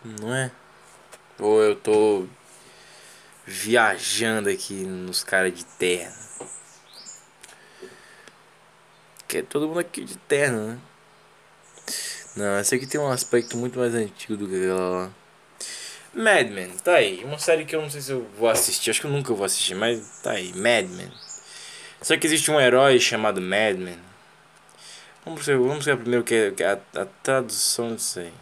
Não 0.04 0.36
é? 0.36 0.52
Ou 1.40 1.64
eu 1.64 1.76
tô 1.76 2.28
viajando 3.44 4.50
aqui 4.50 4.84
nos 4.84 5.24
caras 5.24 5.52
de 5.56 5.66
terra. 5.66 6.16
Que 9.28 9.40
é 9.40 9.42
todo 9.42 9.68
mundo 9.68 9.80
aqui 9.80 10.04
de 10.04 10.16
terno, 10.16 10.74
né? 10.74 10.80
Não, 12.36 12.56
essa 12.58 12.76
aqui 12.76 12.86
tem 12.86 13.02
um 13.02 13.10
aspecto 13.10 13.58
muito 13.58 13.80
mais 13.80 13.96
antigo 13.96 14.38
do 14.38 14.48
que 14.48 14.58
aquela 14.58 14.90
lá. 14.90 15.25
Mad 16.16 16.50
Men, 16.50 16.70
tá 16.78 16.96
aí. 16.96 17.26
Uma 17.26 17.38
série 17.38 17.66
que 17.66 17.76
eu 17.76 17.82
não 17.82 17.90
sei 17.90 18.00
se 18.00 18.12
eu 18.12 18.26
vou 18.38 18.48
assistir. 18.48 18.90
Acho 18.90 19.02
que 19.02 19.08
eu 19.08 19.12
nunca 19.12 19.34
vou 19.34 19.46
assistir, 19.46 19.76
mas 19.76 20.22
tá 20.24 20.32
aí. 20.32 20.54
Mad 20.54 20.88
Men. 20.88 21.12
Só 22.02 22.16
que 22.16 22.26
existe 22.26 22.50
um 22.50 22.60
herói 22.60 23.00
chamado 23.02 23.42
Mad 23.42 23.76
Men. 23.76 24.00
Vamos 25.26 25.46
ver, 25.46 25.58
vamos 25.58 25.84
ver 25.84 25.98
primeiro 25.98 26.24
que 26.24 26.34
é, 26.34 26.54
é 26.60 26.66
a, 26.66 27.02
a 27.02 27.06
tradução 27.22 27.96
disso 27.96 28.20
aí. 28.20 28.34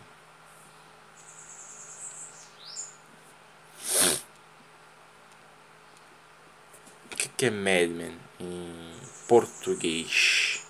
O 7.11 7.15
que, 7.15 7.29
que 7.29 7.45
é 7.47 7.49
Mad 7.49 7.89
Men 7.89 8.15
em 8.39 8.93
português? 9.27 10.63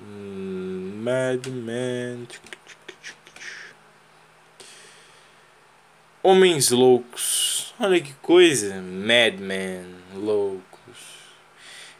Mad 0.00 1.46
Men. 1.46 2.26
Homens 6.28 6.70
loucos. 6.70 7.72
Olha 7.78 8.00
que 8.00 8.12
coisa. 8.14 8.82
Mad 8.82 9.38
Men. 9.38 9.86
Loucos. 10.12 10.98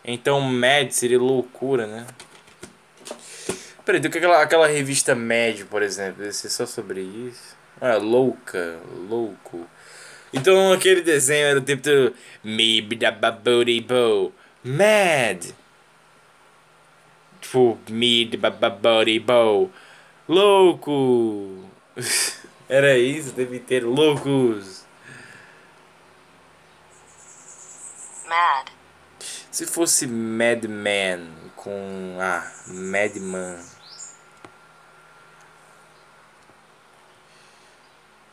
Então, 0.05 0.41
Mad 0.41 0.91
seria 0.91 1.17
loucura, 1.17 1.87
né? 1.87 2.05
Peraí, 3.85 4.01
do 4.01 4.11
que 4.11 4.19
aquela, 4.19 4.43
aquela 4.43 4.67
revista 4.67 5.15
Mad, 5.15 5.63
por 5.71 5.81
exemplo? 5.81 6.23
Deve 6.23 6.33
ser 6.33 6.49
só 6.49 6.67
sobre 6.67 7.03
isso. 7.03 7.57
Ah, 7.81 7.99
louca. 7.99 8.81
Louco. 9.09 9.65
Então, 10.33 10.73
aquele 10.73 11.03
desenho 11.03 11.47
era 11.47 11.61
o 11.61 11.63
tempo 11.63 11.85
do. 11.85 12.13
Me 12.43 12.83
da 12.83 13.13
babody 13.13 13.81
bo. 13.81 14.33
Mad. 14.65 15.55
Tipo, 17.41 17.79
mid, 17.89 18.35
babody, 18.35 19.21
bow. 19.21 19.71
Louco! 20.29 21.65
Era 22.69 22.99
isso 22.99 23.33
tempo 23.33 23.55
inteiro. 23.55 23.91
Loucos! 23.91 24.85
Mad. 28.27 28.69
Se 29.51 29.67
fosse 29.67 30.07
Madman 30.07 31.33
com. 31.55 32.19
Ah, 32.21 32.53
Madman. 32.67 33.65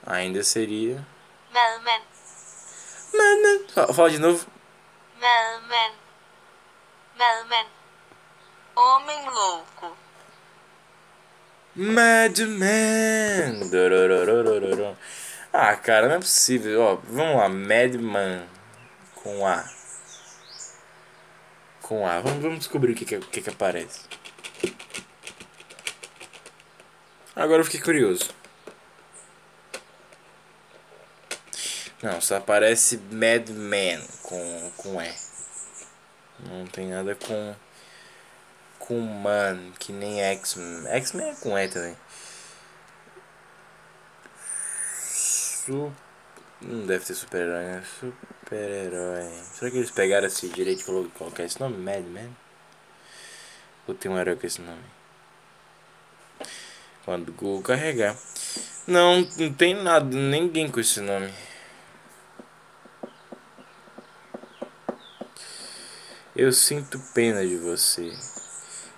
Ainda 0.06 0.44
seria. 0.44 1.06
Melman. 1.52 2.02
Madman. 3.14 3.68
Fala, 3.70 3.94
fala 3.94 4.10
de 4.10 4.20
novo. 4.20 4.48
Melman. 5.20 5.94
Melman. 7.16 7.68
Homem 8.76 9.30
louco. 9.30 10.03
Madman. 11.76 13.60
Ah, 15.52 15.76
cara, 15.76 16.08
não 16.08 16.16
é 16.16 16.20
possível. 16.20 16.82
Ó, 16.82 16.96
vamos 17.08 17.38
lá, 17.38 17.50
Madman 17.50 18.48
com 19.16 19.48
A. 19.48 19.64
Com 21.82 22.06
A. 22.06 22.20
Vamos, 22.20 22.44
vamos 22.44 22.60
descobrir 22.60 22.92
o 22.92 22.96
que 22.96 23.06
que, 23.06 23.20
que 23.20 23.42
que 23.42 23.50
aparece. 23.50 24.02
Agora 27.36 27.62
eu 27.62 27.66
fiquei 27.66 27.82
curioso. 27.82 28.30
Não, 32.04 32.20
só 32.22 32.36
aparece 32.38 32.98
Madman 33.12 34.02
com, 34.22 34.72
com 34.78 35.02
E. 35.02 35.12
Não 36.40 36.68
tem 36.68 36.90
nada 36.90 37.16
com 37.16 37.56
com 38.94 39.02
Man, 39.02 39.72
que 39.80 39.92
nem 39.92 40.22
X-Men. 40.22 40.88
X-Men 40.88 41.30
é 41.30 41.36
com 41.36 41.58
E 41.58 41.68
também. 41.68 41.98
Su... 45.00 45.92
Não 46.62 46.86
deve 46.86 47.04
ter 47.04 47.16
super-herói, 47.16 47.64
né? 47.64 47.84
Super-herói. 48.00 49.30
Será 49.54 49.72
que 49.72 49.78
eles 49.78 49.92
pegaram 49.92 50.28
esse 50.28 50.48
direito 50.48 50.80
de 50.80 51.12
colocar 51.12 51.44
esse 51.44 51.60
nome? 51.60 51.78
Mad 51.78 52.06
Men? 52.06 52.38
Ou 53.88 53.96
tem 53.96 54.12
um 54.12 54.18
herói 54.18 54.36
com 54.36 54.48
esse 54.48 54.62
nome? 54.62 54.84
Quando 57.04 57.30
o 57.30 57.34
Google 57.34 57.64
carregar. 57.64 58.16
Não, 58.88 59.22
não 59.38 59.54
tem 59.54 59.74
nada, 59.74 60.06
ninguém 60.06 60.70
com 60.70 60.80
esse 60.80 61.02
nome. 61.02 61.34
Eu 66.36 66.52
sinto 66.54 67.00
pena 67.14 67.46
de 67.46 67.58
você. 67.58 68.14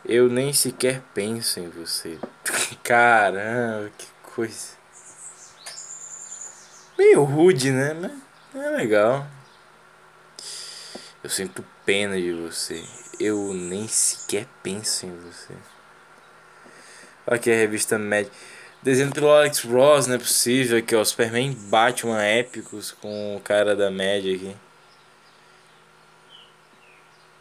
Eu 0.08 0.30
nem 0.30 0.54
sequer 0.54 1.02
penso 1.16 1.60
em 1.60 1.68
você. 1.70 2.20
Caramba, 2.84 3.92
que 3.98 4.06
coisa. 4.22 4.76
Meio 6.96 7.24
rude, 7.24 7.72
né? 7.72 7.94
Mas 8.54 8.64
É 8.64 8.70
legal. 8.70 9.26
Eu 11.24 11.30
sinto 11.30 11.66
pena 11.84 12.16
de 12.22 12.32
você. 12.34 12.84
Eu 13.20 13.52
nem 13.52 13.88
sequer 13.88 14.46
penso 14.62 15.08
em 15.08 15.16
você. 15.18 15.54
Aqui 17.26 17.52
a 17.52 17.56
revista 17.56 17.98
Mad. 17.98 18.28
Desenho 18.84 19.12
pelo 19.12 19.32
Alex 19.32 19.62
Ross, 19.62 20.06
não 20.06 20.16
é 20.16 20.20
possível. 20.20 20.78
Aqui, 20.78 20.96
ó. 20.96 21.04
Superman 21.04 21.52
Batman 21.52 22.22
épicos 22.22 22.92
com 22.92 23.36
o 23.36 23.40
cara 23.40 23.76
da 23.76 23.90
Mad 23.90 24.20
aqui. 24.20 24.56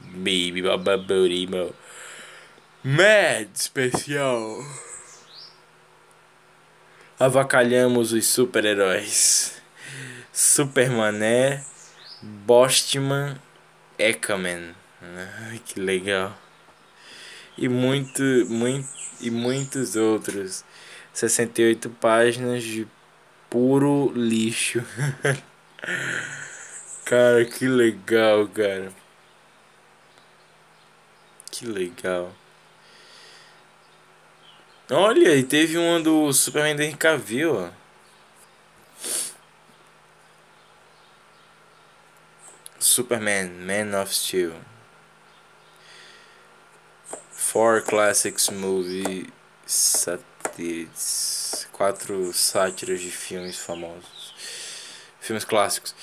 Baby 0.01 0.63
Bababurimo. 0.63 1.75
Mad 2.87 3.49
especial. 3.55 4.63
Avacalhamos 7.19 8.13
os 8.13 8.27
super-heróis. 8.27 9.63
Supermané, 10.31 11.65
Bostman, 12.21 13.41
Ekaman. 13.99 14.75
Ai, 15.01 15.63
que 15.65 15.81
legal. 15.81 16.37
E 17.57 17.71
muito, 17.71 18.23
muito 18.51 18.91
e 19.19 19.31
muitos 19.31 19.97
outros. 19.97 20.63
68 21.15 21.89
páginas 21.89 22.63
de 22.63 22.87
puro 23.49 24.13
lixo. 24.15 24.85
cara, 27.07 27.47
que 27.47 27.67
legal, 27.67 28.47
cara. 28.47 28.93
Que 31.51 31.65
legal. 31.65 32.44
Olha, 34.91 35.35
e 35.35 35.43
teve 35.43 35.79
uma 35.79 35.99
do 35.99 36.31
Superman 36.33 36.77
de 36.77 36.95
Cavill, 36.95 37.57
ó. 37.57 37.71
Superman, 42.79 43.49
Man 43.49 43.99
of 43.99 44.15
Steel. 44.15 44.53
Four 47.31 47.81
Classics 47.83 48.51
Movie 48.51 49.27
Satires. 49.65 51.67
Quatro 51.73 52.31
sátiras 52.35 53.01
de 53.01 53.11
filmes 53.11 53.59
famosos. 53.59 54.35
Filmes 55.19 55.47
clássicos. 55.47 55.95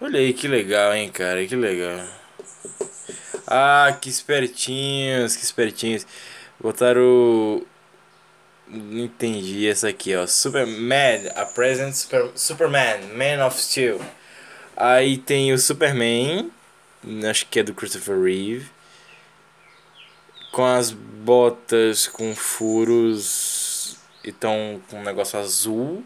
Olha 0.00 0.18
aí, 0.18 0.34
que 0.34 0.48
legal, 0.48 0.92
hein, 0.94 1.12
cara. 1.12 1.46
Que 1.46 1.54
legal. 1.54 2.04
Ah, 3.46 3.96
que 4.02 4.10
espertinhos, 4.10 5.36
que 5.36 5.44
espertinhos. 5.44 6.04
Botaram 6.58 7.02
o... 7.02 7.66
Entendi 8.68 9.68
essa 9.68 9.88
aqui, 9.88 10.14
ó. 10.16 10.26
Superman, 10.26 11.30
a 11.36 11.44
present 11.46 11.94
Super, 11.94 12.30
Superman, 12.34 13.00
Man 13.14 13.46
of 13.46 13.60
Steel. 13.60 14.00
Aí 14.76 15.18
tem 15.18 15.52
o 15.52 15.58
Superman, 15.58 16.50
acho 17.30 17.46
que 17.46 17.60
é 17.60 17.62
do 17.62 17.72
Christopher 17.72 18.20
Reeve, 18.20 18.68
com 20.50 20.64
as 20.64 20.90
botas 20.90 22.08
com 22.08 22.34
furos 22.34 23.96
e 24.24 24.32
tão 24.32 24.80
com 24.90 24.98
um 24.98 25.04
negócio 25.04 25.38
azul 25.38 26.04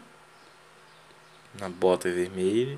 na 1.59 1.67
bota 1.67 2.09
vermelha. 2.09 2.77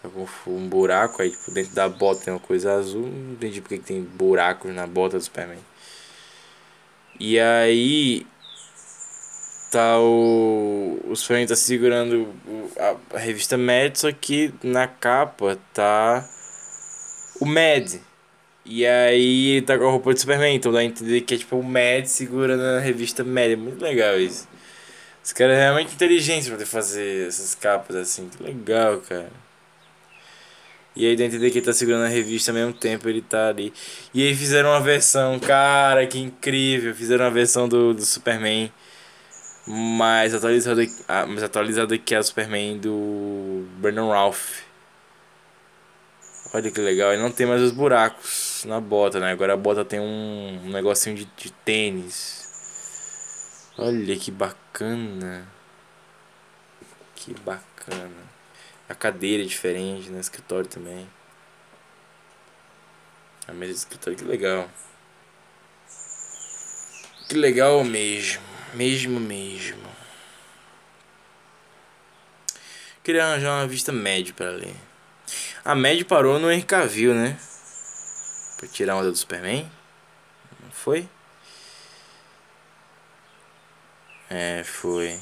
Tá 0.00 0.08
com 0.08 0.26
um 0.46 0.68
buraco 0.68 1.22
aí, 1.22 1.30
tipo, 1.30 1.50
dentro 1.52 1.74
da 1.74 1.88
bota 1.88 2.24
tem 2.24 2.32
uma 2.32 2.40
coisa 2.40 2.74
azul. 2.74 3.06
Não 3.06 3.32
entendi 3.32 3.60
porque 3.60 3.78
que 3.78 3.84
tem 3.84 4.02
buracos 4.02 4.72
na 4.74 4.86
bota 4.86 5.18
do 5.18 5.24
Superman. 5.24 5.58
E 7.20 7.38
aí 7.38 8.26
tá 9.72 9.98
o. 9.98 11.00
O 11.08 11.16
Superman 11.16 11.46
tá 11.46 11.56
segurando 11.56 12.28
a, 12.78 13.16
a 13.16 13.18
revista 13.18 13.56
Mad, 13.56 13.96
só 13.96 14.12
que 14.12 14.52
na 14.62 14.86
capa 14.86 15.58
tá 15.72 16.28
o 17.40 17.46
Mad. 17.46 17.94
E 18.64 18.86
aí 18.86 19.62
tá 19.62 19.76
com 19.76 19.88
a 19.88 19.90
roupa 19.90 20.14
de 20.14 20.20
Superman, 20.20 20.54
então 20.54 20.70
dá 20.70 20.80
a 20.80 20.84
entender 20.84 21.22
que 21.22 21.34
é 21.34 21.38
tipo 21.38 21.56
o 21.56 21.62
Mad 21.64 22.04
segurando 22.04 22.62
a 22.62 22.80
revista 22.80 23.24
Mad. 23.24 23.50
É 23.50 23.56
muito 23.56 23.82
legal 23.82 24.20
isso. 24.20 24.46
Os 25.24 25.32
caras 25.32 25.56
é 25.56 25.60
realmente 25.60 25.94
inteligentes 25.94 26.48
pra 26.48 26.56
poder 26.56 26.66
fazer 26.68 27.28
essas 27.28 27.54
capas 27.54 27.96
assim. 27.96 28.28
Que 28.28 28.42
legal, 28.42 28.98
cara. 29.00 29.30
E 30.94 31.06
aí 31.06 31.16
dá 31.16 31.24
a 31.24 31.26
entender 31.26 31.50
que 31.50 31.58
ele 31.58 31.64
tá 31.64 31.72
segurando 31.72 32.04
a 32.04 32.08
revista 32.08 32.50
ao 32.50 32.54
mesmo 32.54 32.74
tempo, 32.74 33.08
ele 33.08 33.22
tá 33.22 33.48
ali. 33.48 33.72
E 34.12 34.22
aí 34.26 34.34
fizeram 34.34 34.68
uma 34.68 34.80
versão, 34.80 35.38
cara, 35.40 36.06
que 36.06 36.18
incrível. 36.18 36.94
Fizeram 36.94 37.24
uma 37.24 37.30
versão 37.30 37.66
do, 37.66 37.94
do 37.94 38.04
Superman 38.04 38.70
mais 39.66 40.34
atualizada, 40.34 40.82
ah, 41.08 41.26
mais 41.26 41.42
atualizada 41.42 41.96
que 41.96 42.14
a 42.14 42.22
Superman 42.22 42.78
do 42.78 43.66
Brandon 43.78 44.10
Ralph. 44.10 44.62
Olha 46.54 46.70
que 46.70 46.80
legal, 46.80 47.12
ele 47.12 47.22
não 47.22 47.32
tem 47.32 47.46
mais 47.46 47.62
os 47.62 47.72
buracos 47.72 48.64
na 48.66 48.78
bota, 48.80 49.18
né? 49.18 49.32
Agora 49.32 49.54
a 49.54 49.56
bota 49.56 49.84
tem 49.84 49.98
um, 49.98 50.60
um 50.64 50.70
negocinho 50.70 51.16
de, 51.16 51.24
de 51.24 51.50
tênis. 51.50 52.42
Olha 53.78 54.16
que 54.16 54.30
bacana. 54.30 55.48
Que 57.14 57.32
bacana. 57.40 58.32
A 58.88 58.94
cadeira 58.94 59.42
é 59.42 59.46
diferente 59.46 60.10
né? 60.10 60.20
escritório 60.20 60.68
também. 60.68 61.08
A 63.48 63.52
mesa 63.52 63.72
de 63.72 63.78
escritório, 63.78 64.18
que 64.18 64.24
legal. 64.24 64.68
Que 67.28 67.34
legal 67.34 67.82
mesmo. 67.82 68.51
Mesmo, 68.72 69.20
mesmo. 69.20 69.82
Queria 73.04 73.24
arranjar 73.24 73.58
uma 73.58 73.66
vista 73.66 73.92
média 73.92 74.32
para 74.32 74.50
ler. 74.50 74.74
A 75.64 75.74
média 75.74 76.04
parou 76.04 76.38
no 76.38 76.50
Henry 76.50 76.64
né? 77.14 77.38
Pra 78.56 78.68
tirar 78.68 78.96
onda 78.96 79.10
do 79.10 79.16
Superman. 79.16 79.70
Não 80.62 80.70
foi? 80.70 81.08
É, 84.30 84.62
foi. 84.64 85.20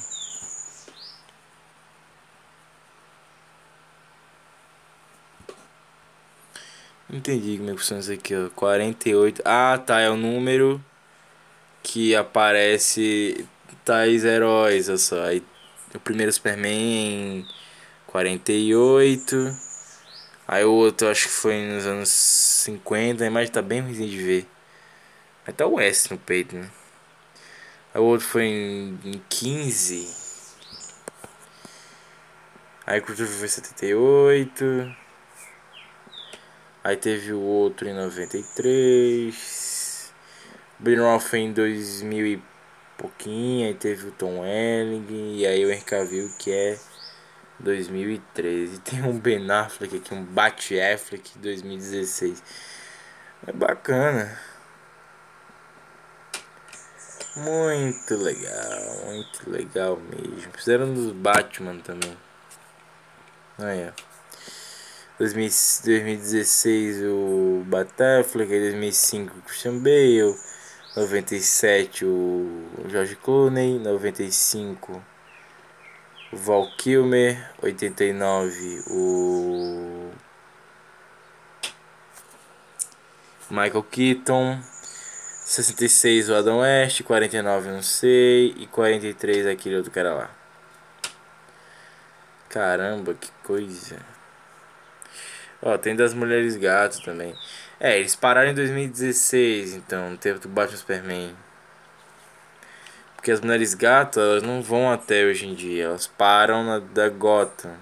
Entendi 7.12 7.58
como 7.58 7.70
é 7.70 7.72
que 7.72 7.78
funciona 7.78 8.00
isso 8.00 8.12
aqui, 8.12 8.36
ó. 8.36 8.48
48. 8.50 9.42
Ah, 9.44 9.76
tá. 9.84 10.00
É 10.00 10.08
o 10.08 10.16
número 10.16 10.82
que 11.82 12.14
aparece 12.14 13.46
tais 13.84 14.24
heróis, 14.24 14.88
olha 14.88 14.98
só. 14.98 15.22
Aí, 15.24 15.42
o 15.94 16.00
primeiro 16.00 16.32
Superman 16.32 17.40
em 17.40 17.46
48. 18.06 19.56
Aí 20.46 20.64
o 20.64 20.72
outro 20.72 21.08
acho 21.08 21.28
que 21.28 21.32
foi 21.32 21.62
nos 21.62 21.86
anos 21.86 22.08
50, 22.08 23.22
a 23.22 23.26
imagem 23.26 23.52
tá 23.52 23.62
bem 23.62 23.80
ruim 23.80 23.92
de 23.92 24.18
ver. 24.18 24.48
Aí 25.46 25.52
tá 25.52 25.66
o 25.66 25.80
S 25.80 26.10
no 26.10 26.18
peito, 26.18 26.56
né? 26.56 26.68
Aí 27.94 28.00
o 28.00 28.04
outro 28.04 28.26
foi 28.26 28.44
em, 28.44 28.98
em 29.04 29.22
15. 29.28 30.08
Aí 32.86 33.00
o 33.00 33.04
foi 33.04 33.24
em 33.24 33.48
78. 33.48 34.96
Aí 36.82 36.96
teve 36.96 37.32
o 37.32 37.40
outro 37.40 37.88
em 37.88 37.94
93. 37.94 39.79
Bruno 40.80 41.20
foi 41.20 41.40
em 41.40 41.52
2000 41.52 42.26
e 42.26 42.42
pouquinho, 42.96 43.66
aí 43.66 43.74
teve 43.74 44.08
o 44.08 44.12
Tom 44.12 44.40
Welling 44.40 45.36
e 45.36 45.46
aí 45.46 45.64
o 45.64 45.70
Henry 45.70 45.82
Cavill 45.82 46.30
que 46.38 46.50
é 46.50 46.78
2013. 47.58 48.80
Tem 48.84 49.02
um 49.02 49.18
Ben 49.18 49.50
Affleck 49.50 49.96
aqui, 49.96 50.14
um 50.14 50.24
Bat 50.24 50.80
Affleck 50.80 51.38
2016. 51.38 52.42
É 53.46 53.52
bacana. 53.52 54.38
Muito 57.36 58.16
legal, 58.16 59.04
muito 59.06 59.50
legal 59.50 59.96
mesmo. 59.98 60.50
Fizeram 60.52 60.92
dos 60.92 61.12
Batman 61.12 61.78
também. 61.78 62.16
Aí, 63.58 63.88
ó. 63.88 64.10
2016 65.18 67.02
o 67.04 67.62
Batafleck, 67.66 68.48
2005 68.48 69.36
o 69.36 69.42
Christian 69.42 69.78
Bale, 69.78 70.34
97 71.00 72.04
o 72.04 72.68
George 72.86 73.16
Clooney, 73.16 73.78
95 73.78 75.02
o 76.30 76.36
Val 76.36 76.70
Kilmer, 76.76 77.50
89 77.62 78.84
o 78.88 80.10
Michael 83.48 83.82
Keaton, 83.84 84.60
66 85.46 86.28
o 86.28 86.34
Adam 86.34 86.58
West, 86.58 87.02
49 87.02 87.70
não 87.70 87.82
sei 87.82 88.54
e 88.58 88.66
43 88.66 89.46
aquele 89.46 89.76
outro 89.76 89.90
cara 89.90 90.14
lá. 90.14 90.30
Caramba, 92.50 93.14
que 93.14 93.30
coisa. 93.42 94.19
Ó, 95.62 95.76
tem 95.76 95.94
das 95.94 96.14
Mulheres 96.14 96.56
Gato 96.56 97.02
também. 97.02 97.34
É, 97.78 97.98
eles 97.98 98.14
pararam 98.14 98.50
em 98.50 98.54
2016, 98.54 99.74
então, 99.74 100.16
tempo 100.16 100.40
do 100.40 100.48
Batman 100.48 100.76
Superman. 100.76 101.36
Porque 103.20 103.32
as 103.32 103.40
mulheres 103.42 103.74
gatas, 103.74 104.22
elas 104.22 104.42
não 104.42 104.62
vão 104.62 104.90
até 104.90 105.26
hoje 105.26 105.46
em 105.46 105.54
dia, 105.54 105.84
elas 105.84 106.06
param 106.06 106.64
na 106.64 106.78
da 106.78 107.06
Gotham. 107.10 107.76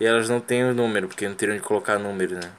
E 0.00 0.04
elas 0.04 0.28
não 0.28 0.40
têm 0.40 0.64
o 0.64 0.74
número, 0.74 1.06
porque 1.06 1.28
não 1.28 1.36
teriam 1.36 1.56
de 1.56 1.62
colocar 1.62 1.96
número, 1.96 2.34
né? 2.34 2.50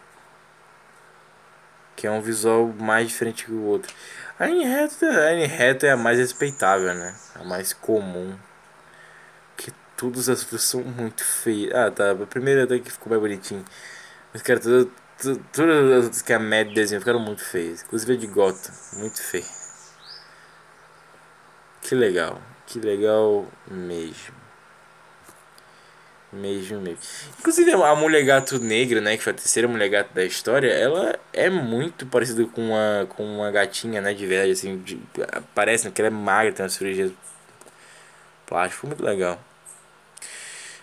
Que 1.96 2.08
é 2.08 2.12
um 2.12 2.22
visual 2.22 2.68
mais 2.68 3.10
diferente 3.10 3.44
que 3.44 3.52
o 3.52 3.64
outro. 3.64 3.94
A 4.40 4.46
Anne 4.46 4.66
Hathaway 4.66 5.90
é 5.90 5.92
a 5.92 5.98
mais 5.98 6.18
respeitável, 6.18 6.94
né? 6.94 7.16
A 7.36 7.44
mais 7.44 7.74
comum. 7.74 8.38
Todas 10.02 10.30
as 10.30 10.42
outras 10.42 10.64
são 10.64 10.82
muito 10.82 11.24
feias. 11.24 11.76
Ah, 11.76 11.92
tá. 11.92 12.10
A 12.10 12.26
primeira 12.26 12.66
que 12.80 12.92
ficou 12.92 13.12
mais 13.12 13.22
bonitinho. 13.22 13.64
Mas, 14.34 14.42
cara, 14.42 14.60
todas, 14.60 14.88
todas 15.54 16.08
as 16.10 16.24
que 16.24 16.34
a 16.34 16.40
Mad 16.40 16.74
desenhou 16.74 17.02
ficaram 17.02 17.20
muito 17.20 17.44
feias. 17.44 17.84
Inclusive 17.84 18.14
a 18.14 18.18
de 18.18 18.26
Gotham. 18.26 18.74
Muito 18.94 19.22
feia. 19.22 19.46
Que 21.84 21.94
legal. 21.94 22.42
Que 22.66 22.80
legal 22.80 23.46
mesmo. 23.70 24.34
Mesmo, 26.34 26.82
mesmo. 26.82 26.98
Inclusive 27.38 27.72
a 27.72 27.96
mulher 27.96 28.26
gato 28.26 28.58
negra, 28.58 29.00
né? 29.02 29.18
Que 29.18 29.24
foi 29.24 29.34
a 29.34 29.36
terceira 29.36 29.68
mulher 29.68 29.90
gato 29.90 30.16
da 30.16 30.26
história, 30.26 30.72
ela 30.72 31.20
é 31.32 31.48
muito 31.48 32.08
parecida 32.08 32.44
com 32.46 32.70
uma, 32.70 33.06
com 33.08 33.24
uma 33.24 33.52
gatinha, 33.52 34.02
né? 34.02 34.16
De 34.16 34.26
verdade, 34.26 34.54
assim. 34.54 34.80
De, 34.80 35.00
parece 35.54 35.86
né, 35.86 35.92
que 35.94 36.02
ela 36.02 36.08
é 36.08 36.12
magra, 36.12 36.52
tem 36.52 36.64
uma 36.64 36.70
cirurgia 36.70 37.12
plástica. 38.48 38.88
Muito 38.88 39.06
legal. 39.06 39.40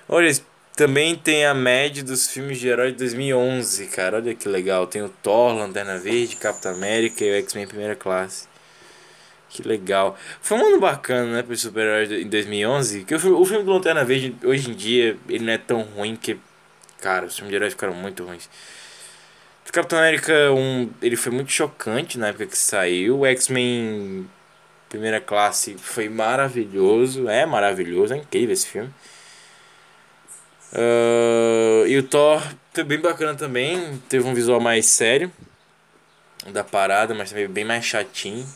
Olha, 0.09 0.33
também 0.75 1.17
tem 1.17 1.45
a 1.45 1.53
média 1.53 2.03
dos 2.03 2.29
filmes 2.29 2.59
de 2.59 2.69
herói 2.69 2.93
de 2.93 2.99
2011, 2.99 3.87
cara. 3.89 4.17
Olha 4.17 4.35
que 4.35 4.49
legal. 4.49 4.87
Tem 4.87 5.03
o 5.03 5.09
Thor, 5.09 5.55
Lanterna 5.55 5.99
Verde, 5.99 6.37
Capitão 6.37 6.73
América 6.73 7.25
e 7.25 7.31
o 7.31 7.35
X-Men 7.35 7.67
Primeira 7.67 7.95
Classe. 7.95 8.49
Que 9.51 9.63
legal. 9.63 10.17
Foi 10.41 10.57
um 10.57 10.67
ano 10.67 10.81
bacana, 10.81 11.37
né, 11.37 11.43
para 11.43 11.53
os 11.53 11.61
super-heróis 11.61 12.11
em 12.11 12.29
2011. 12.29 13.05
Que 13.05 13.15
o, 13.15 13.41
o 13.41 13.45
filme 13.45 13.65
do 13.65 13.73
Lanterna 13.73 14.05
Verde, 14.05 14.35
hoje 14.45 14.71
em 14.71 14.75
dia, 14.75 15.19
ele 15.29 15.45
não 15.45 15.53
é 15.53 15.59
tão 15.59 15.83
ruim 15.83 16.17
que... 16.17 16.39
Cara, 17.01 17.27
os 17.27 17.35
filmes 17.35 17.51
de 17.51 17.57
heróis 17.57 17.73
ficaram 17.75 17.95
muito 17.95 18.25
ruins. 18.25 18.49
O 19.69 19.73
Capitão 19.73 19.99
América, 19.99 20.33
um, 20.53 20.89
ele 21.03 21.17
foi 21.17 21.33
muito 21.33 21.53
chocante 21.53 22.19
na 22.19 22.29
época 22.29 22.47
que 22.47 22.57
saiu. 22.57 23.21
O 23.21 23.27
X-Men 23.27 24.29
Primeira 24.89 25.21
Classe 25.21 25.77
foi 25.79 26.09
maravilhoso. 26.09 27.29
É 27.29 27.45
maravilhoso, 27.45 28.15
é 28.15 28.17
incrível 28.17 28.53
esse 28.53 28.67
filme. 28.67 28.91
Uh, 30.73 31.87
e 31.87 31.97
o 31.97 32.03
Thor 32.03 32.43
foi 32.73 32.85
bem 32.85 33.01
bacana 33.01 33.35
também. 33.35 34.01
Teve 34.09 34.27
um 34.27 34.35
visual 34.35 34.61
mais 34.61 34.87
sério 34.87 35.33
da 36.53 36.63
parada, 36.63 37.15
mas 37.15 37.31
também 37.31 37.49
bem 37.49 37.65
mais 37.65 37.85
chatinho. 37.85 38.47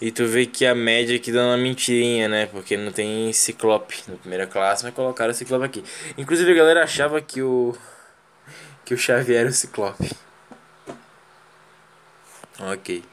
E 0.00 0.10
tu 0.10 0.26
vê 0.26 0.46
que 0.46 0.66
a 0.66 0.74
média 0.74 1.16
aqui 1.16 1.30
dá 1.30 1.44
uma 1.44 1.56
mentirinha, 1.56 2.28
né? 2.28 2.46
Porque 2.46 2.76
não 2.76 2.90
tem 2.90 3.32
Ciclope 3.32 4.02
na 4.08 4.16
primeira 4.16 4.46
classe, 4.46 4.84
mas 4.84 4.92
colocaram 4.94 5.30
o 5.30 5.34
Ciclope 5.34 5.64
aqui. 5.64 5.84
Inclusive 6.18 6.50
a 6.50 6.54
galera 6.54 6.82
achava 6.82 7.20
que 7.20 7.40
o. 7.40 7.76
que 8.84 8.94
o 8.94 8.98
Xavier 8.98 9.42
era 9.42 9.48
o 9.48 9.52
Ciclope. 9.52 10.10
Ok. 12.58 13.04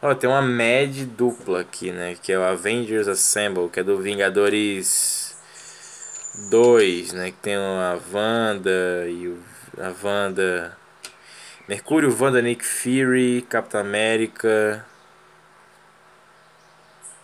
Ó, 0.00 0.14
tem 0.14 0.30
uma 0.30 0.42
média 0.42 1.04
dupla 1.04 1.60
aqui, 1.60 1.90
né? 1.90 2.16
Que 2.22 2.32
é 2.32 2.38
o 2.38 2.42
Avengers 2.42 3.08
Assemble, 3.08 3.68
que 3.68 3.80
é 3.80 3.84
do 3.84 4.00
Vingadores 4.00 5.21
2, 6.34 7.12
né? 7.12 7.30
Que 7.30 7.36
tem 7.38 7.56
a 7.56 7.98
Wanda 8.12 9.06
e 9.08 9.28
o. 9.28 9.42
A 9.78 9.92
Wanda. 10.02 10.76
Mercúrio, 11.68 12.14
Wanda, 12.18 12.42
Nick 12.42 12.64
Fury, 12.64 13.42
Capitão 13.48 13.80
América. 13.80 14.84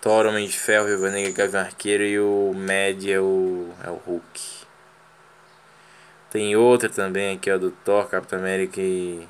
Thor, 0.01 0.27
Homem 0.27 0.47
de 0.47 0.57
Ferro, 0.57 0.87
Viva 0.87 1.11
Negra, 1.11 1.33
Gavião 1.33 1.63
Arqueiro 1.63 2.05
e 2.05 2.21
o 2.21 2.53
Mad 2.55 3.05
é 3.09 3.19
o, 3.19 3.69
é 3.83 3.91
o 3.91 3.97
Hulk. 3.97 4.41
Tem 6.31 6.55
outra 6.55 6.89
também 6.89 7.35
aqui, 7.35 7.51
ó, 7.51 7.59
do 7.59 7.73
Thor, 7.73 8.09
Capitão 8.09 8.39
América 8.39 8.81
e... 8.81 9.27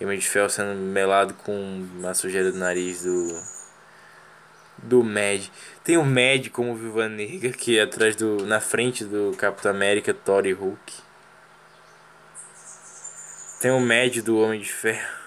e 0.00 0.04
Homem 0.04 0.18
de 0.18 0.28
Ferro 0.28 0.50
sendo 0.50 0.74
melado 0.74 1.34
com 1.34 1.52
uma 1.98 2.14
sujeira 2.14 2.50
do 2.50 2.58
nariz 2.58 3.04
do... 3.04 3.57
Do 4.82 5.02
Mad. 5.02 5.46
Tem 5.82 5.96
o 5.96 6.04
Mad 6.04 6.48
como 6.50 6.74
Viva 6.74 7.08
Negra 7.08 7.50
aqui 7.50 7.78
atrás 7.80 8.14
do... 8.16 8.46
na 8.46 8.60
frente 8.60 9.04
do 9.04 9.34
Capitão 9.36 9.70
América, 9.70 10.14
Thor 10.14 10.46
e 10.46 10.52
Hulk. 10.52 10.92
Tem 13.60 13.70
o 13.70 13.80
Mad 13.80 14.18
do 14.18 14.38
Homem 14.38 14.60
de 14.60 14.72
Ferro. 14.72 15.18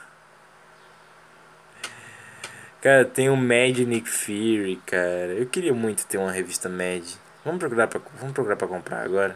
Cara, 2.81 3.05
tem 3.05 3.29
o 3.29 3.35
Mad 3.35 3.77
Nick 3.79 4.09
Fury, 4.09 4.81
cara. 4.85 5.33
Eu 5.33 5.45
queria 5.45 5.73
muito 5.73 6.05
ter 6.07 6.17
uma 6.17 6.31
revista 6.31 6.67
Mad. 6.67 7.03
Vamos 7.45 7.59
procurar 7.59 7.87
pra, 7.87 8.01
vamos 8.19 8.33
procurar 8.33 8.55
pra 8.55 8.67
comprar 8.67 9.03
agora. 9.03 9.35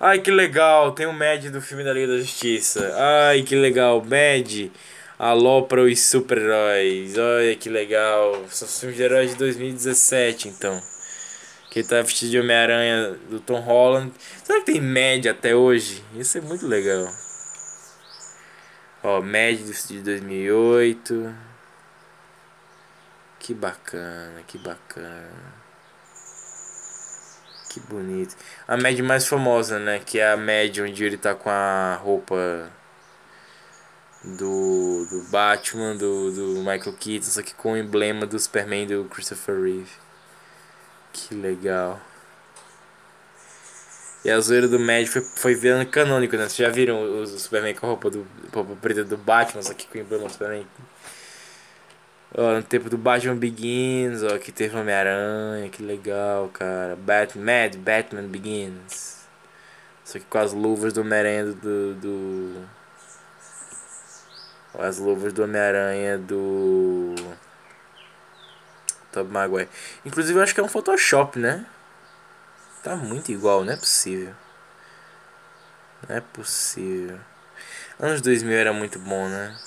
Ai, 0.00 0.20
que 0.20 0.30
legal. 0.30 0.92
Tem 0.92 1.06
o 1.06 1.12
Mad 1.12 1.44
do 1.46 1.60
filme 1.60 1.84
da 1.84 1.92
Liga 1.92 2.08
da 2.08 2.18
Justiça. 2.18 2.94
Ai, 2.96 3.42
que 3.42 3.54
legal. 3.54 4.02
Mad. 4.02 4.70
Alô 5.18 5.64
para 5.64 5.82
os 5.82 6.00
super-heróis. 6.00 7.18
Olha 7.18 7.56
que 7.56 7.68
legal. 7.68 8.44
São 8.50 8.68
os 8.68 8.78
filmes 8.78 8.96
de 8.96 9.02
heróis 9.02 9.30
de 9.32 9.36
2017, 9.36 10.46
então. 10.46 10.80
Que 11.72 11.82
tá 11.82 12.00
vestido 12.02 12.30
de 12.30 12.38
Homem-Aranha 12.38 13.18
do 13.28 13.40
Tom 13.40 13.58
Holland. 13.58 14.12
Será 14.44 14.60
que 14.60 14.66
tem 14.66 14.80
Mad 14.80 15.26
até 15.26 15.56
hoje? 15.56 16.04
Isso 16.14 16.38
é 16.38 16.40
muito 16.40 16.68
legal. 16.68 17.12
Ó, 19.02 19.20
Mad 19.20 19.58
de 19.58 19.98
2008. 20.02 21.34
Que 23.40 23.54
bacana, 23.54 24.40
que 24.46 24.56
bacana. 24.56 25.52
Que 27.70 27.80
bonito. 27.80 28.36
A 28.68 28.76
Mad 28.76 28.96
mais 29.00 29.26
famosa, 29.26 29.80
né? 29.80 29.98
Que 29.98 30.20
é 30.20 30.30
a 30.30 30.36
Mad 30.36 30.78
onde 30.78 31.02
ele 31.02 31.16
tá 31.16 31.34
com 31.34 31.50
a 31.50 31.96
roupa 31.96 32.70
do, 34.24 35.06
do 35.10 35.22
Batman, 35.30 35.96
do, 35.96 36.32
do 36.32 36.60
Michael 36.60 36.96
Keaton, 36.98 37.26
só 37.26 37.42
que 37.42 37.54
com 37.54 37.72
o 37.72 37.76
emblema 37.76 38.26
do 38.26 38.38
Superman 38.38 38.86
do 38.86 39.04
Christopher 39.04 39.60
Reeve. 39.62 39.90
Que 41.12 41.34
legal. 41.34 42.00
E 44.24 44.30
a 44.30 44.40
zoeira 44.40 44.66
do 44.66 44.78
Mad 44.78 45.06
foi, 45.06 45.22
foi 45.22 45.54
virando 45.54 45.88
canônico, 45.88 46.36
né? 46.36 46.42
Vocês 46.48 46.56
já 46.56 46.68
viram 46.68 46.96
o, 46.96 47.22
o 47.22 47.26
Superman 47.26 47.74
com 47.74 47.86
a 47.86 47.90
roupa, 47.90 48.10
do, 48.10 48.26
roupa 48.52 48.76
preta 48.76 49.04
do 49.04 49.16
Batman, 49.16 49.62
só 49.62 49.72
que 49.72 49.86
com 49.86 49.98
o 49.98 50.00
emblema 50.00 50.24
do 50.24 50.32
Superman? 50.32 50.66
Ó, 52.36 52.56
no 52.56 52.62
tempo 52.62 52.90
do 52.90 52.98
Batman 52.98 53.36
Begins, 53.36 54.22
ó, 54.22 54.36
que 54.38 54.52
teve 54.52 54.76
Homem-Aranha, 54.76 55.68
que 55.70 55.82
legal, 55.82 56.48
cara. 56.48 56.96
Batman, 56.96 57.44
Mad 57.44 57.76
Batman 57.76 58.28
Begins. 58.28 59.26
Só 60.04 60.18
que 60.18 60.24
com 60.26 60.38
as 60.38 60.52
luvas 60.52 60.92
do 60.92 61.00
Homem-Aranha 61.00 61.46
do, 61.46 61.94
do. 61.94 62.77
As 64.74 64.98
luvas 64.98 65.32
do 65.32 65.42
Homem-Aranha 65.44 66.18
do. 66.18 67.14
Tobey 69.12 69.32
Maguire. 69.32 69.68
Inclusive 70.04 70.38
eu 70.38 70.42
acho 70.42 70.54
que 70.54 70.60
é 70.60 70.62
um 70.62 70.68
Photoshop, 70.68 71.38
né? 71.38 71.66
Tá 72.82 72.96
muito 72.96 73.32
igual, 73.32 73.64
não 73.64 73.72
é 73.72 73.76
possível. 73.76 74.34
Não 76.08 76.16
é 76.16 76.20
possível. 76.20 77.18
Anos 77.98 78.20
2000 78.20 78.56
era 78.56 78.72
muito 78.72 78.98
bom, 78.98 79.28
né? 79.28 79.58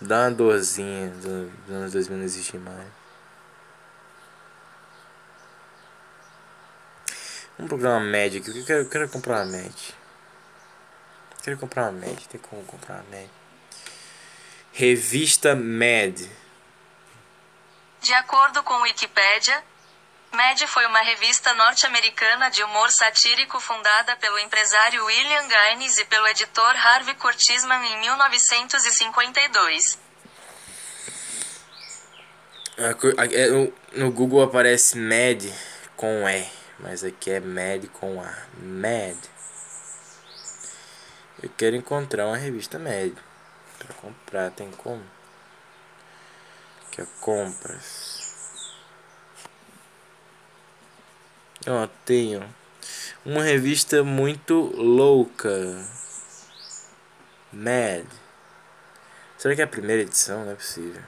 Dá 0.00 0.22
uma 0.22 0.30
dorzinha 0.30 1.08
dos 1.10 1.74
anos 1.74 1.92
2000 1.92 2.18
não 2.18 2.24
existe 2.24 2.56
mais. 2.56 2.86
Vamos 7.56 7.70
procurar 7.70 7.96
uma 7.96 8.06
média 8.06 8.40
aqui. 8.40 8.56
Eu 8.56 8.64
quero, 8.64 8.80
eu 8.82 8.88
quero 8.88 9.08
comprar 9.08 9.44
uma 9.44 9.52
média. 9.52 9.94
Quero 11.42 11.58
comprar 11.58 11.90
uma 11.90 11.92
média. 11.92 12.28
Tem 12.30 12.40
como 12.40 12.62
comprar 12.62 12.94
uma 12.94 13.10
média. 13.10 13.37
Revista 14.78 15.56
Mad. 15.56 16.20
De 18.00 18.14
acordo 18.14 18.62
com 18.62 18.82
Wikipedia, 18.82 19.60
Mad 20.30 20.62
foi 20.68 20.86
uma 20.86 21.00
revista 21.00 21.52
norte-americana 21.54 22.48
de 22.48 22.62
humor 22.62 22.88
satírico 22.92 23.58
fundada 23.58 24.14
pelo 24.18 24.38
empresário 24.38 25.04
William 25.04 25.48
Gaines 25.48 25.98
e 25.98 26.04
pelo 26.04 26.28
editor 26.28 26.76
Harvey 26.76 27.16
Kurtzman 27.16 27.84
em 27.92 27.98
1952. 28.02 29.98
É, 32.76 33.48
no 33.98 34.12
Google 34.12 34.44
aparece 34.44 34.96
Mad 34.96 35.44
com 35.96 36.28
E, 36.28 36.46
mas 36.78 37.02
aqui 37.02 37.32
é 37.32 37.40
Mad 37.40 37.86
com 37.94 38.22
A. 38.22 38.32
Mad. 38.62 39.18
Eu 41.42 41.50
quero 41.56 41.74
encontrar 41.74 42.28
uma 42.28 42.36
revista 42.36 42.78
Mad. 42.78 43.26
Pra 43.78 43.94
comprar, 43.94 44.50
tem 44.50 44.70
como? 44.72 45.04
Que 46.90 47.02
é 47.02 47.06
compras. 47.20 48.18
Ó, 51.66 51.86
tenho 52.04 52.42
uma 53.24 53.42
revista 53.42 54.02
muito 54.02 54.54
louca. 54.76 55.50
Mad. 57.52 58.06
Será 59.36 59.54
que 59.54 59.60
é 59.60 59.64
a 59.64 59.68
primeira 59.68 60.02
edição? 60.02 60.44
Não 60.44 60.52
é 60.52 60.54
possível. 60.54 61.02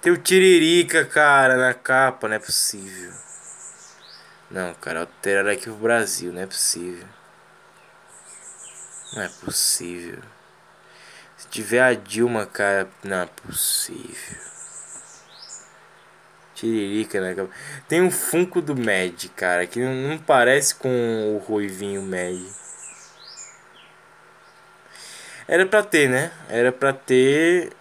Tem 0.00 0.12
o 0.12 0.18
Tiririca, 0.18 1.04
cara, 1.04 1.56
na 1.56 1.74
capa, 1.74 2.28
não 2.28 2.36
é 2.36 2.38
possível. 2.38 3.12
Não, 4.50 4.74
cara, 4.74 5.00
alteraram 5.00 5.50
aqui 5.50 5.64
pro 5.64 5.74
Brasil, 5.74 6.32
não 6.32 6.42
é 6.42 6.46
possível. 6.46 7.08
Não 9.14 9.22
é 9.22 9.28
possível. 9.28 10.22
Tiver 11.56 11.80
a 11.80 11.94
Dilma, 11.94 12.44
cara, 12.44 12.86
não 13.02 13.22
é 13.22 13.24
possível. 13.24 14.36
Tiririca, 16.54 17.18
né? 17.18 17.48
Tem 17.88 18.02
um 18.02 18.10
Funko 18.10 18.60
do 18.60 18.76
Mad, 18.76 19.24
cara, 19.34 19.66
que 19.66 19.80
não 19.80 20.18
parece 20.18 20.74
com 20.74 21.34
o 21.34 21.38
Ruivinho 21.38 22.02
Mad. 22.02 22.46
Era 25.48 25.64
pra 25.64 25.82
ter, 25.82 26.10
né? 26.10 26.30
Era 26.50 26.70
pra 26.70 26.92
ter. 26.92 27.72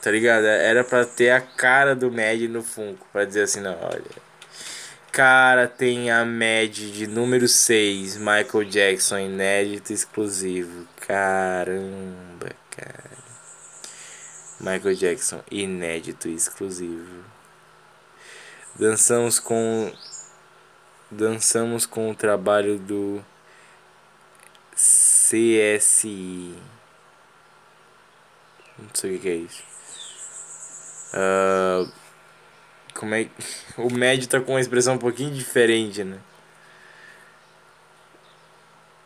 Tá 0.00 0.08
ligado? 0.08 0.46
Era 0.46 0.84
pra 0.84 1.04
ter 1.04 1.30
a 1.30 1.40
cara 1.40 1.96
do 1.96 2.12
Mad 2.12 2.42
no 2.42 2.62
Funko. 2.62 3.08
Pra 3.12 3.24
dizer 3.24 3.42
assim, 3.42 3.60
não, 3.60 3.76
olha. 3.82 4.22
Cara, 5.10 5.66
tem 5.66 6.12
a 6.12 6.24
Mad 6.24 6.70
de 6.70 7.08
número 7.08 7.48
6, 7.48 8.18
Michael 8.18 8.64
Jackson, 8.70 9.18
inédito 9.18 9.92
exclusivo. 9.92 10.91
Caramba, 11.06 12.54
cara. 12.70 13.10
Michael 14.60 14.94
Jackson, 14.94 15.42
inédito 15.50 16.28
exclusivo. 16.28 17.24
Dançamos 18.76 19.40
com 19.40 19.92
dançamos 21.10 21.84
com 21.86 22.10
o 22.10 22.14
trabalho 22.14 22.78
do 22.78 23.22
CSI. 24.74 26.54
Não 28.78 28.88
sei 28.94 29.16
o 29.16 29.20
que 29.20 29.28
é 29.28 29.34
isso. 29.34 29.64
Uh, 31.14 31.92
como 32.94 33.14
é 33.16 33.28
o 33.76 33.92
médio 33.92 34.28
tá 34.28 34.40
com 34.40 34.52
uma 34.52 34.60
expressão 34.60 34.94
um 34.94 34.98
pouquinho 34.98 35.34
diferente, 35.34 36.04
né? 36.04 36.20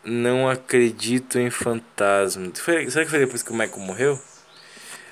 Não 0.09 0.49
acredito 0.49 1.37
em 1.37 1.49
fantasma. 1.49 2.49
Será 2.55 3.03
que 3.03 3.11
foi 3.11 3.19
depois 3.19 3.43
que 3.43 3.51
o 3.51 3.53
Michael 3.53 3.79
morreu? 3.79 4.21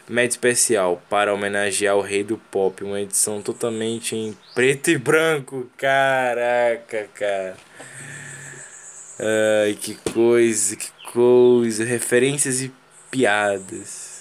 Médio 0.08 0.36
especial 0.36 1.04
para 1.10 1.34
homenagear 1.34 1.98
o 1.98 2.02
rei 2.02 2.24
do 2.24 2.38
pop, 2.38 2.82
uma 2.82 3.02
edição 3.02 3.41
totalmente 3.41 4.16
em 4.16 4.38
preto 4.54 4.89
e 4.89 4.98
branco. 4.98 5.70
Caraca, 5.76 7.10
cara. 7.14 7.58
Ai, 9.20 9.74
que 9.74 9.96
coisa, 10.14 10.78
que 10.78 10.89
coisa. 11.12 11.84
Referências 11.84 12.62
e 12.62 12.72
piadas. 13.12 14.16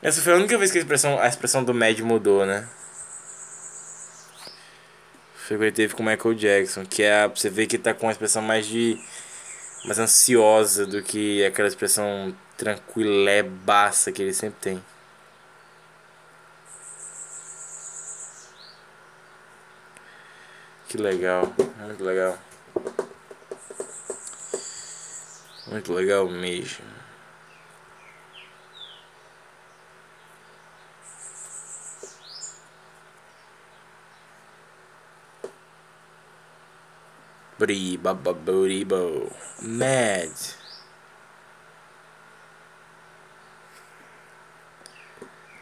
Essa 0.00 0.22
foi 0.22 0.32
a 0.32 0.36
única 0.36 0.56
vez 0.56 0.72
que 0.72 0.78
a 0.78 0.80
expressão, 0.80 1.20
a 1.20 1.28
expressão 1.28 1.62
do 1.62 1.74
Mad 1.74 1.98
mudou, 2.00 2.46
né? 2.46 2.66
Que 5.50 5.72
teve 5.72 5.94
com 5.94 6.04
o 6.04 6.06
Michael 6.06 6.34
Jackson, 6.34 6.86
que 6.86 7.02
é 7.02 7.26
você 7.26 7.50
vê 7.50 7.66
que 7.66 7.76
tá 7.76 7.92
com 7.92 8.06
uma 8.06 8.12
expressão 8.12 8.40
mais 8.40 8.64
de 8.66 8.96
mais 9.84 9.98
ansiosa 9.98 10.86
do 10.86 11.02
que 11.02 11.44
aquela 11.44 11.66
expressão 11.66 12.32
tranquilebaça 12.56 14.12
que 14.12 14.22
ele 14.22 14.32
sempre 14.32 14.60
tem. 14.60 14.84
Que 20.88 20.96
legal, 20.96 21.52
muito 21.80 22.04
legal. 22.04 22.38
Muito 25.66 25.92
legal 25.92 26.28
mesmo. 26.28 26.99
Briba, 37.60 38.14
buribo. 38.14 39.30
Mad. 39.60 40.32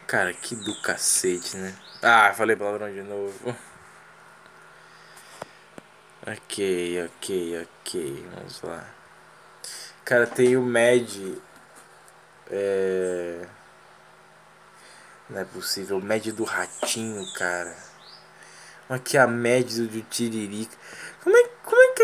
Cara, 0.07 0.33
que 0.33 0.55
do 0.55 0.81
cacete, 0.81 1.57
né? 1.57 1.75
Ah, 2.01 2.33
falei 2.33 2.55
palavrão 2.55 2.89
de 2.89 3.01
novo. 3.01 3.53
Ok, 6.25 7.05
ok, 7.05 7.63
ok. 7.63 8.29
Vamos 8.33 8.61
lá. 8.61 8.87
Cara, 10.05 10.25
tem 10.25 10.55
o 10.55 10.61
Mad. 10.61 11.37
É. 12.49 13.45
Não 15.29 15.41
é 15.41 15.43
possível. 15.43 15.97
O 15.97 16.01
Mad 16.01 16.25
do 16.27 16.45
ratinho, 16.45 17.25
cara. 17.33 17.75
Aqui 18.87 19.17
a 19.17 19.27
Mad 19.27 19.69
do, 19.69 19.87
do 19.87 20.01
Tiririca. 20.03 20.77
Como 21.23 21.35
é 21.35 21.43
que 21.43 21.58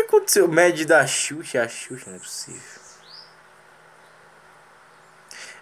aconteceu? 0.06 0.46
O 0.46 0.52
Mad 0.52 0.80
da 0.84 1.06
Xuxa. 1.06 1.62
A 1.62 1.68
Xuxa 1.68 2.10
não 2.10 2.16
é 2.16 2.18
possível. 2.18 2.86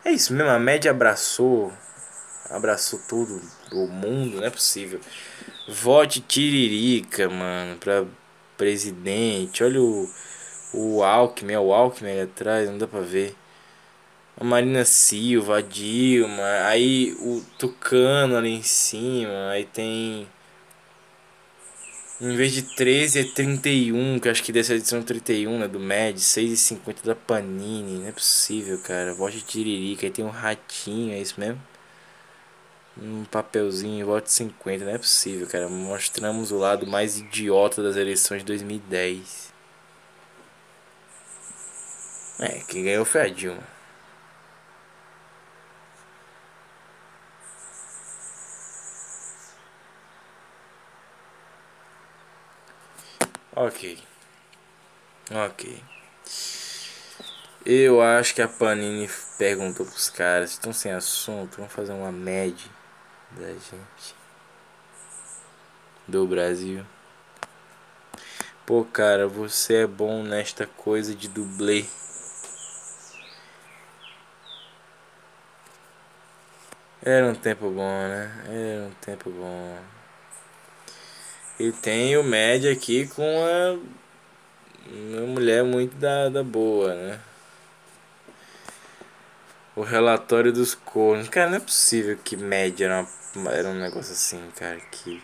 É 0.05 0.11
isso 0.13 0.35
mesmo, 0.35 0.51
a 0.51 0.59
Mad 0.59 0.85
abraçou. 0.87 1.73
Abraçou 2.51 3.01
todo 3.09 3.41
o 3.73 3.87
mundo, 3.87 4.37
não 4.37 4.45
é 4.45 4.51
possível. 4.51 5.01
Vote 5.67 6.21
Tiririca, 6.21 7.29
mano, 7.29 7.77
pra 7.79 8.05
presidente. 8.57 9.65
Olha 9.65 9.81
o, 9.81 10.09
o 10.75 11.03
Alckmin, 11.03 11.55
é 11.55 11.59
o 11.59 11.73
Alckmin 11.73 12.11
ali 12.11 12.21
atrás, 12.21 12.69
não 12.69 12.79
dá 12.79 12.87
pra 12.87 13.01
ver. 13.01 13.35
A 14.39 14.45
Marina 14.45 14.85
Silva, 14.85 15.59
a 15.59 15.61
Dilma, 15.63 16.43
aí 16.67 17.17
o 17.21 17.43
Tucano 17.59 18.37
ali 18.37 18.51
em 18.51 18.63
cima, 18.63 19.51
aí 19.51 19.65
tem. 19.65 20.29
Em 22.25 22.37
vez 22.37 22.53
de 22.55 22.63
13 22.63 23.19
é 23.21 23.25
31, 23.25 24.19
que 24.19 24.31
acho 24.31 24.43
que 24.43 24.51
dessa 24.51 24.73
edição 24.75 25.03
31, 25.03 25.59
né, 25.59 25.69
do 25.69 25.79
MED, 25.79 26.19
6,50 26.19 27.05
da 27.05 27.15
Panini, 27.15 27.99
não 27.99 28.09
é 28.09 28.13
possível, 28.13 28.79
cara. 28.79 29.13
Vote 29.13 29.43
Tiririca, 29.43 30.07
aí 30.07 30.11
tem 30.11 30.25
um 30.25 30.31
ratinho, 30.31 31.13
é 31.13 31.21
isso 31.21 31.39
mesmo? 31.39 31.61
Um 32.97 33.25
papelzinho, 33.27 34.07
vote 34.07 34.33
50, 34.33 34.87
não 34.87 34.93
é 34.93 34.97
possível, 34.97 35.47
cara. 35.47 35.69
Mostramos 35.69 36.51
o 36.51 36.57
lado 36.57 36.87
mais 36.87 37.19
idiota 37.19 37.83
das 37.83 37.95
eleições 37.95 38.39
de 38.39 38.47
2010. 38.47 39.53
É, 42.39 42.61
quem 42.67 42.85
ganhou 42.85 43.05
foi 43.05 43.21
a 43.21 43.29
Dilma. 43.29 43.74
Ok. 53.57 53.99
Ok. 55.31 55.83
Eu 57.65 58.03
acho 58.03 58.35
que 58.35 58.43
a 58.43 58.49
Panini 58.49 59.09
perguntou 59.39 59.87
pros 59.87 60.11
caras, 60.11 60.51
estão 60.51 60.73
sem 60.73 60.93
assunto, 60.93 61.57
vamos 61.57 61.73
fazer 61.73 61.93
uma 61.93 62.11
média 62.11 62.69
da 63.31 63.47
gente. 63.47 64.15
Do 66.07 66.27
Brasil. 66.27 66.85
Pô, 68.67 68.85
cara, 68.85 69.29
você 69.29 69.83
é 69.83 69.87
bom 69.87 70.25
nesta 70.25 70.67
coisa 70.67 71.15
de 71.15 71.29
dublê. 71.29 71.87
Era 77.01 77.27
um 77.27 77.35
tempo 77.35 77.71
bom, 77.71 78.09
né? 78.09 78.33
Era 78.49 78.89
um 78.89 78.95
tempo 79.01 79.31
bom. 79.31 79.79
E 81.59 81.71
tem 81.71 82.17
o 82.17 82.25
média 82.25 82.73
aqui 82.73 83.07
com 83.07 83.23
a 83.23 83.79
uma 84.87 85.27
mulher 85.27 85.65
muito 85.65 85.97
da, 85.97 86.29
da 86.29 86.43
boa, 86.43 86.95
né? 86.95 87.21
O 89.75 89.83
relatório 89.83 90.53
dos 90.53 90.75
cornos. 90.75 91.29
Cara, 91.29 91.51
não 91.51 91.57
é 91.57 91.61
possível 91.61 92.19
que 92.23 92.37
média 92.37 92.85
era, 92.85 93.07
uma, 93.35 93.51
era 93.51 93.69
um 93.69 93.75
negócio 93.75 94.13
assim, 94.13 94.41
cara. 94.57 94.79
Que... 94.91 95.23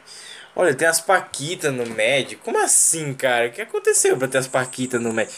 Olha, 0.56 0.74
tem 0.74 0.88
as 0.88 1.00
Paquitas 1.00 1.72
no 1.72 1.86
médio. 1.86 2.38
Como 2.38 2.58
assim, 2.58 3.14
cara? 3.14 3.48
O 3.48 3.52
que 3.52 3.62
aconteceu 3.62 4.16
pra 4.16 4.26
ter 4.26 4.38
as 4.38 4.48
Paquitas 4.48 5.00
no 5.00 5.12
médio? 5.12 5.32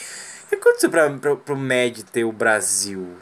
O 0.44 0.48
que 0.48 0.54
aconteceu 0.54 0.90
pra, 0.90 1.10
pra, 1.10 1.36
pro 1.36 1.56
médio 1.56 2.04
ter 2.04 2.24
o 2.24 2.32
Brasil? 2.32 3.18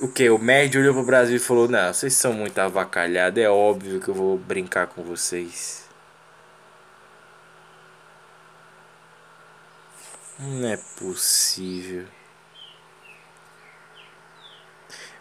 O 0.00 0.08
que? 0.08 0.30
O 0.30 0.38
médio 0.38 0.80
olhou 0.80 0.94
pro 0.94 1.04
Brasil 1.04 1.36
e 1.36 1.38
falou: 1.38 1.68
Não, 1.68 1.92
vocês 1.92 2.14
são 2.14 2.32
muito 2.32 2.58
avacalhados. 2.58 3.42
É 3.42 3.50
óbvio 3.50 4.00
que 4.00 4.08
eu 4.08 4.14
vou 4.14 4.38
brincar 4.38 4.86
com 4.86 5.02
vocês. 5.02 5.86
Não 10.38 10.68
é 10.68 10.78
possível. 10.98 12.06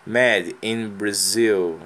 Mad 0.08 0.56
in 0.64 0.88
Brazil. 0.88 1.78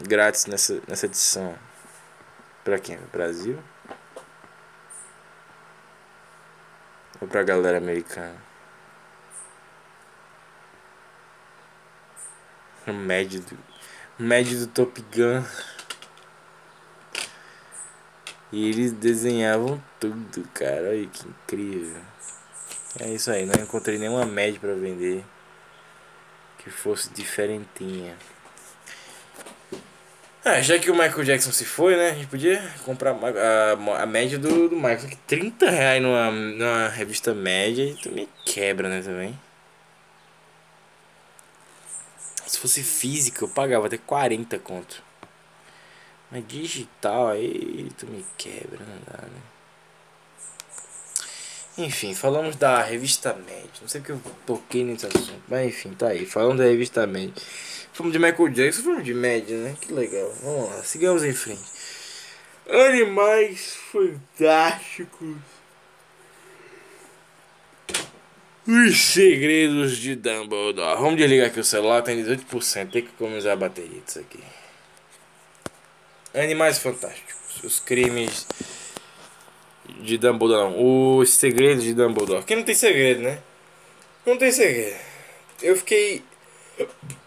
Grátis 0.00 0.46
nessa, 0.46 0.80
nessa 0.86 1.06
edição. 1.06 1.58
Pra 2.62 2.78
quem? 2.78 2.98
Brasil? 3.12 3.58
Ou 7.20 7.26
pra 7.26 7.42
galera 7.42 7.78
americana? 7.78 8.45
O 12.86 12.92
Mad 12.92 13.34
do, 13.34 13.58
médio 14.18 14.58
do 14.60 14.66
Top 14.68 15.04
Gun. 15.14 15.42
E 18.52 18.68
eles 18.68 18.92
desenhavam 18.92 19.82
tudo, 19.98 20.48
cara. 20.54 20.90
Olha 20.90 21.06
que 21.06 21.28
incrível. 21.28 22.00
É 23.00 23.08
isso 23.10 23.30
aí, 23.30 23.44
não 23.44 23.54
encontrei 23.62 23.98
nenhuma 23.98 24.24
média 24.24 24.58
para 24.58 24.74
vender 24.74 25.24
que 26.58 26.70
fosse 26.70 27.10
diferentinha. 27.12 28.16
Ah, 30.44 30.62
já 30.62 30.78
que 30.78 30.90
o 30.90 30.94
Michael 30.94 31.24
Jackson 31.24 31.50
se 31.50 31.64
foi, 31.64 31.96
né? 31.96 32.10
A 32.10 32.14
gente 32.14 32.28
podia 32.28 32.62
comprar 32.84 33.10
a, 33.12 34.02
a 34.02 34.06
média 34.06 34.38
do, 34.38 34.68
do 34.68 34.76
Michael. 34.76 35.00
Só 35.00 35.08
que 35.08 35.16
30 35.16 35.68
reais 35.68 36.00
numa, 36.00 36.30
numa 36.30 36.88
revista 36.88 37.34
média 37.34 37.82
e 37.82 38.08
me 38.08 38.28
quebra, 38.44 38.88
né, 38.88 39.02
também. 39.02 39.36
Se 42.46 42.58
fosse 42.58 42.82
física, 42.82 43.44
eu 43.44 43.48
pagava 43.48 43.86
até 43.86 43.98
40 43.98 44.58
conto. 44.60 45.02
Mas 46.30 46.46
digital 46.46 47.28
aí 47.28 47.90
tu 47.98 48.06
me 48.06 48.24
quebra, 48.36 48.78
não 48.78 48.98
dá, 49.06 49.22
né? 49.22 49.40
Enfim, 51.78 52.14
falamos 52.14 52.56
da 52.56 52.82
revista 52.82 53.34
Med. 53.34 53.68
Não 53.82 53.88
sei 53.88 54.00
porque 54.00 54.12
eu 54.12 54.20
toquei 54.46 54.82
nesse 54.82 55.06
assunto. 55.06 55.42
Mas 55.46 55.66
enfim, 55.66 55.92
tá 55.92 56.08
aí. 56.08 56.24
Falando 56.24 56.58
da 56.58 56.64
revista 56.64 57.06
Med. 57.06 57.32
Fomos 57.92 58.12
de 58.12 58.18
Michael 58.18 58.48
Jackson, 58.48 58.82
fomos 58.82 59.04
de 59.04 59.12
Med, 59.12 59.52
né? 59.52 59.76
Que 59.80 59.92
legal. 59.92 60.32
Vamos 60.42 60.70
lá, 60.70 60.82
sigamos 60.82 61.22
em 61.22 61.34
frente. 61.34 61.64
Animais 62.68 63.76
fantásticos. 63.92 65.36
Os 68.66 69.00
segredos 69.00 69.96
de 69.96 70.16
Dumbledore. 70.16 71.00
Vamos 71.00 71.16
desligar 71.16 71.46
aqui 71.46 71.60
o 71.60 71.64
celular, 71.64 72.02
tem 72.02 72.22
18%. 72.24 72.90
Tem 72.90 73.02
que 73.02 73.10
economizar 73.10 73.52
a 73.52 73.56
bateria 73.56 74.00
disso 74.00 74.18
aqui. 74.18 74.40
Animais 76.34 76.78
fantásticos. 76.78 77.62
Os 77.62 77.78
crimes 77.78 78.44
de 80.00 80.18
Dumbledore, 80.18 80.70
não. 80.70 81.16
Os 81.18 81.30
segredos 81.30 81.84
de 81.84 81.94
Dumbledore. 81.94 82.44
Que 82.44 82.56
não 82.56 82.64
tem 82.64 82.74
segredo, 82.74 83.22
né? 83.22 83.38
Não 84.26 84.36
tem 84.36 84.50
segredo. 84.50 84.96
Eu 85.62 85.76
fiquei. 85.76 86.24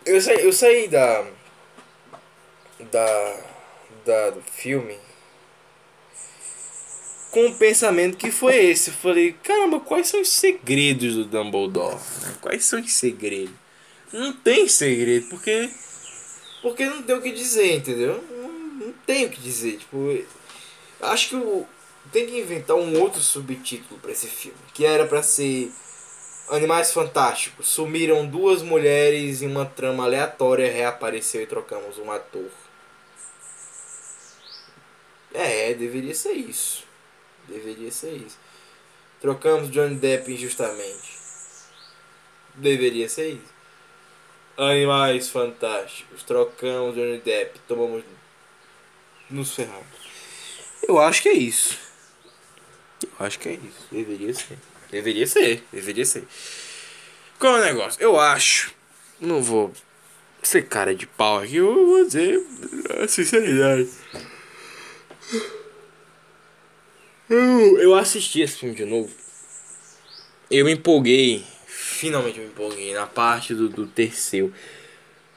Eu 0.05 0.19
saí, 0.19 0.43
eu 0.43 0.51
saí 0.51 0.87
da. 0.89 1.25
Da. 2.91 3.37
Da. 4.05 4.29
Do 4.31 4.41
filme. 4.41 4.97
Com 7.31 7.47
o 7.47 7.55
pensamento 7.55 8.17
que 8.17 8.31
foi 8.31 8.55
esse. 8.55 8.89
Eu 8.89 8.95
falei, 8.95 9.33
caramba, 9.43 9.79
quais 9.79 10.07
são 10.07 10.21
os 10.21 10.29
segredos 10.29 11.15
do 11.15 11.25
Dumbledore? 11.25 11.99
Quais 12.41 12.65
são 12.65 12.79
os 12.79 12.91
segredos? 12.91 13.53
Não 14.11 14.33
tem 14.33 14.67
segredo, 14.67 15.27
porque. 15.29 15.69
Porque 16.61 16.85
não 16.85 17.03
tem 17.03 17.15
o 17.15 17.21
que 17.21 17.31
dizer, 17.31 17.75
entendeu? 17.75 18.23
Não, 18.31 18.87
não 18.87 18.93
tem 19.05 19.25
o 19.25 19.29
que 19.29 19.39
dizer. 19.39 19.77
Tipo. 19.77 20.23
Acho 21.01 21.29
que 21.29 21.65
tem 22.11 22.25
que 22.25 22.39
inventar 22.39 22.75
um 22.75 22.99
outro 22.99 23.21
subtítulo 23.21 23.99
para 23.99 24.11
esse 24.11 24.27
filme, 24.27 24.57
que 24.73 24.83
era 24.83 25.05
para 25.05 25.21
ser 25.21 25.71
Animais 26.49 26.91
Fantásticos. 26.91 27.67
Sumiram 27.67 28.25
duas 28.25 28.63
mulheres 28.63 29.41
em 29.41 29.47
uma 29.47 29.65
trama 29.65 30.03
aleatória, 30.03 30.71
reapareceu 30.71 31.41
e 31.41 31.47
trocamos 31.47 31.99
um 31.99 32.11
ator. 32.11 32.49
É, 35.33 35.73
deveria 35.75 36.15
ser 36.15 36.33
isso. 36.33 36.88
Deveria 37.49 37.91
ser 37.91 38.13
isso. 38.13 38.37
Trocamos 39.19 39.69
Johnny 39.69 39.95
Depp 39.95 40.31
injustamente. 40.31 41.17
Deveria 42.55 43.09
ser 43.09 43.31
isso. 43.31 43.53
Animais 44.57 45.29
Fantásticos. 45.29 46.23
Trocamos 46.23 46.95
Johnny 46.95 47.19
Depp. 47.19 47.59
Tomamos. 47.67 48.03
Nos 49.29 49.53
ferramos. 49.53 49.85
Eu 50.87 50.99
acho 50.99 51.21
que 51.21 51.29
é 51.29 51.33
isso. 51.33 51.77
Eu 53.03 53.25
acho 53.25 53.39
que 53.39 53.49
é 53.49 53.53
isso. 53.53 53.87
Deveria 53.91 54.33
ser. 54.33 54.57
Deveria 54.89 55.27
ser. 55.27 55.63
Deveria 55.71 56.05
ser. 56.05 56.27
Qual 57.37 57.57
é 57.57 57.61
o 57.61 57.65
negócio? 57.65 58.01
Eu 58.01 58.19
acho. 58.19 58.73
Não 59.19 59.41
vou 59.41 59.71
ser 60.41 60.63
cara 60.67 60.95
de 60.95 61.05
pau 61.05 61.39
aqui. 61.39 61.57
Eu 61.57 61.73
vou 61.73 62.05
dizer 62.05 62.41
a 63.01 63.07
sinceridade. 63.07 63.89
Eu, 67.29 67.79
eu 67.79 67.95
assisti 67.95 68.41
esse 68.41 68.57
filme 68.57 68.75
de 68.75 68.85
novo. 68.85 69.09
Eu 70.49 70.65
me 70.65 70.73
empolguei. 70.73 71.43
Finalmente 71.65 72.39
me 72.39 72.47
empolguei 72.47 72.93
na 72.93 73.05
parte 73.05 73.53
do, 73.53 73.69
do 73.69 73.85
terceiro. 73.85 74.53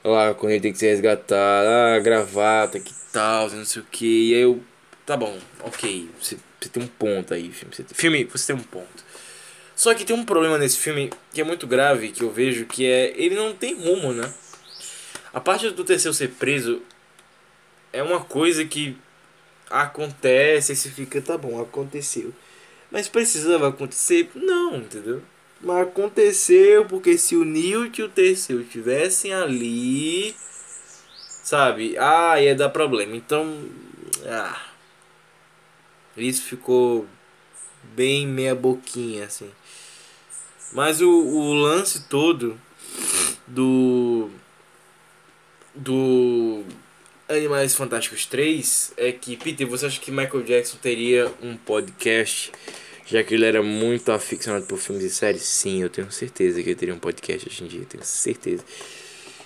Lá, 0.02 0.34
quando 0.34 0.52
ele 0.52 0.60
tem 0.60 0.72
que 0.72 0.78
ser 0.78 0.88
resgatado. 0.88 1.68
Ah, 1.68 1.98
gravata, 2.00 2.80
que 2.80 2.92
tal, 3.12 3.50
não 3.50 3.64
sei 3.64 3.82
o 3.82 3.86
que. 3.90 4.30
E 4.30 4.34
aí 4.34 4.40
eu. 4.40 4.62
Tá 5.04 5.16
bom, 5.16 5.36
ok. 5.64 6.08
Você 6.20 6.38
você 6.62 6.68
tem 6.68 6.82
um 6.82 6.86
ponto 6.86 7.34
aí, 7.34 7.50
filme. 7.50 7.74
Você 7.74 7.84
filme, 7.92 8.24
você 8.24 8.52
tem 8.52 8.56
um 8.56 8.64
ponto. 8.64 9.04
Só 9.74 9.92
que 9.94 10.04
tem 10.04 10.14
um 10.14 10.24
problema 10.24 10.56
nesse 10.58 10.78
filme 10.78 11.10
que 11.32 11.40
é 11.40 11.44
muito 11.44 11.66
grave, 11.66 12.12
que 12.12 12.22
eu 12.22 12.30
vejo, 12.30 12.66
que 12.66 12.86
é. 12.86 13.12
Ele 13.16 13.34
não 13.34 13.52
tem 13.52 13.74
rumo, 13.74 14.12
né? 14.12 14.32
A 15.34 15.40
parte 15.40 15.68
do 15.70 15.84
terceiro 15.84 16.14
ser 16.14 16.28
preso 16.28 16.80
é 17.92 18.02
uma 18.02 18.20
coisa 18.20 18.64
que 18.64 18.96
acontece 19.72 20.72
e 20.72 20.76
você 20.76 20.90
fica, 20.90 21.20
tá 21.20 21.36
bom, 21.36 21.60
aconteceu. 21.60 22.32
Mas 22.90 23.08
precisava 23.08 23.68
acontecer? 23.68 24.30
Não, 24.34 24.76
entendeu? 24.76 25.22
Mas 25.60 25.88
aconteceu 25.88 26.84
porque 26.86 27.16
se 27.16 27.36
o 27.36 27.44
Newt 27.44 28.00
e 28.00 28.04
o 28.04 28.08
terceiro 28.08 28.62
estivessem 28.62 29.32
ali, 29.32 30.34
sabe? 31.42 31.96
Ah, 31.98 32.40
ia 32.40 32.54
dar 32.54 32.68
problema. 32.68 33.16
Então, 33.16 33.68
ah, 34.26 34.60
isso 36.16 36.42
ficou 36.42 37.06
bem 37.94 38.26
meia 38.26 38.54
boquinha, 38.54 39.24
assim. 39.24 39.50
Mas 40.72 41.00
o, 41.00 41.08
o 41.10 41.54
lance 41.54 42.04
todo 42.08 42.58
do. 43.46 44.30
Do. 45.74 46.64
Animais 47.32 47.74
Fantásticos 47.74 48.26
3 48.26 48.92
é 48.96 49.12
que, 49.12 49.36
Peter, 49.36 49.66
você 49.66 49.86
acha 49.86 50.00
que 50.00 50.10
Michael 50.10 50.42
Jackson 50.42 50.76
teria 50.76 51.32
um 51.42 51.56
podcast, 51.56 52.52
já 53.06 53.22
que 53.24 53.34
ele 53.34 53.46
era 53.46 53.62
muito 53.62 54.12
aficionado 54.12 54.66
por 54.66 54.78
filmes 54.78 55.04
e 55.04 55.10
séries? 55.10 55.42
Sim, 55.42 55.82
eu 55.82 55.88
tenho 55.88 56.10
certeza 56.12 56.62
que 56.62 56.68
ele 56.68 56.76
teria 56.76 56.94
um 56.94 56.98
podcast 56.98 57.48
hoje 57.48 57.64
em 57.64 57.66
dia, 57.66 57.84
tenho 57.88 58.04
certeza. 58.04 58.64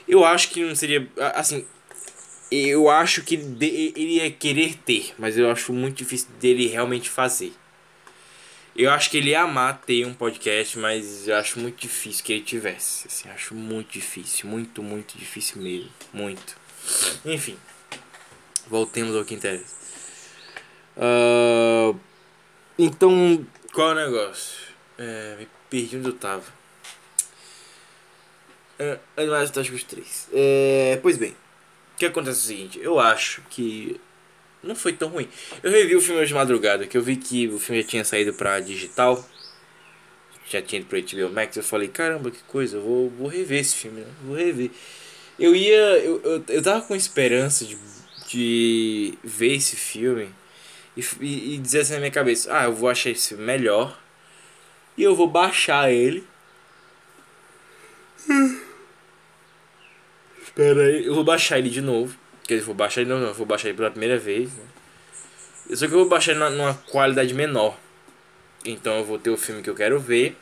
Eu 0.08 0.24
acho 0.24 0.50
que 0.50 0.64
não 0.64 0.74
seria. 0.74 1.08
Assim, 1.34 1.64
eu 2.50 2.88
acho 2.88 3.22
que 3.22 3.34
ele 3.34 4.16
ia 4.16 4.30
querer 4.30 4.74
ter, 4.84 5.14
mas 5.18 5.38
eu 5.38 5.50
acho 5.50 5.72
muito 5.72 5.98
difícil 5.98 6.28
dele 6.40 6.66
realmente 6.66 7.08
fazer. 7.08 7.52
Eu 8.74 8.90
acho 8.90 9.10
que 9.10 9.16
ele 9.16 9.30
ia 9.30 9.40
amar 9.40 9.80
ter 9.86 10.04
um 10.06 10.12
podcast, 10.12 10.78
mas 10.78 11.26
eu 11.26 11.36
acho 11.36 11.58
muito 11.58 11.80
difícil 11.80 12.24
que 12.24 12.32
ele 12.32 12.42
tivesse. 12.42 13.06
Assim, 13.08 13.28
acho 13.30 13.54
muito 13.54 13.92
difícil, 13.92 14.48
muito, 14.48 14.82
muito 14.82 15.16
difícil 15.16 15.62
mesmo, 15.62 15.88
muito. 16.12 16.56
Enfim, 17.24 17.56
voltemos 18.68 19.14
ao 19.14 19.24
que 19.24 19.34
interessa. 19.34 19.74
Uh, 20.96 21.98
então, 22.78 23.46
qual 23.72 23.90
é 23.90 23.92
o 23.92 24.10
negócio? 24.10 24.66
É, 24.98 25.36
me 25.38 25.48
perdi 25.68 25.96
onde 25.96 26.08
eu 26.08 26.14
tava. 26.14 26.44
Uh, 28.78 28.98
Animais 29.16 29.48
Fantásticos 29.48 29.84
3. 29.84 30.28
É, 30.32 30.98
pois 31.02 31.16
bem. 31.16 31.30
O 31.30 31.98
que 31.98 32.06
acontece 32.06 32.38
é 32.38 32.42
o 32.42 32.46
seguinte, 32.46 32.80
eu 32.82 33.00
acho 33.00 33.40
que 33.48 33.98
não 34.62 34.74
foi 34.74 34.92
tão 34.92 35.08
ruim. 35.08 35.28
Eu 35.62 35.70
revi 35.70 35.96
o 35.96 36.00
filme 36.00 36.20
hoje 36.20 36.28
de 36.28 36.34
madrugada, 36.34 36.86
que 36.86 36.96
eu 36.96 37.02
vi 37.02 37.16
que 37.16 37.48
o 37.48 37.58
filme 37.58 37.80
já 37.80 37.88
tinha 37.88 38.04
saído 38.04 38.34
pra 38.34 38.60
digital. 38.60 39.26
Já 40.48 40.60
tinha 40.60 40.80
ido 40.80 40.88
pro 40.88 41.00
HBO 41.00 41.34
Max, 41.34 41.56
eu 41.56 41.62
falei, 41.62 41.88
caramba, 41.88 42.30
que 42.30 42.42
coisa, 42.44 42.76
eu 42.76 42.82
vou, 42.82 43.10
vou 43.10 43.28
rever 43.28 43.60
esse 43.60 43.76
filme, 43.76 44.02
né? 44.02 44.06
Vou 44.22 44.36
rever. 44.36 44.70
Eu 45.38 45.54
ia. 45.56 45.98
Eu, 45.98 46.20
eu, 46.22 46.44
eu 46.48 46.62
tava 46.62 46.82
com 46.82 46.94
esperança 46.94 47.64
de, 47.64 47.76
de 48.28 49.14
ver 49.22 49.54
esse 49.54 49.76
filme 49.76 50.30
e, 50.96 51.04
e, 51.20 51.54
e 51.54 51.58
dizer 51.58 51.80
assim 51.80 51.92
na 51.94 51.98
minha 52.00 52.10
cabeça, 52.10 52.56
ah, 52.56 52.64
eu 52.64 52.74
vou 52.74 52.88
achar 52.88 53.10
esse 53.10 53.28
filme 53.28 53.44
melhor. 53.44 53.98
E 54.96 55.02
eu 55.02 55.14
vou 55.14 55.28
baixar 55.28 55.92
ele. 55.92 56.26
Espera 60.42 60.82
aí, 60.82 61.04
eu 61.04 61.14
vou 61.14 61.22
baixar 61.22 61.58
ele 61.58 61.68
de 61.68 61.82
novo. 61.82 62.16
Quer 62.46 62.54
dizer, 62.54 62.66
vou 62.66 62.74
baixar 62.74 63.02
ele 63.02 63.10
não, 63.10 63.20
não, 63.20 63.34
vou 63.34 63.44
baixar 63.44 63.68
ele 63.68 63.76
pela 63.76 63.90
primeira 63.90 64.18
vez. 64.18 64.50
Né? 64.54 64.64
Só 65.74 65.86
que 65.86 65.92
eu 65.92 65.98
vou 65.98 66.08
baixar 66.08 66.32
ele 66.32 66.40
numa 66.56 66.74
qualidade 66.74 67.34
menor. 67.34 67.76
Então 68.64 68.96
eu 68.98 69.04
vou 69.04 69.18
ter 69.18 69.30
o 69.30 69.36
filme 69.36 69.62
que 69.62 69.68
eu 69.68 69.74
quero 69.74 70.00
ver. 70.00 70.34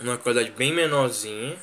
Numa 0.00 0.16
qualidade 0.16 0.50
bem 0.52 0.72
menorzinha. 0.72 1.56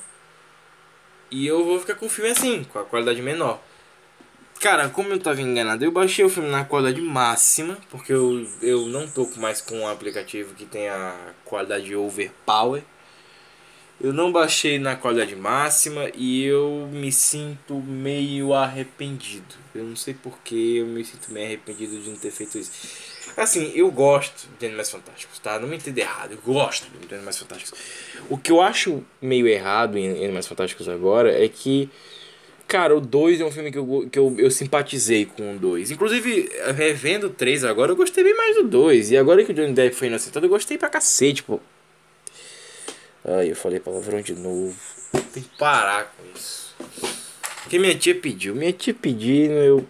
E 1.30 1.44
eu 1.44 1.64
vou 1.64 1.80
ficar 1.80 1.96
com 1.96 2.06
o 2.06 2.08
filme 2.08 2.30
assim, 2.30 2.62
com 2.62 2.78
a 2.78 2.84
qualidade 2.84 3.20
menor. 3.20 3.60
Cara, 4.60 4.88
como 4.88 5.10
eu 5.10 5.20
tava 5.20 5.40
enganado, 5.40 5.84
eu 5.84 5.92
baixei 5.92 6.24
o 6.24 6.28
filme 6.28 6.48
na 6.48 6.64
qualidade 6.64 7.00
máxima, 7.00 7.78
porque 7.90 8.12
eu, 8.12 8.46
eu 8.62 8.86
não 8.86 9.06
tô 9.06 9.28
mais 9.36 9.60
com 9.60 9.80
um 9.80 9.88
aplicativo 9.88 10.54
que 10.54 10.64
tem 10.64 10.88
a 10.88 11.14
qualidade 11.44 11.94
overpower. 11.94 12.82
Eu 13.98 14.12
não 14.12 14.30
baixei 14.30 14.78
na 14.78 14.94
qualidade 14.94 15.34
máxima 15.34 16.10
e 16.14 16.44
eu 16.44 16.88
me 16.92 17.10
sinto 17.10 17.74
meio 17.74 18.52
arrependido. 18.52 19.54
Eu 19.74 19.84
não 19.84 19.96
sei 19.96 20.14
porque 20.14 20.54
eu 20.54 20.86
me 20.86 21.02
sinto 21.02 21.32
meio 21.32 21.46
arrependido 21.46 21.98
de 21.98 22.10
não 22.10 22.16
ter 22.16 22.30
feito 22.30 22.58
isso. 22.58 22.70
Assim, 23.36 23.72
eu 23.74 23.90
gosto 23.90 24.48
de 24.58 24.66
Animais 24.66 24.90
Fantásticos, 24.90 25.38
tá? 25.38 25.58
Não 25.58 25.66
me 25.68 25.76
entenda 25.76 26.00
errado, 26.00 26.32
eu 26.32 26.38
gosto 26.44 26.86
de 26.90 27.14
Animais 27.14 27.38
Fantásticos. 27.38 27.78
O 28.28 28.36
que 28.36 28.50
eu 28.52 28.60
acho 28.60 29.02
meio 29.20 29.46
errado 29.46 29.96
em 29.96 30.24
Animais 30.24 30.46
Fantásticos 30.46 30.88
agora 30.88 31.32
é 31.32 31.48
que, 31.48 31.90
cara, 32.66 32.96
o 32.96 33.00
2 33.00 33.40
é 33.40 33.44
um 33.44 33.50
filme 33.50 33.70
que 33.70 33.78
eu, 33.78 34.08
que 34.10 34.18
eu, 34.18 34.34
eu 34.38 34.50
simpatizei 34.50 35.26
com 35.26 35.56
o 35.56 35.58
2. 35.58 35.90
Inclusive, 35.90 36.50
revendo 36.74 37.28
o 37.28 37.30
3 37.30 37.64
agora, 37.64 37.92
eu 37.92 37.96
gostei 37.96 38.24
bem 38.24 38.36
mais 38.36 38.56
do 38.56 38.64
2. 38.64 39.12
E 39.12 39.16
agora 39.16 39.44
que 39.44 39.52
o 39.52 39.54
Johnny 39.54 39.72
Depp 39.72 39.94
foi 39.94 40.08
inocentado, 40.08 40.46
eu 40.46 40.50
gostei 40.50 40.76
pra 40.76 40.88
cacete, 40.88 41.42
pô. 41.42 41.60
Ai, 43.24 43.50
eu 43.50 43.56
falei 43.56 43.80
palavrão 43.80 44.20
de 44.20 44.34
novo. 44.34 44.76
Tem 45.32 45.42
que 45.42 45.58
parar 45.58 46.14
com 46.16 46.22
isso. 46.36 46.74
Porque 47.62 47.78
minha 47.78 47.96
tia 47.96 48.14
pediu. 48.14 48.54
Minha 48.54 48.72
tia 48.72 48.94
pedindo, 48.94 49.54
eu. 49.54 49.86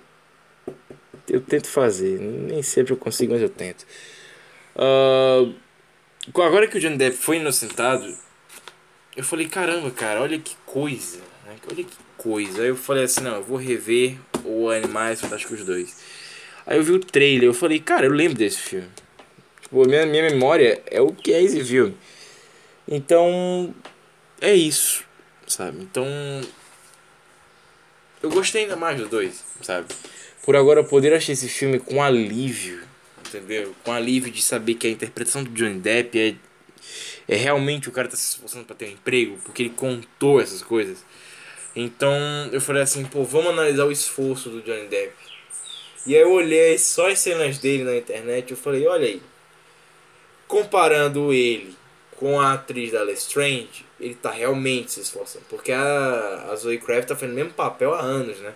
Eu 1.28 1.40
tento 1.40 1.68
fazer. 1.68 2.18
Nem 2.18 2.62
sempre 2.62 2.92
eu 2.92 2.96
consigo, 2.96 3.32
mas 3.32 3.42
eu 3.42 3.48
tento. 3.48 3.84
Uh, 4.74 5.54
agora 6.40 6.66
que 6.66 6.78
o 6.78 6.80
Johnny 6.80 6.96
Depp 6.96 7.16
foi 7.16 7.36
inocentado, 7.36 8.06
eu 9.14 9.24
falei: 9.24 9.48
caramba, 9.48 9.90
cara, 9.90 10.22
olha 10.22 10.38
que 10.38 10.56
coisa. 10.64 11.18
Né? 11.44 11.56
Olha 11.70 11.84
que 11.84 12.05
coisa. 12.26 12.62
Aí 12.62 12.68
eu 12.68 12.76
falei 12.76 13.04
assim: 13.04 13.20
não, 13.20 13.36
eu 13.36 13.44
vou 13.44 13.56
rever 13.56 14.18
o 14.44 14.68
Animais 14.68 15.20
Fantásticos 15.20 15.64
2. 15.64 15.96
Aí 16.66 16.76
eu 16.76 16.82
vi 16.82 16.90
o 16.90 16.98
trailer, 16.98 17.44
eu 17.44 17.54
falei: 17.54 17.78
cara, 17.78 18.06
eu 18.06 18.12
lembro 18.12 18.36
desse 18.36 18.58
filme. 18.58 18.88
Tipo, 19.62 19.86
minha, 19.86 20.04
minha 20.04 20.24
memória 20.24 20.82
é 20.86 21.00
o 21.00 21.12
que 21.12 21.32
é 21.32 21.40
esse 21.40 21.64
filme. 21.64 21.96
Então, 22.88 23.72
é 24.40 24.54
isso, 24.54 25.04
sabe? 25.46 25.78
Então, 25.80 26.06
eu 28.22 28.30
gostei 28.30 28.62
ainda 28.62 28.76
mais 28.76 28.98
dos 28.98 29.08
dois, 29.08 29.44
sabe? 29.62 29.86
Por 30.44 30.54
agora 30.54 30.82
poder 30.84 31.12
assistir 31.12 31.32
esse 31.32 31.48
filme 31.48 31.78
com 31.78 32.02
alívio, 32.02 32.80
entendeu? 33.26 33.74
Com 33.84 33.92
alívio 33.92 34.30
de 34.30 34.42
saber 34.42 34.74
que 34.74 34.86
a 34.86 34.90
interpretação 34.90 35.42
do 35.42 35.50
Johnny 35.50 35.80
Depp 35.80 36.16
é, 36.16 36.34
é 37.26 37.36
realmente 37.36 37.88
o 37.88 37.92
cara 37.92 38.06
tá 38.06 38.16
se 38.16 38.34
esforçando 38.34 38.64
para 38.64 38.76
ter 38.76 38.86
um 38.86 38.92
emprego, 38.92 39.36
porque 39.44 39.62
ele 39.62 39.70
contou 39.70 40.40
essas 40.40 40.62
coisas. 40.62 41.04
Então, 41.76 42.16
eu 42.50 42.60
falei 42.60 42.82
assim, 42.82 43.04
pô, 43.04 43.22
vamos 43.22 43.50
analisar 43.50 43.84
o 43.84 43.92
esforço 43.92 44.48
do 44.48 44.62
Johnny 44.62 44.88
Depp. 44.88 45.12
E 46.06 46.14
aí 46.14 46.22
eu 46.22 46.32
olhei 46.32 46.78
só 46.78 47.10
as 47.10 47.18
cenas 47.18 47.58
dele 47.58 47.84
na 47.84 47.94
internet, 47.94 48.50
eu 48.50 48.56
falei, 48.56 48.86
olha 48.86 49.06
aí, 49.06 49.20
comparando 50.48 51.34
ele 51.34 51.76
com 52.16 52.40
a 52.40 52.54
atriz 52.54 52.92
da 52.92 53.02
Lestrange, 53.02 53.84
ele 54.00 54.14
tá 54.14 54.30
realmente 54.30 54.92
se 54.92 55.00
esforçando. 55.00 55.44
Porque 55.50 55.70
a, 55.70 56.48
a 56.50 56.56
Zoe 56.56 56.78
Kravitz 56.78 57.08
tá 57.08 57.14
fazendo 57.14 57.32
o 57.32 57.36
mesmo 57.36 57.52
papel 57.52 57.92
há 57.92 58.00
anos, 58.00 58.38
né? 58.38 58.54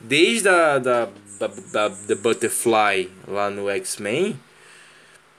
Desde 0.00 0.48
a 0.48 0.78
da, 0.78 1.08
da, 1.38 1.46
da, 1.46 1.88
da 1.88 2.14
Butterfly 2.14 3.10
lá 3.26 3.50
no 3.50 3.68
X-Men, 3.68 4.40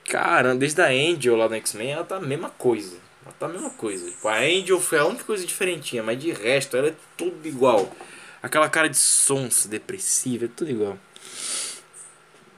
cara, 0.08 0.54
desde 0.54 0.82
a 0.82 0.90
Angel 0.90 1.36
lá 1.36 1.50
no 1.50 1.56
X-Men, 1.56 1.94
ela 1.94 2.04
tá 2.04 2.18
a 2.18 2.22
mesma 2.22 2.52
coisa. 2.52 3.09
Tá 3.38 3.46
a 3.46 3.50
mesma 3.50 3.70
coisa. 3.70 4.10
Tipo, 4.10 4.28
a 4.28 4.38
Angel 4.38 4.80
foi 4.80 5.00
a 5.00 5.06
única 5.06 5.24
coisa 5.24 5.46
diferentinha, 5.46 6.02
mas 6.02 6.20
de 6.20 6.32
resto 6.32 6.78
ela 6.78 6.88
é 6.90 6.96
tudo 7.18 7.48
igual. 7.48 7.94
Aquela 8.42 8.70
cara 8.70 8.88
de 8.88 8.98
sonsa, 8.98 9.68
depressiva, 9.68 10.46
é 10.46 10.48
tudo 10.48 10.72
igual. 10.72 10.98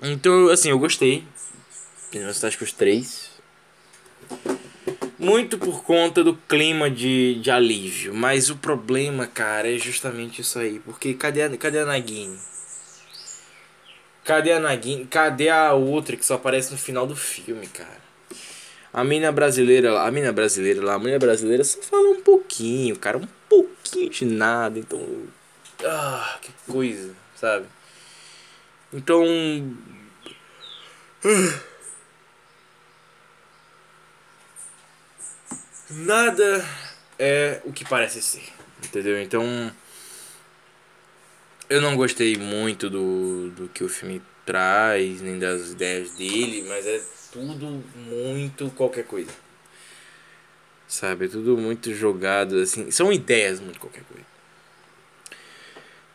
Então, 0.01 0.49
assim, 0.49 0.69
eu 0.69 0.79
gostei. 0.79 1.23
Fantásticos 2.11 2.73
3 2.73 3.31
muito 5.21 5.59
por 5.59 5.83
conta 5.83 6.23
do 6.23 6.35
clima 6.35 6.89
de, 6.89 7.35
de 7.35 7.51
alívio. 7.51 8.11
Mas 8.11 8.49
o 8.49 8.57
problema, 8.57 9.27
cara, 9.27 9.73
é 9.73 9.77
justamente 9.77 10.41
isso 10.41 10.57
aí. 10.57 10.79
Porque 10.79 11.13
cadê 11.13 11.43
a, 11.43 11.57
cadê 11.57 11.79
a 11.79 11.85
Nagini? 11.85 12.39
Cadê 14.25 14.53
a 14.53 14.59
Nagini? 14.59 15.05
Cadê 15.05 15.49
a 15.49 15.73
outra 15.73 16.17
que 16.17 16.25
só 16.25 16.35
aparece 16.35 16.71
no 16.71 16.77
final 16.77 17.05
do 17.05 17.15
filme, 17.15 17.67
cara? 17.67 18.01
A 18.93 19.03
mina 19.03 19.31
brasileira, 19.31 20.01
a 20.01 20.11
mina 20.11 20.33
brasileira 20.33 20.83
lá, 20.83 20.95
a 20.95 20.99
mulher 20.99 21.19
brasileira 21.19 21.63
só 21.63 21.81
fala 21.81 22.09
um 22.09 22.21
pouquinho, 22.21 22.97
cara, 22.97 23.17
um 23.17 23.27
pouquinho 23.47 24.09
de 24.09 24.25
nada, 24.25 24.77
então, 24.77 24.99
ah, 25.85 26.37
que 26.41 26.51
coisa, 26.69 27.13
sabe? 27.35 27.65
Então, 28.93 29.23
nada 35.89 36.65
é 37.17 37.61
o 37.63 37.71
que 37.71 37.85
parece 37.85 38.21
ser. 38.21 38.43
Entendeu? 38.83 39.21
Então. 39.21 39.71
Eu 41.69 41.79
não 41.79 41.95
gostei 41.95 42.35
muito 42.35 42.89
do, 42.89 43.49
do 43.51 43.69
que 43.69 43.81
o 43.81 43.87
filme 43.87 44.21
traz, 44.51 45.21
nem 45.21 45.39
das 45.39 45.69
ideias 45.69 46.11
dele, 46.11 46.65
mas 46.67 46.85
é 46.85 47.01
tudo 47.31 47.81
muito 47.95 48.69
qualquer 48.71 49.05
coisa. 49.05 49.31
Sabe? 50.85 51.25
É 51.25 51.27
tudo 51.29 51.57
muito 51.57 51.93
jogado 51.93 52.57
assim. 52.57 52.91
São 52.91 53.13
ideias 53.13 53.61
muito 53.61 53.79
qualquer 53.79 54.03
coisa. 54.03 54.25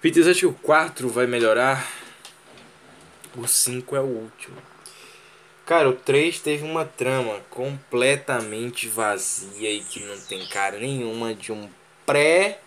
Peter, 0.03 0.23
acha 0.29 0.41
que 0.41 0.47
o 0.47 0.53
4 0.53 1.09
vai 1.09 1.27
melhorar? 1.27 1.91
O 3.35 3.47
5 3.47 3.97
é 3.97 4.01
o 4.01 4.05
último. 4.05 4.57
Cara, 5.65 5.89
o 5.89 5.95
3 5.95 6.39
teve 6.39 6.63
uma 6.63 6.85
trama 6.85 7.41
completamente 7.49 8.87
vazia 8.87 9.73
e 9.73 9.81
que 9.81 10.05
não 10.05 10.21
tem 10.21 10.47
cara 10.47 10.79
nenhuma 10.79 11.35
de 11.35 11.53
um 11.53 11.71
pré. 12.05 12.61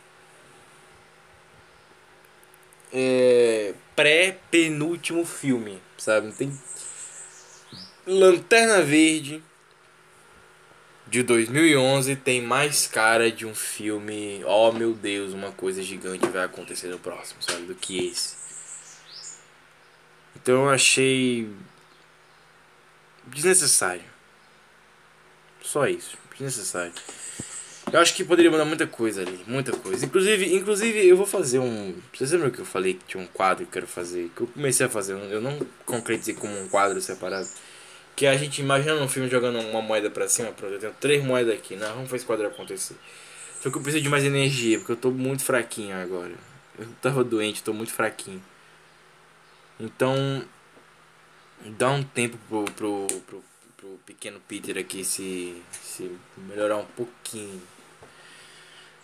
É, 2.91 3.73
pré-penúltimo 3.95 5.25
filme, 5.25 5.81
sabe? 5.97 6.31
Tem. 6.31 6.51
Lanterna 8.07 8.81
Verde 8.81 9.43
de 11.09 11.23
2011 11.23 12.15
tem 12.17 12.41
mais 12.41 12.87
cara 12.87 13.31
de 13.31 13.45
um 13.45 13.55
filme. 13.55 14.43
Oh 14.45 14.71
meu 14.71 14.93
Deus, 14.93 15.33
uma 15.33 15.51
coisa 15.51 15.81
gigante 15.81 16.27
vai 16.27 16.45
acontecer 16.45 16.87
no 16.87 16.99
próximo, 16.99 17.41
sabe? 17.41 17.63
Do 17.63 17.75
que 17.75 18.07
esse. 18.07 18.35
Então 20.35 20.65
eu 20.65 20.69
achei 20.69 21.51
desnecessário. 23.25 24.03
Só 25.61 25.87
isso, 25.87 26.17
desnecessário. 26.31 26.93
Eu 27.91 27.99
acho 27.99 28.13
que 28.13 28.23
poderia 28.23 28.51
mudar 28.51 28.65
muita 28.65 28.85
coisa 28.85 29.21
ali, 29.21 29.43
muita 29.47 29.71
coisa. 29.71 30.05
Inclusive, 30.05 30.53
inclusive 30.53 31.07
eu 31.07 31.17
vou 31.17 31.25
fazer 31.25 31.57
um. 31.59 31.95
Vocês 32.13 32.31
lembram 32.31 32.51
que 32.51 32.59
eu 32.59 32.65
falei 32.65 32.93
que 32.93 33.05
tinha 33.05 33.23
um 33.23 33.27
quadro 33.27 33.65
que 33.65 33.69
eu 33.69 33.73
quero 33.73 33.87
fazer? 33.87 34.29
Que 34.35 34.41
eu 34.41 34.47
comecei 34.47 34.85
a 34.85 34.89
fazer, 34.89 35.13
eu 35.13 35.41
não 35.41 35.57
concretizei 35.85 36.35
como 36.35 36.55
um 36.59 36.67
quadro 36.67 37.01
separado. 37.01 37.47
Que 38.15 38.27
a 38.27 38.37
gente 38.37 38.61
imagina 38.61 38.93
um 38.95 39.07
filme 39.07 39.29
jogando 39.29 39.59
uma 39.59 39.81
moeda 39.81 40.09
pra 40.11 40.27
cima, 40.27 40.51
pronto, 40.51 40.73
eu 40.73 40.79
tenho 40.79 40.93
três 40.99 41.23
moedas 41.23 41.55
aqui, 41.55 41.75
não, 41.75 41.87
vamos 41.87 42.09
fazer 42.09 42.17
esse 42.17 42.25
quadro 42.25 42.47
acontecer. 42.47 42.95
Só 43.61 43.69
que 43.69 43.77
eu 43.77 43.81
preciso 43.81 44.03
de 44.03 44.09
mais 44.09 44.23
energia, 44.23 44.77
porque 44.77 44.91
eu 44.91 44.97
tô 44.97 45.09
muito 45.09 45.43
fraquinho 45.43 45.95
agora. 45.95 46.33
Eu 46.77 46.87
tava 47.01 47.23
doente, 47.23 47.63
tô 47.63 47.73
muito 47.73 47.91
fraquinho. 47.91 48.41
Então, 49.79 50.43
dá 51.77 51.89
um 51.91 52.03
tempo 52.03 52.37
pro, 52.47 52.65
pro, 52.65 53.07
pro, 53.25 53.43
pro 53.77 53.99
pequeno 54.05 54.39
Peter 54.47 54.77
aqui 54.77 55.03
se, 55.03 55.61
se 55.81 56.11
melhorar 56.37 56.77
um 56.77 56.85
pouquinho. 56.85 57.61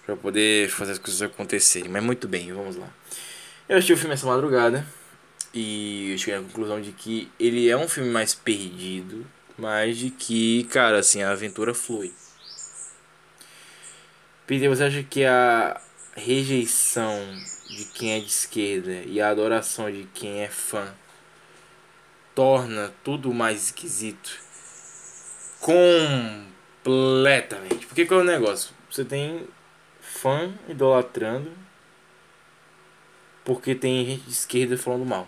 Pra 0.06 0.16
poder 0.16 0.70
fazer 0.70 0.94
as 0.94 1.00
coisas 1.00 1.22
acontecerem. 1.22 1.90
Mas 1.90 2.04
muito 2.04 2.28
bem, 2.28 2.54
vamos 2.54 2.76
lá. 2.76 2.88
Eu 3.68 3.78
assisti 3.78 3.94
o 3.94 3.98
filme 3.98 4.14
essa 4.14 4.28
madrugada. 4.28 4.86
E 5.54 6.12
eu 6.12 6.18
cheguei 6.18 6.36
à 6.36 6.42
conclusão 6.42 6.82
de 6.82 6.92
que 6.92 7.32
ele 7.40 7.70
é 7.70 7.78
um 7.78 7.88
filme 7.88 8.10
mais 8.10 8.36
perdido. 8.36 9.26
Mas 9.58 9.98
de 9.98 10.10
que, 10.10 10.66
cara, 10.66 11.00
assim, 11.00 11.24
a 11.24 11.32
aventura 11.32 11.74
flui. 11.74 12.14
Peter, 14.46 14.70
você 14.70 14.84
acha 14.84 15.02
que 15.02 15.26
a 15.26 15.82
rejeição 16.16 17.20
de 17.68 17.86
quem 17.86 18.14
é 18.14 18.20
de 18.20 18.28
esquerda 18.28 19.02
e 19.06 19.20
a 19.20 19.30
adoração 19.30 19.92
de 19.92 20.08
quem 20.14 20.42
é 20.42 20.48
fã 20.48 20.94
torna 22.36 22.94
tudo 23.04 23.34
mais 23.34 23.66
esquisito. 23.66 24.40
Completamente. 25.60 27.88
Porque 27.88 28.06
qual 28.06 28.20
é 28.20 28.24
o 28.24 28.26
negócio? 28.26 28.76
Você 28.92 29.04
tem 29.04 29.48
fã 30.26 30.52
idolatrando 30.68 31.52
porque 33.44 33.76
tem 33.76 34.04
gente 34.04 34.24
de 34.24 34.32
esquerda 34.32 34.76
falando 34.76 35.06
mal. 35.06 35.28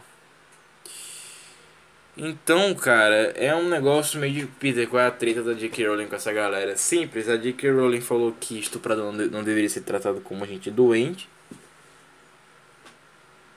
Então, 2.18 2.74
cara, 2.74 3.32
é 3.36 3.56
um 3.56 3.70
negócio 3.70 4.20
meio 4.20 4.34
de 4.34 4.46
Peter, 4.48 4.90
qual 4.90 5.04
é 5.04 5.06
a 5.06 5.12
treta 5.12 5.44
da 5.44 5.54
J.K. 5.54 5.88
Rowling 5.88 6.08
com 6.08 6.16
essa 6.16 6.34
galera? 6.34 6.76
Simples, 6.76 7.30
a 7.30 7.38
J.K. 7.38 7.70
Rowling 7.70 8.02
falou 8.02 8.36
que 8.40 8.58
estuprador 8.58 9.14
não, 9.14 9.26
não 9.28 9.44
deveria 9.44 9.70
ser 9.70 9.82
tratado 9.82 10.20
como 10.22 10.44
gente 10.48 10.72
doente. 10.72 11.30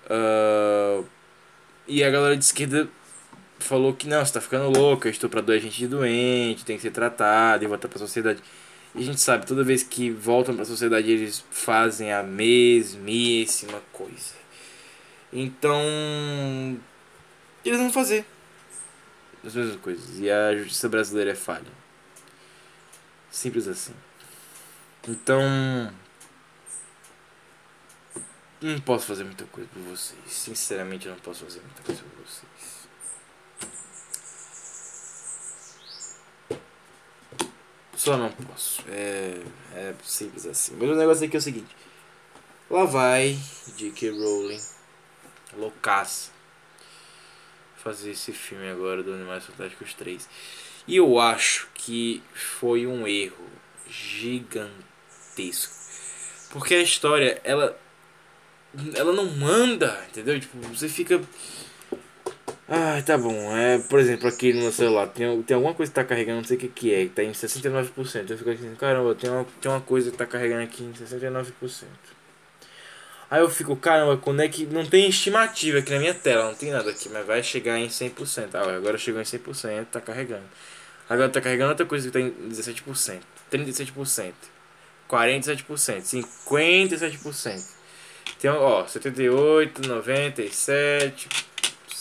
Uh, 0.05 1.07
e 1.89 2.05
a 2.05 2.11
galera 2.11 2.37
de 2.37 2.45
esquerda 2.45 2.87
falou 3.59 3.95
que 3.95 4.07
não, 4.07 4.23
você 4.23 4.35
tá 4.35 4.43
ficando 4.43 4.79
louca, 4.79 5.09
estuprador 5.09 5.57
é 5.57 5.59
gente 5.59 5.87
doente, 5.87 6.67
tem 6.67 6.77
que 6.77 6.83
ser 6.83 6.91
tratado 6.91 7.65
e 7.65 7.67
voltar 7.67 7.89
pra 7.89 7.99
sociedade. 7.99 8.43
E 8.95 8.99
a 8.99 9.03
gente 9.03 9.21
sabe, 9.21 9.47
toda 9.47 9.63
vez 9.63 9.83
que 9.83 10.11
voltam 10.11 10.55
para 10.55 10.65
a 10.65 10.67
sociedade, 10.67 11.11
eles 11.11 11.45
fazem 11.51 12.13
a 12.13 12.23
mesmíssima 12.23 13.81
coisa. 13.93 14.35
Então, 15.33 15.81
eles 17.65 17.79
vão 17.79 17.93
fazer 17.93 18.25
as 19.45 19.55
mesmas 19.55 19.77
coisas. 19.77 20.19
E 20.19 20.31
a 20.31 20.57
justiça 20.57 20.89
brasileira 20.89 21.31
é 21.31 21.35
falha. 21.37 21.71
Simples 23.31 23.69
assim. 23.69 23.95
Então, 25.09 25.41
não 28.61 28.81
posso 28.81 29.07
fazer 29.07 29.25
muita 29.25 29.45
coisa 29.47 29.69
por 29.73 29.83
vocês. 29.83 30.21
Sinceramente, 30.27 31.07
eu 31.07 31.13
não 31.13 31.21
posso 31.21 31.45
fazer 31.45 31.61
muita 31.61 31.83
coisa 31.83 32.03
por 32.03 32.25
vocês. 32.25 32.50
Só 38.01 38.17
não 38.17 38.31
posso. 38.31 38.83
É, 38.89 39.43
é 39.75 39.95
simples 40.03 40.47
assim. 40.47 40.75
Mas 40.81 40.89
o 40.89 40.95
negócio 40.95 41.27
aqui 41.27 41.37
é 41.37 41.39
o 41.39 41.43
seguinte. 41.43 41.77
Lá 42.71 42.87
vai 42.87 43.39
J.K. 43.77 44.09
Rowling. 44.09 44.61
Loucaça. 45.55 46.31
Fazer 47.77 48.13
esse 48.13 48.33
filme 48.33 48.71
agora 48.71 49.03
do 49.03 49.13
Animais 49.13 49.45
Fantásticos 49.45 49.93
3. 49.93 50.27
E 50.89 50.97
eu 50.97 51.21
acho 51.21 51.69
que 51.75 52.23
foi 52.33 52.87
um 52.87 53.07
erro 53.07 53.47
gigantesco. 53.87 55.75
Porque 56.53 56.77
a 56.77 56.83
história, 56.83 57.39
ela. 57.45 57.79
Ela 58.95 59.13
não 59.13 59.27
manda, 59.27 60.03
entendeu? 60.09 60.41
Tipo, 60.41 60.57
você 60.69 60.89
fica 60.89 61.21
ah, 62.73 63.03
tá 63.05 63.19
bom. 63.19 63.57
É, 63.57 63.79
por 63.79 63.99
exemplo, 63.99 64.29
aqui 64.29 64.53
no 64.53 64.63
meu 64.63 64.71
celular 64.73 65.09
tem, 65.09 65.43
tem 65.43 65.57
alguma 65.57 65.75
coisa 65.75 65.91
que 65.91 65.97
tá 65.97 66.05
carregando, 66.05 66.39
não 66.39 66.45
sei 66.45 66.57
o 66.57 66.61
que, 66.61 66.69
que 66.69 66.95
é, 66.95 67.03
que 67.03 67.11
tá 67.11 67.25
em 67.25 67.33
69%. 67.33 68.31
Eu 68.31 68.39
fico 68.39 68.51
assim, 68.51 68.73
caramba, 68.77 69.13
tem 69.17 69.29
uma, 69.29 69.45
tem 69.61 69.69
uma 69.69 69.81
coisa 69.81 70.13
que 70.13 70.17
tá 70.17 70.25
carregando 70.25 70.63
aqui 70.63 70.85
em 70.85 70.93
69%. 70.93 71.85
Aí 73.29 73.41
eu 73.41 73.51
fico, 73.51 73.75
caramba, 73.75 74.17
quando 74.17 74.43
é 74.43 74.49
que. 74.49 74.67
Não 74.67 74.87
tem 74.87 75.09
estimativa 75.09 75.79
aqui 75.81 75.91
na 75.93 75.99
minha 75.99 76.15
tela, 76.15 76.47
não 76.47 76.55
tem 76.55 76.71
nada 76.71 76.91
aqui, 76.91 77.09
mas 77.09 77.27
vai 77.27 77.43
chegar 77.43 77.77
em 77.77 77.89
100%. 77.89 78.51
Ah, 78.55 78.77
agora 78.77 78.97
chegou 78.97 79.21
em 79.21 79.25
100%, 79.25 79.87
tá 79.87 80.01
carregando. 80.01 80.45
Agora 81.09 81.29
tá 81.29 81.41
carregando 81.41 81.71
outra 81.71 81.87
coisa 81.87 82.07
que 82.07 82.13
tá 82.13 82.21
em 82.21 82.31
17%, 82.31 83.21
37%, 83.51 84.33
47%, 85.09 86.25
57%. 86.47 87.81
Tem, 88.41 88.51
ó, 88.51 88.87
78, 88.87 89.89
97, 89.89 91.29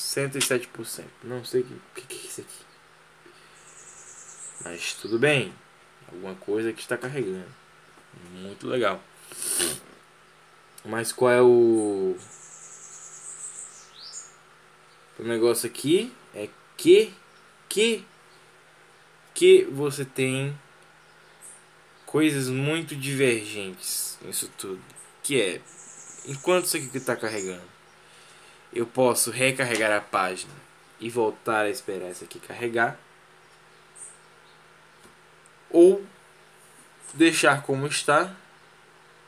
107%. 0.10 1.06
Não 1.23 1.45
sei 1.45 1.61
o 1.61 1.65
que, 1.65 2.02
que, 2.02 2.07
que 2.07 2.15
é 2.15 2.30
isso 2.30 2.41
aqui. 2.41 2.65
Mas 4.64 4.94
tudo 4.95 5.19
bem. 5.19 5.53
Alguma 6.07 6.34
coisa 6.36 6.73
que 6.73 6.81
está 6.81 6.98
carregando. 6.98 7.45
Muito 8.34 8.68
legal. 8.68 9.02
Mas 10.84 11.11
qual 11.11 11.31
é 11.31 11.41
o. 11.41 12.18
O 15.19 15.23
negócio 15.23 15.69
aqui 15.69 16.11
é 16.34 16.49
que. 16.76 17.14
Que. 17.68 18.03
Que 19.36 19.65
você 19.65 20.03
tem 20.03 20.57
coisas 22.07 22.49
muito 22.49 22.95
divergentes 22.95 24.18
nisso 24.23 24.49
tudo. 24.57 24.81
Que 25.22 25.40
é. 25.40 25.61
Enquanto 26.26 26.65
isso 26.65 26.77
aqui 26.77 26.98
está 26.98 27.15
carregando 27.15 27.78
eu 28.73 28.85
posso 28.85 29.31
recarregar 29.31 29.91
a 29.91 30.01
página 30.01 30.53
e 30.99 31.09
voltar 31.09 31.65
a 31.65 31.69
esperar 31.69 32.07
essa 32.07 32.25
aqui 32.25 32.39
carregar 32.39 32.99
ou 35.69 36.03
deixar 37.13 37.63
como 37.63 37.87
está 37.87 38.35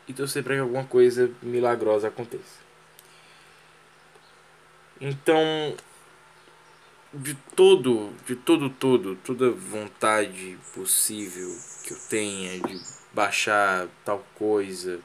e 0.07 0.13
torcer 0.13 0.43
para 0.43 0.55
que 0.55 0.61
alguma 0.61 0.85
coisa 0.85 1.31
milagrosa 1.41 2.07
aconteça. 2.07 2.59
Então, 4.99 5.75
de 7.13 7.33
todo, 7.55 8.13
de 8.25 8.35
todo, 8.35 8.69
todo, 8.69 9.15
toda 9.17 9.51
vontade 9.51 10.57
possível 10.73 11.49
que 11.83 11.93
eu 11.93 11.99
tenha 12.09 12.59
de 12.59 12.79
baixar 13.13 13.87
tal 14.05 14.25
coisa 14.35 14.99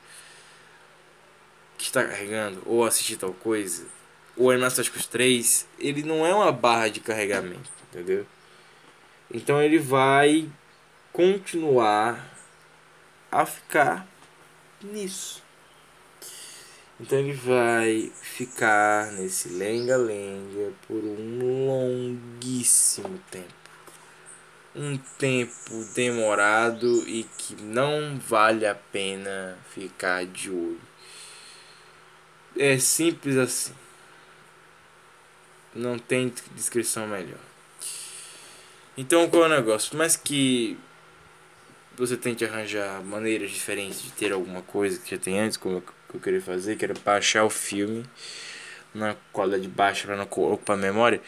que 1.77 1.85
está 1.85 2.05
carregando 2.05 2.63
ou 2.67 2.85
assistir 2.85 3.17
tal 3.17 3.33
coisa, 3.33 3.87
o 4.37 4.51
Animais 4.51 4.75
Fantásticos 4.75 5.07
3, 5.07 5.67
ele 5.79 6.03
não 6.03 6.27
é 6.27 6.35
uma 6.35 6.53
barra 6.53 6.89
de 6.89 7.01
carregamento, 7.01 7.71
entendeu? 7.91 8.27
Então 9.33 9.63
ele 9.63 9.79
vai 9.79 10.49
continuar 11.13 12.23
a 13.33 13.47
ficar 13.47 14.07
nisso. 14.83 15.43
Então 17.01 17.19
ele 17.19 17.33
vai 17.33 18.13
ficar 18.23 19.13
nesse 19.13 19.49
lenga-lenga 19.49 20.73
por 20.87 21.03
um 21.03 21.67
longuíssimo 21.67 23.19
tempo. 23.31 23.55
Um 24.75 24.99
tempo 25.19 25.85
demorado 25.95 27.09
e 27.09 27.25
que 27.39 27.55
não 27.63 28.19
vale 28.19 28.67
a 28.67 28.75
pena 28.75 29.59
ficar 29.75 30.27
de 30.27 30.51
olho. 30.51 30.81
É 32.59 32.79
simples 32.79 33.37
assim. 33.37 33.75
Não 35.77 35.99
tem 35.99 36.33
descrição 36.55 37.07
melhor. 37.07 37.39
Então 38.97 39.29
qual 39.29 39.45
é 39.45 39.47
o 39.47 39.49
negócio? 39.51 39.91
Por 39.91 39.99
mais 39.99 40.17
que 40.17 40.79
você 41.97 42.17
tente 42.17 42.45
arranjar 42.45 43.03
maneiras 43.03 43.51
diferentes 43.51 44.03
de 44.03 44.11
ter 44.13 44.33
alguma 44.33 44.63
coisa 44.63 44.99
que 44.99 45.11
já 45.11 45.19
tem 45.19 45.39
antes, 45.39 45.57
como 45.57 45.83
eu 46.13 46.21
queria 46.21 46.41
fazer, 46.41 46.77
que 46.77 46.85
era 46.85 46.95
baixar 47.05 47.45
o 47.45 47.51
filme 47.51 48.05
na 48.95 49.15
qualidade 49.33 49.69
baixa 49.69 50.07
para 50.07 50.17
não 50.17 50.25
ocupar 50.25 50.77
a 50.77 50.81
memória. 50.81 51.21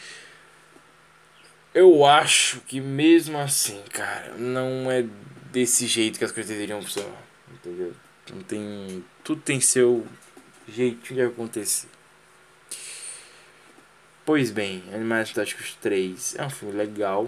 Eu 1.73 2.03
acho 2.05 2.61
que 2.61 2.81
mesmo 2.81 3.37
assim, 3.37 3.81
cara, 3.91 4.33
não 4.35 4.91
é 4.91 5.05
desse 5.51 5.85
jeito 5.85 6.17
que 6.17 6.25
as 6.25 6.31
coisas 6.31 6.49
deveriam 6.49 6.81
funcionar. 6.81 7.21
Entendeu? 7.53 7.93
Não 8.33 8.41
tem. 8.41 9.03
Tudo 9.23 9.41
tem 9.41 9.59
seu 9.59 10.05
jeito 10.67 11.13
de 11.13 11.21
acontecer. 11.21 11.88
Pois 14.29 14.51
bem, 14.51 14.83
Animais 14.93 15.31
Fantásticos 15.31 15.75
3 15.81 16.35
é 16.35 16.45
um 16.45 16.51
filme 16.51 16.75
legal, 16.75 17.27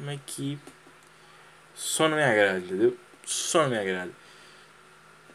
mas 0.00 0.20
que 0.26 0.58
só 1.74 2.06
não 2.06 2.18
me 2.18 2.22
agrada, 2.22 2.58
entendeu? 2.58 2.94
Só 3.24 3.62
não 3.62 3.70
me 3.70 3.78
agrada. 3.78 4.10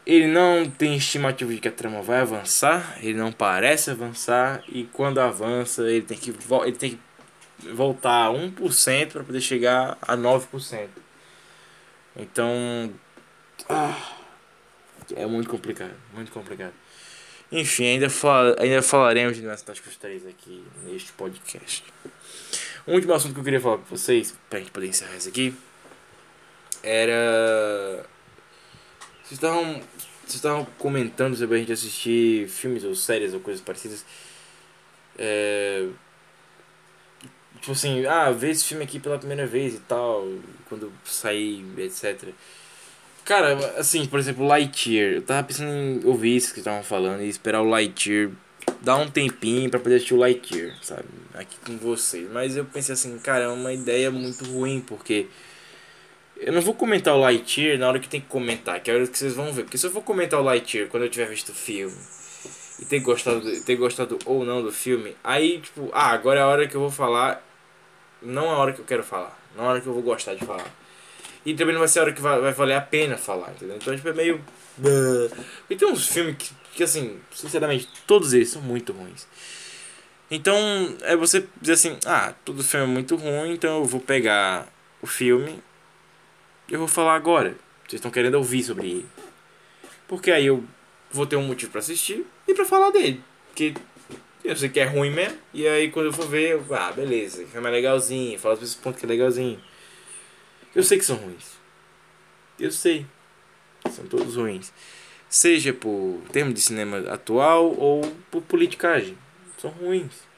Ele 0.06 0.28
não 0.28 0.70
tem 0.70 0.94
estimativa 0.94 1.52
de 1.52 1.58
que 1.58 1.66
a 1.66 1.72
trama 1.72 2.00
vai 2.00 2.20
avançar, 2.20 2.96
ele 3.02 3.18
não 3.18 3.32
parece 3.32 3.90
avançar, 3.90 4.62
e 4.68 4.84
quando 4.84 5.18
avança, 5.18 5.82
ele 5.82 6.02
tem 6.02 6.16
que, 6.16 6.30
ele 6.30 6.76
tem 6.76 6.90
que 6.90 7.68
voltar 7.72 8.26
a 8.26 8.30
1% 8.30 9.10
para 9.10 9.24
poder 9.24 9.40
chegar 9.40 9.98
a 10.00 10.16
9%. 10.16 10.90
Então. 12.14 12.94
Ah, 13.68 14.12
é 15.16 15.26
muito 15.26 15.50
complicado, 15.50 15.96
muito 16.14 16.30
complicado. 16.30 16.72
Enfim, 17.50 17.86
ainda, 17.86 18.10
fal 18.10 18.54
ainda 18.58 18.82
falaremos 18.82 19.36
de 19.36 19.42
Nessa 19.42 19.64
Táticos 19.64 19.96
3 19.96 20.26
aqui 20.26 20.62
neste 20.84 21.12
podcast. 21.12 21.82
Um 22.86 22.94
último 22.94 23.14
assunto 23.14 23.32
que 23.32 23.40
eu 23.40 23.44
queria 23.44 23.60
falar 23.60 23.78
com 23.78 23.84
vocês, 23.84 24.34
pra 24.50 24.58
gente 24.58 24.70
poder 24.70 24.88
encerrar 24.88 25.16
isso 25.16 25.28
aqui, 25.28 25.54
era. 26.82 28.04
Vocês 29.22 29.32
estavam, 29.32 29.64
vocês 29.64 30.34
estavam 30.34 30.64
comentando 30.78 31.36
sobre 31.36 31.56
a 31.56 31.58
gente 31.58 31.72
assistir 31.72 32.48
filmes 32.48 32.84
ou 32.84 32.94
séries 32.94 33.32
ou 33.32 33.40
coisas 33.40 33.62
parecidas. 33.62 34.04
É... 35.18 35.86
Tipo 37.60 37.72
assim, 37.72 38.06
ah, 38.06 38.30
ver 38.30 38.50
esse 38.50 38.64
filme 38.64 38.84
aqui 38.84 39.00
pela 39.00 39.18
primeira 39.18 39.46
vez 39.46 39.74
e 39.74 39.80
tal, 39.80 40.28
quando 40.68 40.92
sair, 41.04 41.64
etc. 41.78 42.28
Cara, 43.28 43.58
assim, 43.76 44.06
por 44.06 44.18
exemplo, 44.18 44.46
Lightyear. 44.46 45.16
Eu 45.16 45.22
tava 45.22 45.46
pensando 45.46 45.70
em 45.70 46.00
ouvir 46.06 46.34
isso 46.34 46.54
que 46.54 46.60
estavam 46.60 46.82
falando 46.82 47.20
e 47.20 47.28
esperar 47.28 47.60
o 47.60 47.68
Lightyear 47.68 48.30
dar 48.80 48.96
um 48.96 49.10
tempinho 49.10 49.68
para 49.68 49.78
poder 49.78 49.96
assistir 49.96 50.14
o 50.14 50.16
Lightyear, 50.16 50.74
sabe? 50.80 51.04
Aqui 51.34 51.58
com 51.58 51.76
vocês. 51.76 52.26
Mas 52.32 52.56
eu 52.56 52.64
pensei 52.64 52.94
assim, 52.94 53.18
cara, 53.18 53.44
é 53.44 53.48
uma 53.48 53.70
ideia 53.70 54.10
muito 54.10 54.46
ruim, 54.46 54.80
porque 54.80 55.26
eu 56.38 56.54
não 56.54 56.62
vou 56.62 56.72
comentar 56.72 57.14
o 57.14 57.20
Lightyear 57.20 57.78
na 57.78 57.88
hora 57.88 57.98
que 57.98 58.08
tem 58.08 58.18
que 58.18 58.28
comentar, 58.28 58.80
que 58.80 58.90
é 58.90 58.94
a 58.94 58.96
hora 58.96 59.06
que 59.06 59.18
vocês 59.18 59.34
vão 59.34 59.52
ver. 59.52 59.64
Porque 59.64 59.76
se 59.76 59.86
eu 59.86 59.90
for 59.90 60.00
comentar 60.00 60.40
o 60.40 60.42
Lightyear 60.42 60.88
quando 60.88 61.02
eu 61.02 61.10
tiver 61.10 61.26
visto 61.26 61.50
o 61.50 61.54
filme 61.54 61.98
e 62.80 62.86
ter 62.86 63.00
gostado, 63.00 63.42
ter 63.60 63.76
gostado 63.76 64.18
ou 64.24 64.42
não 64.42 64.62
do 64.62 64.72
filme, 64.72 65.14
aí, 65.22 65.60
tipo, 65.60 65.90
ah, 65.92 66.12
agora 66.12 66.40
é 66.40 66.42
a 66.42 66.46
hora 66.46 66.66
que 66.66 66.74
eu 66.74 66.80
vou 66.80 66.90
falar, 66.90 67.46
não 68.22 68.48
a 68.48 68.56
hora 68.56 68.72
que 68.72 68.80
eu 68.80 68.86
quero 68.86 69.04
falar, 69.04 69.38
não 69.54 69.66
a 69.66 69.68
hora 69.68 69.80
que 69.82 69.86
eu 69.86 69.92
vou 69.92 70.02
gostar 70.02 70.32
de 70.32 70.46
falar. 70.46 70.77
E 71.48 71.54
também 71.54 71.72
não 71.72 71.80
vai 71.80 71.88
ser 71.88 72.00
a 72.00 72.02
hora 72.02 72.12
que 72.12 72.20
vai, 72.20 72.38
vai 72.38 72.52
valer 72.52 72.74
a 72.74 72.80
pena 72.82 73.16
falar, 73.16 73.52
entendeu? 73.52 73.76
Então, 73.76 73.96
tipo, 73.96 74.06
é 74.06 74.12
meio. 74.12 74.44
E 75.70 75.74
tem 75.74 75.88
uns 75.90 76.06
filmes 76.06 76.36
que, 76.36 76.50
que, 76.74 76.82
assim, 76.82 77.18
sinceramente, 77.34 77.88
todos 78.06 78.34
eles 78.34 78.50
são 78.50 78.60
muito 78.60 78.92
ruins. 78.92 79.26
Então, 80.30 80.54
é 81.00 81.16
você 81.16 81.48
dizer 81.58 81.72
assim: 81.72 81.96
ah, 82.04 82.34
todo 82.44 82.62
filme 82.62 82.84
é 82.84 82.88
muito 82.88 83.16
ruim, 83.16 83.54
então 83.54 83.78
eu 83.78 83.84
vou 83.86 83.98
pegar 83.98 84.70
o 85.00 85.06
filme 85.06 85.58
e 86.68 86.74
eu 86.74 86.80
vou 86.80 86.86
falar 86.86 87.14
agora. 87.14 87.56
Vocês 87.88 87.94
estão 87.94 88.10
querendo 88.10 88.34
ouvir 88.34 88.62
sobre 88.62 88.90
ele. 88.90 89.06
Porque 90.06 90.30
aí 90.30 90.44
eu 90.44 90.62
vou 91.10 91.24
ter 91.24 91.36
um 91.36 91.44
motivo 91.44 91.72
pra 91.72 91.78
assistir 91.78 92.26
e 92.46 92.52
pra 92.52 92.66
falar 92.66 92.90
dele. 92.90 93.24
Porque 93.46 93.72
eu 94.44 94.54
sei 94.54 94.68
que 94.68 94.80
é 94.80 94.84
ruim 94.84 95.10
mesmo. 95.10 95.38
E 95.54 95.66
aí 95.66 95.90
quando 95.90 96.06
eu 96.06 96.12
for 96.12 96.28
ver, 96.28 96.50
eu, 96.50 96.74
ah, 96.74 96.92
beleza, 96.92 97.42
é 97.54 97.58
mais 97.58 97.74
legalzinho. 97.74 98.38
Fala 98.38 98.54
esses 98.56 98.74
pontos 98.74 99.00
que 99.00 99.06
é 99.06 99.08
legalzinho. 99.08 99.58
Eu 100.74 100.82
sei 100.82 100.98
que 100.98 101.04
são 101.04 101.16
ruins. 101.16 101.58
Eu 102.58 102.70
sei. 102.70 103.06
São 103.90 104.06
todos 104.06 104.36
ruins. 104.36 104.72
Seja 105.28 105.72
por 105.72 106.20
termo 106.32 106.52
de 106.52 106.60
cinema 106.60 106.98
atual 107.10 107.74
ou 107.78 108.02
por 108.30 108.42
politicagem. 108.42 109.16
São 109.60 109.70
ruins. 109.70 110.28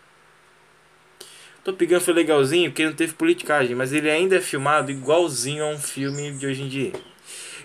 Top 1.62 1.84
Gun 1.84 2.00
foi 2.00 2.14
legalzinho 2.14 2.70
porque 2.70 2.84
não 2.84 2.94
teve 2.94 3.12
politicagem, 3.12 3.76
mas 3.76 3.92
ele 3.92 4.10
ainda 4.10 4.36
é 4.36 4.40
filmado 4.40 4.90
igualzinho 4.90 5.62
a 5.64 5.68
um 5.68 5.78
filme 5.78 6.32
de 6.32 6.46
hoje 6.46 6.62
em 6.62 6.68
dia. 6.68 6.92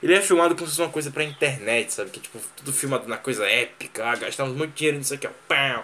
Ele 0.03 0.13
é 0.13 0.21
filmado 0.21 0.53
como 0.53 0.67
se 0.67 0.73
fosse 0.73 0.81
uma 0.81 0.91
coisa 0.91 1.09
pra 1.09 1.23
internet, 1.23 1.93
sabe? 1.93 2.11
Que 2.11 2.19
tipo, 2.19 2.37
tudo 2.57 2.73
filmado 2.73 3.07
na 3.07 3.17
coisa 3.17 3.45
épica, 3.45 4.05
ah, 4.05 4.15
gastamos 4.15 4.55
muito 4.55 4.73
dinheiro 4.73 4.97
nisso 4.97 5.13
aqui, 5.13 5.27
ó. 5.27 5.83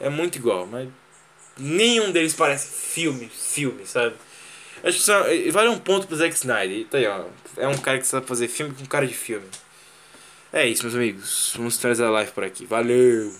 É 0.00 0.08
muito 0.08 0.36
igual, 0.36 0.66
mas 0.66 0.88
nenhum 1.58 2.10
deles 2.10 2.34
parece 2.34 2.66
filme, 2.66 3.28
filme, 3.28 3.86
sabe? 3.86 4.16
Acho 4.84 4.98
que 4.98 5.04
só, 5.04 5.24
vale 5.50 5.70
um 5.70 5.78
ponto 5.78 6.06
pro 6.06 6.16
Zack 6.16 6.34
Snyder. 6.34 6.86
Tá 6.86 6.98
aí, 6.98 7.06
ó. 7.06 7.24
É 7.56 7.66
um 7.66 7.78
cara 7.78 7.98
que 7.98 8.06
sabe 8.06 8.26
fazer 8.26 8.48
filme 8.48 8.74
com 8.74 8.84
cara 8.84 9.06
de 9.06 9.14
filme. 9.14 9.46
É 10.52 10.66
isso, 10.68 10.82
meus 10.82 10.94
amigos. 10.94 11.54
Vamos 11.56 11.78
trazer 11.78 12.04
a 12.04 12.10
live 12.10 12.30
por 12.32 12.44
aqui. 12.44 12.66
Valeu! 12.66 13.32